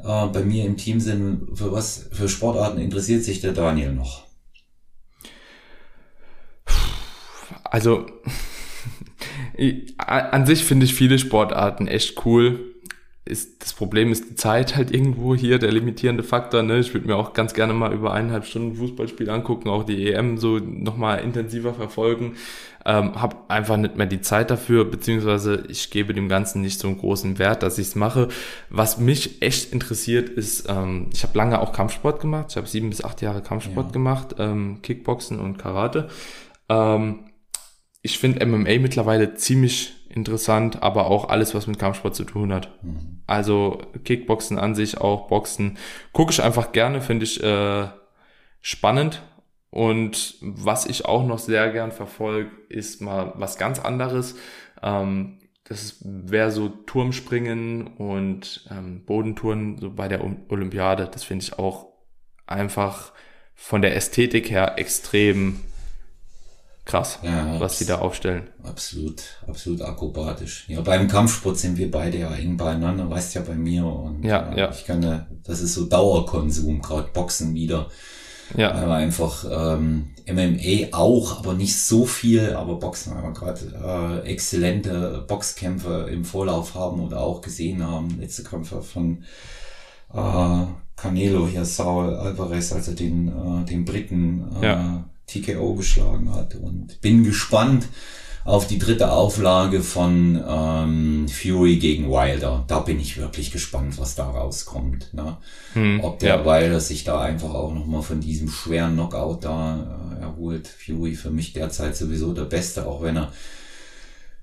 [0.00, 4.24] äh, bei mir im Team sind, für was für Sportarten interessiert sich der Daniel noch?
[7.64, 8.06] Also
[9.98, 12.74] an sich finde ich viele Sportarten echt cool
[13.26, 16.62] ist, das Problem ist die Zeit halt irgendwo hier, der limitierende Faktor.
[16.62, 16.78] Ne?
[16.80, 20.36] Ich würde mir auch ganz gerne mal über eineinhalb Stunden Fußballspiel angucken, auch die EM
[20.36, 22.34] so nochmal intensiver verfolgen.
[22.86, 26.88] Ähm, habe einfach nicht mehr die Zeit dafür, beziehungsweise ich gebe dem Ganzen nicht so
[26.88, 28.28] einen großen Wert, dass ich es mache.
[28.68, 32.46] Was mich echt interessiert ist, ähm, ich habe lange auch Kampfsport gemacht.
[32.50, 33.92] Ich habe sieben bis acht Jahre Kampfsport ja.
[33.92, 36.08] gemacht, ähm, Kickboxen und Karate.
[36.68, 37.30] Ähm,
[38.02, 42.70] ich finde MMA mittlerweile ziemlich interessant, aber auch alles, was mit Kampfsport zu tun hat.
[42.82, 43.22] Mhm.
[43.26, 45.78] Also Kickboxen an sich, auch Boxen,
[46.12, 47.86] gucke ich einfach gerne, finde ich äh,
[48.60, 49.22] spannend.
[49.74, 54.36] Und was ich auch noch sehr gern verfolge, ist mal was ganz anderes.
[54.80, 61.10] Ähm, das wäre so Turmspringen und ähm, Bodentouren so bei der Olympiade.
[61.12, 61.88] Das finde ich auch
[62.46, 63.10] einfach
[63.56, 65.58] von der Ästhetik her extrem
[66.84, 68.50] krass, ja, was die da aufstellen.
[68.62, 70.66] Absolut, absolut akrobatisch.
[70.68, 73.84] Ja, beim Kampfsport sind wir beide ja eng beieinander, weißt ja bei mir.
[73.84, 74.70] Und ja, ja.
[74.70, 77.88] ich kann ja, das ist so Dauerkonsum, gerade Boxen wieder.
[78.56, 78.74] Ja.
[78.74, 84.22] Weil wir einfach ähm, MMA auch, aber nicht so viel, aber Boxen, weil wir gerade
[84.24, 88.18] äh, exzellente Boxkämpfe im Vorlauf haben oder auch gesehen haben.
[88.20, 89.24] Letzte Kämpfe von
[90.12, 90.66] äh,
[90.96, 94.44] Canelo hier, Saul Alvarez, also den, äh, den Briten.
[94.60, 96.54] Äh, ja TKO geschlagen hat.
[96.54, 97.88] Und bin gespannt
[98.44, 102.64] auf die dritte Auflage von ähm, Fury gegen Wilder.
[102.66, 105.14] Da bin ich wirklich gespannt, was da rauskommt.
[105.14, 105.38] Ne?
[105.72, 106.44] Hm, Ob der ja.
[106.44, 110.68] Wilder sich da einfach auch nochmal von diesem schweren Knockout da äh, erholt.
[110.68, 113.32] Fury für mich derzeit sowieso der Beste, auch wenn er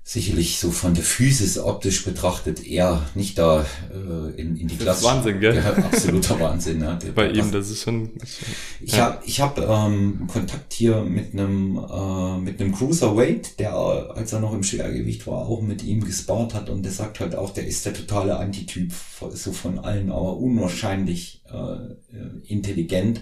[0.04, 5.04] sicherlich so von der Physis optisch betrachtet eher nicht da äh, in, in die Klasse.
[5.04, 5.54] Wahnsinn, gell?
[5.54, 6.80] Ja, absoluter Wahnsinn.
[6.80, 6.98] Ja.
[7.14, 8.10] Bei ihm, das ist schon.
[8.80, 9.04] Ich ja.
[9.04, 14.40] habe ich hab, ähm, Kontakt hier mit einem äh, mit einem Cruiserweight, der als er
[14.40, 17.66] noch im Schwergewicht war, auch mit ihm gespart hat und der sagt halt auch, der
[17.66, 18.92] ist der totale Antityp,
[19.30, 23.20] so von allen, aber unwahrscheinlich äh, intelligent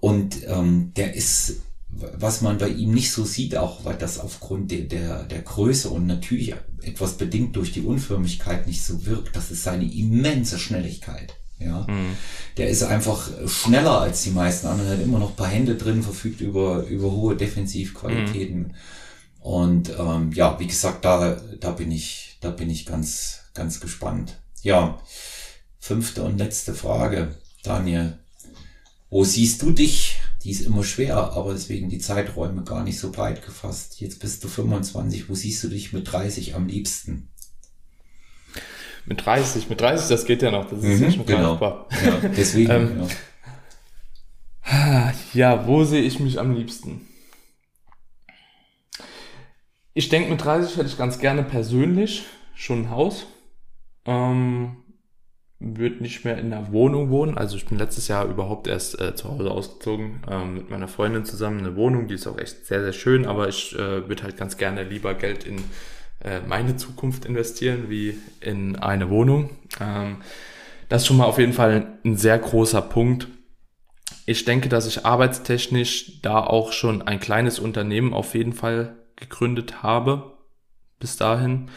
[0.00, 1.62] und ähm, der ist
[2.16, 5.88] was man bei ihm nicht so sieht, auch weil das aufgrund der, der, der Größe
[5.88, 11.34] und natürlich etwas bedingt durch die Unförmigkeit nicht so wirkt, das ist seine immense Schnelligkeit.
[11.58, 12.16] Ja, mhm.
[12.58, 16.02] der ist einfach schneller als die meisten anderen, hat immer noch ein paar Hände drin,
[16.02, 18.58] verfügt über, über hohe Defensivqualitäten.
[18.58, 18.74] Mhm.
[19.40, 24.36] Und ähm, ja, wie gesagt, da, da bin ich, da bin ich ganz, ganz gespannt.
[24.62, 25.00] Ja,
[25.78, 28.18] fünfte und letzte Frage, Daniel.
[29.08, 30.15] Wo siehst du dich
[30.46, 34.00] die ist immer schwer, aber deswegen die Zeiträume gar nicht so breit gefasst.
[34.00, 37.30] Jetzt bist du 25, wo siehst du dich mit 30 am liebsten?
[39.06, 41.58] Mit 30, mit 30, das geht ja noch, das ist mhm, ja schon genau.
[41.60, 42.70] Ja, deswegen.
[42.70, 43.08] ähm,
[44.70, 45.12] ja.
[45.34, 47.08] ja, wo sehe ich mich am liebsten?
[49.94, 52.22] Ich denke, mit 30 hätte ich ganz gerne persönlich
[52.54, 53.26] schon ein Haus.
[54.04, 54.76] Ähm,
[55.58, 57.38] würde nicht mehr in der Wohnung wohnen.
[57.38, 61.24] Also ich bin letztes Jahr überhaupt erst äh, zu Hause ausgezogen ähm, mit meiner Freundin
[61.24, 62.08] zusammen eine Wohnung.
[62.08, 65.14] Die ist auch echt sehr, sehr schön, aber ich äh, würde halt ganz gerne lieber
[65.14, 65.56] Geld in
[66.22, 69.50] äh, meine Zukunft investieren wie in eine Wohnung.
[69.80, 70.18] Ähm,
[70.88, 73.28] das ist schon mal auf jeden Fall ein sehr großer Punkt.
[74.26, 79.82] Ich denke, dass ich arbeitstechnisch da auch schon ein kleines Unternehmen auf jeden Fall gegründet
[79.82, 80.36] habe
[80.98, 81.70] bis dahin.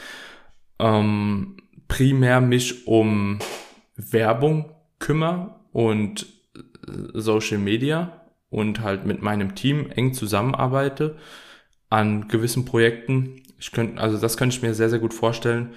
[0.79, 1.57] Ähm,
[1.87, 3.39] primär mich um
[3.99, 6.27] Werbung kümmere und
[7.13, 11.17] Social Media und halt mit meinem Team eng zusammenarbeite
[11.89, 13.43] an gewissen Projekten.
[13.59, 15.73] Ich könnte, also das könnte ich mir sehr, sehr gut vorstellen.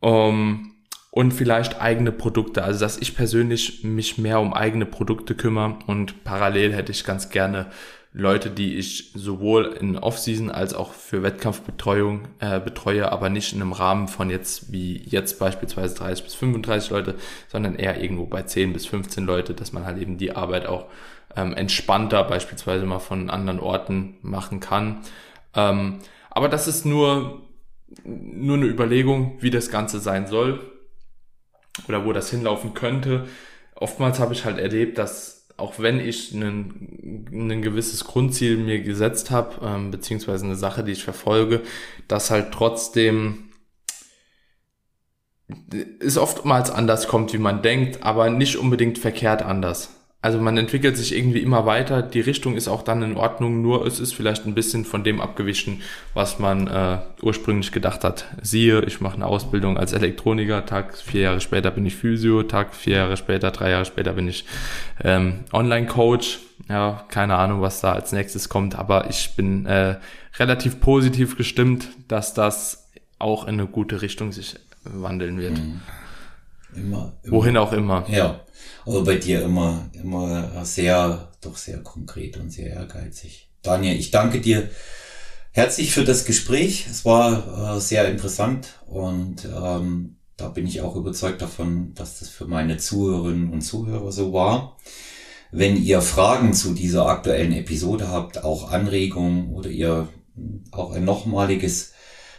[0.00, 0.70] Um, ähm,
[1.10, 2.64] und vielleicht eigene Produkte.
[2.64, 7.30] Also dass ich persönlich mich mehr um eigene Produkte kümmere und parallel hätte ich ganz
[7.30, 7.70] gerne
[8.16, 13.60] Leute, die ich sowohl in Off-Season als auch für Wettkampfbetreuung äh, betreue, aber nicht in
[13.60, 17.16] einem Rahmen von jetzt wie jetzt beispielsweise 30 bis 35 Leute,
[17.48, 20.86] sondern eher irgendwo bei 10 bis 15 Leute, dass man halt eben die Arbeit auch
[21.34, 25.00] ähm, entspannter beispielsweise mal von anderen Orten machen kann.
[25.56, 25.98] Ähm,
[26.30, 27.42] aber das ist nur,
[28.04, 30.60] nur eine Überlegung, wie das Ganze sein soll
[31.88, 33.26] oder wo das hinlaufen könnte.
[33.74, 39.30] Oftmals habe ich halt erlebt, dass auch wenn ich ein, ein gewisses Grundziel mir gesetzt
[39.30, 41.62] habe, ähm, beziehungsweise eine Sache, die ich verfolge,
[42.08, 43.50] dass halt trotzdem
[46.00, 49.93] es oftmals anders kommt, wie man denkt, aber nicht unbedingt verkehrt anders
[50.24, 52.00] also man entwickelt sich irgendwie immer weiter.
[52.00, 55.20] Die Richtung ist auch dann in Ordnung, nur es ist vielleicht ein bisschen von dem
[55.20, 55.82] abgewichen,
[56.14, 58.24] was man äh, ursprünglich gedacht hat.
[58.40, 62.74] Siehe, ich mache eine Ausbildung als Elektroniker, Tag vier Jahre später bin ich Physio, Tag
[62.74, 64.46] vier Jahre später, drei Jahre später bin ich
[65.02, 66.38] ähm, Online-Coach.
[66.70, 69.96] Ja, keine Ahnung, was da als nächstes kommt, aber ich bin äh,
[70.38, 72.88] relativ positiv gestimmt, dass das
[73.18, 75.58] auch in eine gute Richtung sich wandeln wird.
[75.58, 75.82] Mhm.
[76.74, 77.36] Immer, immer.
[77.36, 78.06] Wohin auch immer.
[78.08, 78.40] Ja
[78.86, 83.50] aber bei dir immer, immer sehr, doch sehr konkret und sehr ehrgeizig.
[83.62, 84.68] Daniel, ich danke dir
[85.52, 86.86] herzlich für das Gespräch.
[86.90, 92.28] Es war äh, sehr interessant und ähm, da bin ich auch überzeugt davon, dass das
[92.28, 94.76] für meine Zuhörerinnen und Zuhörer so war.
[95.52, 100.08] Wenn ihr Fragen zu dieser aktuellen Episode habt, auch Anregungen oder ihr
[100.72, 101.92] auch ein nochmaliges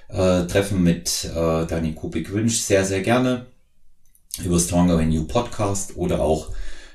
[0.09, 3.45] äh, Treffen mit äh, Dani Kubik wünscht, sehr, sehr gerne
[4.43, 6.51] über Stronger Than You Podcast oder auch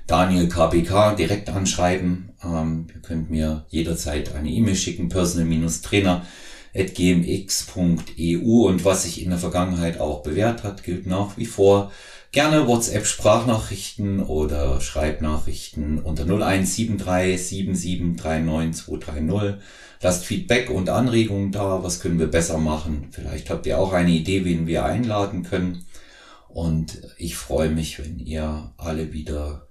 [0.06, 2.30] Daniel KPK direkt anschreiben.
[2.44, 6.26] Ähm, ihr könnt mir jederzeit eine E-Mail schicken, personal-trainer
[6.72, 11.90] gmx.eu und was sich in der Vergangenheit auch bewährt hat, gilt nach wie vor.
[12.32, 19.56] Gerne WhatsApp-Sprachnachrichten oder Schreibnachrichten unter 0173 7739230.
[20.00, 21.82] Lasst Feedback und Anregungen da.
[21.82, 23.08] Was können wir besser machen?
[23.10, 25.86] Vielleicht habt ihr auch eine Idee, wen wir einladen können.
[26.52, 29.66] Und ich freue mich, wenn ihr alle wieder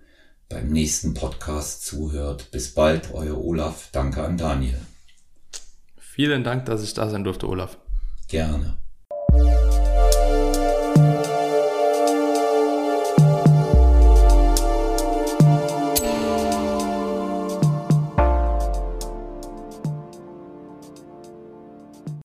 [0.47, 2.51] beim nächsten Podcast zuhört.
[2.51, 3.89] Bis bald, euer Olaf.
[3.91, 4.81] Danke an Daniel.
[5.97, 7.77] Vielen Dank, dass ich da sein durfte, Olaf.
[8.27, 8.77] Gerne.